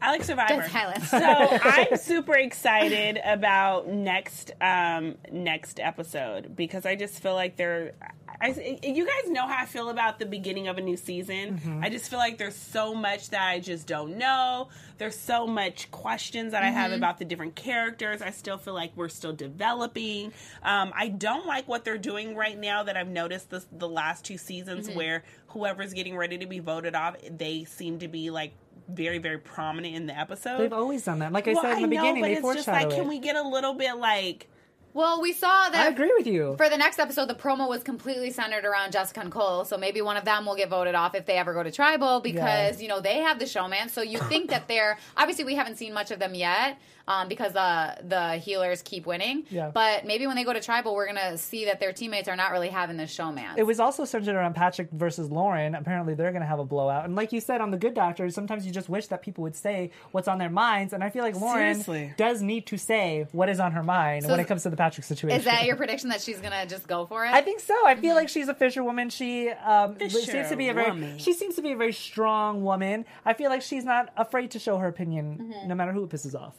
I 0.00 0.10
like 0.12 0.24
Survivor. 0.24 0.62
Dead 0.62 1.02
so 1.02 1.18
I'm 1.62 1.96
super 1.96 2.34
excited 2.36 3.20
about 3.24 3.88
next 3.88 4.52
um, 4.60 5.16
next 5.32 5.80
episode 5.80 6.54
because 6.54 6.86
I 6.86 6.94
just 6.94 7.20
feel 7.22 7.34
like 7.34 7.56
they're. 7.56 7.94
I, 8.40 8.78
you 8.84 9.04
guys 9.04 9.30
know 9.30 9.48
how 9.48 9.62
I 9.62 9.66
feel 9.66 9.88
about 9.88 10.20
the 10.20 10.26
beginning 10.26 10.68
of 10.68 10.78
a 10.78 10.80
new 10.80 10.96
season. 10.96 11.80
I 11.82 11.88
just 11.90 12.08
feel 12.08 12.20
like 12.20 12.38
there's 12.38 12.54
so 12.54 12.94
much 12.94 13.30
that 13.30 13.48
I 13.48 13.58
just 13.58 13.88
don't 13.88 14.16
know. 14.16 14.68
There's 14.98 15.18
so 15.18 15.44
much 15.46 15.90
questions 15.90 16.52
that 16.52 16.62
I 16.62 16.70
have 16.70 16.92
about 16.92 17.18
the 17.18 17.24
different 17.24 17.56
characters. 17.56 18.22
I 18.22 18.30
still 18.30 18.56
feel 18.56 18.74
like 18.74 18.92
we're 18.94 19.08
still 19.08 19.32
developing. 19.32 20.32
Um, 20.62 20.92
I 20.94 21.08
don't 21.08 21.46
like 21.46 21.66
what 21.66 21.84
they're 21.84 21.98
doing 21.98 22.36
right 22.36 22.56
now. 22.56 22.84
That 22.84 22.96
I've 22.96 23.08
noticed 23.08 23.50
this, 23.50 23.66
the 23.72 23.88
last 23.88 24.24
two 24.24 24.38
seasons 24.38 24.88
where 24.88 25.24
whoever's 25.48 25.92
getting 25.92 26.16
ready 26.16 26.38
to 26.38 26.46
be 26.46 26.60
voted 26.60 26.94
off, 26.94 27.16
they 27.28 27.64
seem 27.64 27.98
to 28.00 28.08
be 28.08 28.30
like 28.30 28.52
very 28.88 29.18
very 29.18 29.38
prominent 29.38 29.94
in 29.94 30.06
the 30.06 30.18
episode. 30.18 30.58
They've 30.58 30.72
always 30.72 31.04
done 31.04 31.18
that. 31.20 31.32
Like 31.32 31.46
I 31.48 31.52
Well, 31.52 31.62
said 31.62 31.76
in 31.76 31.82
the 31.82 31.96
know, 31.96 32.02
beginning, 32.02 32.22
but 32.22 32.26
they 32.28 32.32
it's 32.34 32.42
just 32.54 32.64
foreshadow 32.66 32.88
like, 32.88 32.96
can 32.96 33.08
we 33.08 33.18
get 33.18 33.36
a 33.36 33.42
little 33.42 33.74
bit 33.74 33.96
like? 33.96 34.48
Well, 34.94 35.20
we 35.20 35.32
saw 35.32 35.68
that 35.68 35.86
I 35.86 35.88
agree 35.88 36.12
with 36.16 36.26
you. 36.26 36.56
for 36.56 36.68
the 36.68 36.78
next 36.78 36.98
episode, 36.98 37.28
the 37.28 37.34
promo 37.34 37.68
was 37.68 37.82
completely 37.82 38.30
centered 38.30 38.64
around 38.64 38.90
Jessica 38.90 39.20
and 39.20 39.30
Cole. 39.30 39.64
So 39.64 39.76
maybe 39.76 40.00
one 40.00 40.16
of 40.16 40.24
them 40.24 40.46
will 40.46 40.56
get 40.56 40.70
voted 40.70 40.94
off 40.94 41.14
if 41.14 41.26
they 41.26 41.34
ever 41.34 41.52
go 41.52 41.62
to 41.62 41.70
tribal 41.70 42.20
because 42.20 42.80
you 42.82 42.88
know 42.88 43.00
they 43.00 43.18
have 43.18 43.38
the 43.38 43.44
showmance. 43.44 43.90
So 43.90 44.00
you 44.02 44.18
think 44.18 44.50
that 44.50 44.66
they're 44.66 44.98
obviously 45.16 45.44
we 45.44 45.54
haven't 45.54 45.76
seen 45.76 45.92
much 45.92 46.10
of 46.10 46.18
them 46.18 46.34
yet 46.34 46.78
um, 47.08 47.26
because 47.26 47.56
uh, 47.56 47.96
the 48.04 48.36
healers 48.36 48.82
keep 48.82 49.06
winning. 49.06 49.44
Yeah. 49.50 49.70
But 49.74 50.04
maybe 50.06 50.26
when 50.28 50.36
they 50.36 50.44
go 50.44 50.52
to 50.52 50.60
tribal, 50.60 50.94
we're 50.94 51.06
gonna 51.06 51.36
see 51.38 51.64
that 51.64 51.80
their 51.80 51.92
teammates 51.92 52.28
are 52.28 52.36
not 52.36 52.52
really 52.52 52.68
having 52.68 52.96
the 52.96 53.04
showmance. 53.04 53.56
It 53.56 53.64
was 53.64 53.80
also 53.80 54.04
centered 54.04 54.36
around 54.36 54.54
Patrick 54.54 54.90
versus 54.92 55.30
Lauren. 55.30 55.74
Apparently, 55.74 56.14
they're 56.14 56.30
going 56.30 56.42
to 56.42 56.46
have 56.46 56.58
a 56.58 56.64
blowout. 56.64 57.04
And 57.06 57.16
like 57.16 57.32
you 57.32 57.40
said 57.40 57.60
on 57.60 57.70
The 57.70 57.78
Good 57.78 57.94
Doctor, 57.94 58.28
sometimes 58.30 58.66
you 58.66 58.72
just 58.72 58.88
wish 58.88 59.06
that 59.08 59.22
people 59.22 59.42
would 59.42 59.56
say 59.56 59.90
what's 60.12 60.28
on 60.28 60.38
their 60.38 60.50
minds. 60.50 60.92
And 60.92 61.02
I 61.02 61.08
feel 61.10 61.24
like 61.24 61.34
Lauren 61.34 61.74
Seriously. 61.82 62.14
does 62.16 62.42
need 62.42 62.66
to 62.66 62.76
say 62.76 63.26
what 63.32 63.48
is 63.48 63.58
on 63.58 63.72
her 63.72 63.82
mind 63.82 64.24
So 64.24 64.30
when 64.30 64.38
is- 64.40 64.44
it 64.44 64.48
comes 64.48 64.62
to 64.64 64.70
the 64.70 64.76
Patrick 64.76 65.04
situation. 65.04 65.38
Is 65.38 65.44
that 65.46 65.64
your 65.64 65.76
prediction 65.76 66.10
that 66.10 66.20
she's 66.20 66.40
gonna 66.40 66.66
just 66.66 66.86
go 66.86 67.06
for 67.06 67.24
it? 67.24 67.32
I 67.32 67.40
think 67.40 67.60
so. 67.60 67.74
I 67.86 67.94
feel 67.94 68.14
like 68.14 68.28
she's 68.28 68.48
a 68.48 68.54
fisherwoman. 68.54 69.10
She 69.10 69.48
um, 69.50 69.94
Fisher 69.96 70.18
seems 70.20 70.48
to 70.50 70.56
be 70.56 70.68
a 70.68 70.74
very 70.74 70.90
woman. 70.90 71.18
she 71.18 71.32
seems 71.32 71.56
to 71.56 71.62
be 71.62 71.72
a 71.72 71.76
very 71.76 71.92
strong 71.92 72.62
woman. 72.62 73.04
I 73.24 73.32
feel 73.32 73.50
like 73.50 73.62
she's 73.62 73.84
not 73.84 74.12
afraid 74.16 74.50
to 74.52 74.58
show 74.58 74.76
her 74.78 74.88
opinion, 74.88 75.54
no 75.66 75.74
matter 75.74 75.92
who 75.92 76.04
it 76.04 76.10
pisses 76.10 76.34
off. 76.34 76.54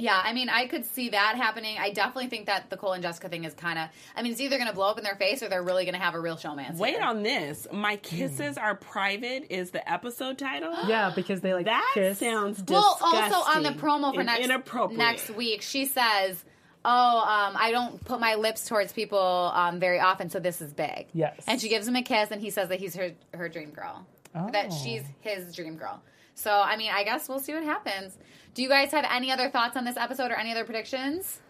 Yeah, 0.00 0.20
I 0.22 0.32
mean, 0.32 0.48
I 0.48 0.68
could 0.68 0.84
see 0.84 1.08
that 1.08 1.34
happening. 1.36 1.76
I 1.78 1.90
definitely 1.90 2.28
think 2.28 2.46
that 2.46 2.70
the 2.70 2.76
Cole 2.76 2.92
and 2.92 3.02
Jessica 3.02 3.28
thing 3.28 3.42
is 3.42 3.52
kind 3.54 3.80
of. 3.80 3.88
I 4.14 4.22
mean, 4.22 4.30
it's 4.30 4.40
either 4.40 4.56
going 4.56 4.68
to 4.68 4.74
blow 4.74 4.88
up 4.88 4.96
in 4.98 5.02
their 5.02 5.16
face 5.16 5.42
or 5.42 5.48
they're 5.48 5.62
really 5.62 5.84
going 5.84 5.94
to 5.94 6.00
have 6.00 6.14
a 6.14 6.20
real 6.20 6.36
showmance. 6.36 6.76
Wait 6.76 6.94
here. 6.94 7.02
on 7.02 7.24
this. 7.24 7.66
My 7.72 7.96
kisses 7.96 8.56
Hmm. 8.56 8.62
are 8.64 8.74
private 8.76 9.46
is 9.50 9.72
the 9.72 9.90
episode 9.90 10.38
title. 10.38 10.72
Yeah, 10.88 11.12
because 11.14 11.40
they 11.40 11.52
like 11.52 11.64
that 11.66 11.90
kiss. 11.94 12.18
sounds 12.20 12.62
Well, 12.68 12.96
also 13.02 13.36
on 13.50 13.64
the 13.64 13.70
promo 13.70 14.14
for 14.14 14.22
next 14.22 14.44
inappropriate. 14.44 14.98
next 14.98 15.30
week, 15.30 15.62
she 15.62 15.84
says, 15.86 16.44
"Oh, 16.84 17.18
um, 17.18 17.56
I 17.58 17.70
don't 17.72 18.02
put 18.04 18.20
my 18.20 18.36
lips 18.36 18.68
towards 18.68 18.92
people 18.92 19.18
um, 19.52 19.80
very 19.80 19.98
often, 19.98 20.30
so 20.30 20.38
this 20.38 20.60
is 20.60 20.72
big." 20.72 21.08
Yes. 21.12 21.42
and 21.48 21.60
she 21.60 21.68
gives 21.68 21.88
him 21.88 21.96
a 21.96 22.02
kiss, 22.02 22.30
and 22.30 22.40
he 22.40 22.50
says 22.50 22.68
that 22.68 22.78
he's 22.78 22.94
her 22.94 23.10
her 23.34 23.48
dream 23.48 23.70
girl, 23.70 24.06
that 24.32 24.68
Oh. 24.70 24.78
she's 24.84 25.02
his 25.20 25.54
dream 25.56 25.76
girl. 25.76 26.00
So, 26.38 26.52
I 26.52 26.76
mean, 26.76 26.92
I 26.94 27.02
guess 27.02 27.28
we'll 27.28 27.40
see 27.40 27.52
what 27.52 27.64
happens. 27.64 28.16
Do 28.54 28.62
you 28.62 28.68
guys 28.68 28.92
have 28.92 29.04
any 29.10 29.32
other 29.32 29.50
thoughts 29.50 29.76
on 29.76 29.84
this 29.84 29.96
episode 29.96 30.30
or 30.30 30.34
any 30.36 30.52
other 30.52 30.64
predictions? 30.64 31.40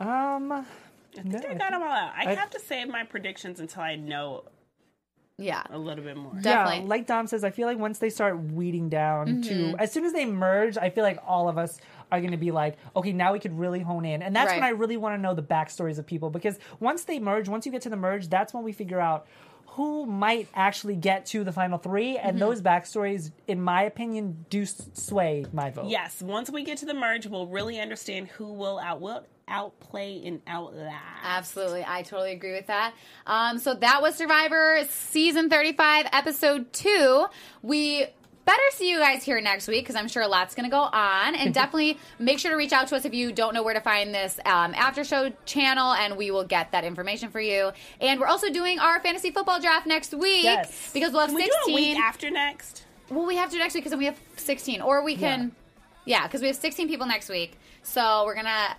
Um, 0.00 0.52
I 0.52 0.64
think 1.14 1.46
I 1.46 1.54
got 1.54 1.70
them 1.70 1.82
all 1.82 1.88
out. 1.88 2.12
I, 2.14 2.34
have 2.34 2.50
to 2.50 2.60
save 2.60 2.88
my 2.88 3.04
predictions 3.04 3.58
until 3.58 3.80
I 3.82 3.96
know 3.96 4.44
Yeah, 5.38 5.62
a 5.70 5.78
little 5.78 6.04
bit 6.04 6.18
more. 6.18 6.34
Definitely. 6.42 6.82
Yeah, 6.82 6.88
like 6.90 7.06
Dom 7.06 7.26
says, 7.26 7.42
I 7.42 7.50
feel 7.50 7.66
like 7.66 7.78
once 7.78 7.98
they 8.00 8.10
start 8.10 8.38
weeding 8.52 8.90
down 8.90 9.42
to, 9.42 9.54
Mm-hmm. 9.54 9.76
as 9.80 9.90
soon 9.90 10.04
as 10.04 10.12
they 10.12 10.26
merge, 10.26 10.76
I 10.76 10.90
feel 10.90 11.04
like 11.04 11.18
all 11.26 11.48
of 11.48 11.56
us 11.56 11.78
are 12.12 12.20
going 12.20 12.32
to 12.32 12.36
be 12.36 12.50
like, 12.50 12.76
okay, 12.94 13.12
now 13.12 13.32
we 13.32 13.38
could 13.40 13.58
really 13.58 13.80
hone 13.80 14.04
in. 14.04 14.20
And 14.22 14.36
that's 14.36 14.52
when 14.52 14.62
I 14.62 14.68
really 14.70 14.98
want 14.98 15.16
to 15.16 15.22
know 15.22 15.32
the 15.32 15.42
backstories 15.42 15.98
of 15.98 16.06
people 16.06 16.28
because 16.28 16.58
once 16.80 17.04
they 17.04 17.18
merge, 17.18 17.48
once 17.48 17.64
you 17.64 17.72
get 17.72 17.80
to 17.82 17.88
the 17.90 17.96
merge, 17.96 18.28
that's 18.28 18.52
when 18.52 18.62
we 18.62 18.72
figure 18.72 19.00
out 19.00 19.26
who 19.74 20.06
might 20.06 20.48
actually 20.54 20.96
get 20.96 21.26
to 21.26 21.44
the 21.44 21.52
final 21.52 21.78
three. 21.78 22.16
And 22.18 22.30
Mm-hmm. 22.32 22.38
those 22.40 22.62
backstories, 22.62 23.30
in 23.46 23.60
my 23.62 23.82
opinion, 23.82 24.44
do 24.50 24.62
s- 24.62 24.88
sway 24.94 25.44
my 25.52 25.70
vote. 25.70 25.86
Yes, 25.86 26.20
once 26.22 26.50
we 26.50 26.64
get 26.64 26.78
to 26.78 26.86
the 26.86 26.94
merge, 26.94 27.26
we'll 27.26 27.46
really 27.46 27.78
understand 27.80 28.28
who 28.28 28.52
will 28.52 28.78
out 28.78 29.00
will 29.00 29.24
outplay 29.46 30.22
and 30.24 30.40
outlast. 30.46 30.94
Absolutely. 31.22 31.84
I 31.86 32.02
totally 32.02 32.32
agree 32.32 32.52
with 32.52 32.68
that. 32.68 32.94
Um, 33.26 33.58
so 33.58 33.74
that 33.74 34.00
was 34.00 34.14
Survivor 34.14 34.80
season 34.88 35.50
35, 35.50 36.06
episode 36.12 36.72
two. 36.72 37.26
We 37.62 38.06
better 38.44 38.62
see 38.72 38.90
you 38.90 38.98
guys 38.98 39.22
here 39.22 39.40
next 39.40 39.68
week 39.68 39.84
because 39.84 39.96
I'm 39.96 40.08
sure 40.08 40.22
a 40.22 40.28
lot's 40.28 40.54
going 40.54 40.68
to 40.68 40.70
go 40.70 40.82
on. 40.82 41.34
And 41.34 41.52
definitely 41.60 41.98
make 42.18 42.38
sure 42.38 42.50
to 42.50 42.56
reach 42.56 42.72
out 42.72 42.86
to 42.88 42.96
us 42.96 43.04
if 43.04 43.14
you 43.14 43.32
don't 43.32 43.54
know 43.54 43.62
where 43.62 43.74
to 43.74 43.80
find 43.80 44.14
this 44.14 44.38
um, 44.44 44.74
after 44.74 45.04
show 45.04 45.30
channel, 45.46 45.92
and 45.92 46.16
we 46.16 46.30
will 46.30 46.44
get 46.44 46.72
that 46.72 46.84
information 46.84 47.30
for 47.30 47.40
you. 47.40 47.72
And 48.00 48.20
we're 48.20 48.26
also 48.26 48.50
doing 48.50 48.78
our 48.78 49.00
fantasy 49.00 49.30
football 49.30 49.60
draft 49.60 49.86
next 49.86 50.12
week 50.14 50.44
Yes. 50.44 50.90
because 50.92 51.12
we'll 51.12 51.20
have 51.22 51.30
Can 51.30 51.36
we 51.36 51.42
16. 51.44 51.66
do 51.66 51.72
a 51.72 51.74
week 51.74 51.98
after 51.98 52.30
next? 52.30 52.84
Well, 53.10 53.26
we 53.26 53.36
have 53.36 53.50
to 53.50 53.58
next 53.58 53.74
week 53.74 53.84
because 53.84 53.96
we 53.98 54.06
have 54.06 54.18
16, 54.36 54.80
or 54.80 55.02
we 55.04 55.16
can. 55.16 55.52
Yeah, 56.04 56.26
because 56.26 56.40
we 56.40 56.48
have 56.48 56.56
16 56.56 56.88
people 56.88 57.06
next 57.06 57.28
week. 57.28 57.58
So 57.82 58.24
we're 58.26 58.34
gonna 58.34 58.76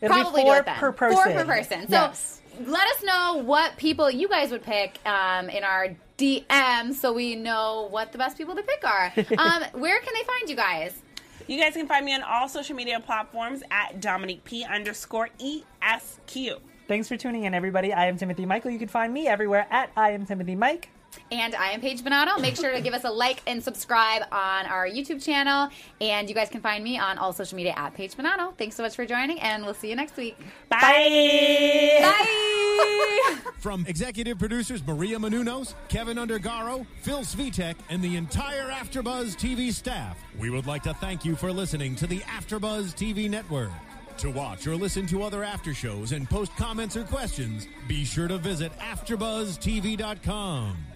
It'll 0.00 0.14
probably 0.14 0.42
be 0.42 0.46
four 0.46 0.54
do 0.56 0.60
it 0.60 0.66
then. 0.66 0.76
per 0.76 0.92
person. 0.92 1.16
Four 1.16 1.32
per 1.32 1.44
person. 1.44 1.80
So 1.88 1.90
Yes. 1.90 2.40
Let 2.64 2.88
us 2.88 3.02
know 3.02 3.42
what 3.44 3.76
people 3.76 4.10
you 4.10 4.28
guys 4.28 4.50
would 4.50 4.62
pick 4.62 4.98
um, 5.06 5.50
in 5.50 5.62
our 5.62 5.94
DM, 6.16 6.94
so 6.94 7.12
we 7.12 7.34
know 7.34 7.88
what 7.90 8.12
the 8.12 8.18
best 8.18 8.38
people 8.38 8.54
to 8.54 8.62
pick 8.62 8.82
are. 8.84 9.12
um, 9.38 9.62
where 9.74 10.00
can 10.00 10.14
they 10.14 10.24
find 10.24 10.48
you 10.48 10.56
guys? 10.56 11.02
You 11.46 11.60
guys 11.60 11.74
can 11.74 11.86
find 11.86 12.04
me 12.04 12.14
on 12.14 12.22
all 12.22 12.48
social 12.48 12.74
media 12.74 12.98
platforms 12.98 13.62
at 13.70 14.00
Domonique 14.00 14.42
P 14.44 14.64
underscore 14.64 15.28
ESQ. 15.38 16.60
Thanks 16.88 17.08
for 17.08 17.16
tuning 17.16 17.44
in, 17.44 17.52
everybody. 17.52 17.92
I 17.92 18.06
am 18.06 18.16
Timothy 18.16 18.46
Michael. 18.46 18.70
You 18.70 18.78
can 18.78 18.88
find 18.88 19.12
me 19.12 19.28
everywhere 19.28 19.66
at 19.70 19.90
I 19.96 20.10
am 20.10 20.24
Timothy 20.24 20.54
Mike. 20.54 20.88
And 21.30 21.54
I 21.54 21.70
am 21.70 21.80
Paige 21.80 22.02
Bonanno. 22.02 22.40
Make 22.40 22.56
sure 22.56 22.72
to 22.72 22.80
give 22.80 22.94
us 22.94 23.04
a 23.04 23.10
like 23.10 23.42
and 23.46 23.62
subscribe 23.62 24.22
on 24.32 24.66
our 24.66 24.86
YouTube 24.86 25.24
channel. 25.24 25.68
And 26.00 26.28
you 26.28 26.34
guys 26.34 26.48
can 26.48 26.60
find 26.60 26.82
me 26.82 26.98
on 26.98 27.18
all 27.18 27.32
social 27.32 27.56
media 27.56 27.74
at 27.76 27.94
Paige 27.94 28.14
Bonanno. 28.14 28.56
Thanks 28.56 28.76
so 28.76 28.82
much 28.82 28.94
for 28.94 29.06
joining, 29.06 29.40
and 29.40 29.64
we'll 29.64 29.74
see 29.74 29.88
you 29.88 29.96
next 29.96 30.16
week. 30.16 30.38
Bye. 30.68 31.98
Bye. 32.00 33.36
From 33.58 33.84
executive 33.86 34.38
producers 34.38 34.86
Maria 34.86 35.18
Menounos, 35.18 35.74
Kevin 35.88 36.16
Undergaro, 36.18 36.86
Phil 37.02 37.20
Svitek, 37.20 37.74
and 37.90 38.02
the 38.02 38.16
entire 38.16 38.70
AfterBuzz 38.70 39.36
TV 39.36 39.72
staff, 39.72 40.18
we 40.38 40.50
would 40.50 40.66
like 40.66 40.82
to 40.84 40.94
thank 40.94 41.24
you 41.24 41.36
for 41.36 41.52
listening 41.52 41.96
to 41.96 42.06
the 42.06 42.20
AfterBuzz 42.20 42.94
TV 42.94 43.28
network. 43.28 43.70
To 44.18 44.30
watch 44.30 44.66
or 44.66 44.76
listen 44.76 45.06
to 45.08 45.22
other 45.22 45.44
after 45.44 45.74
shows 45.74 46.12
and 46.12 46.28
post 46.28 46.56
comments 46.56 46.96
or 46.96 47.04
questions, 47.04 47.68
be 47.86 48.04
sure 48.04 48.28
to 48.28 48.38
visit 48.38 48.72
AfterBuzzTV.com. 48.78 50.95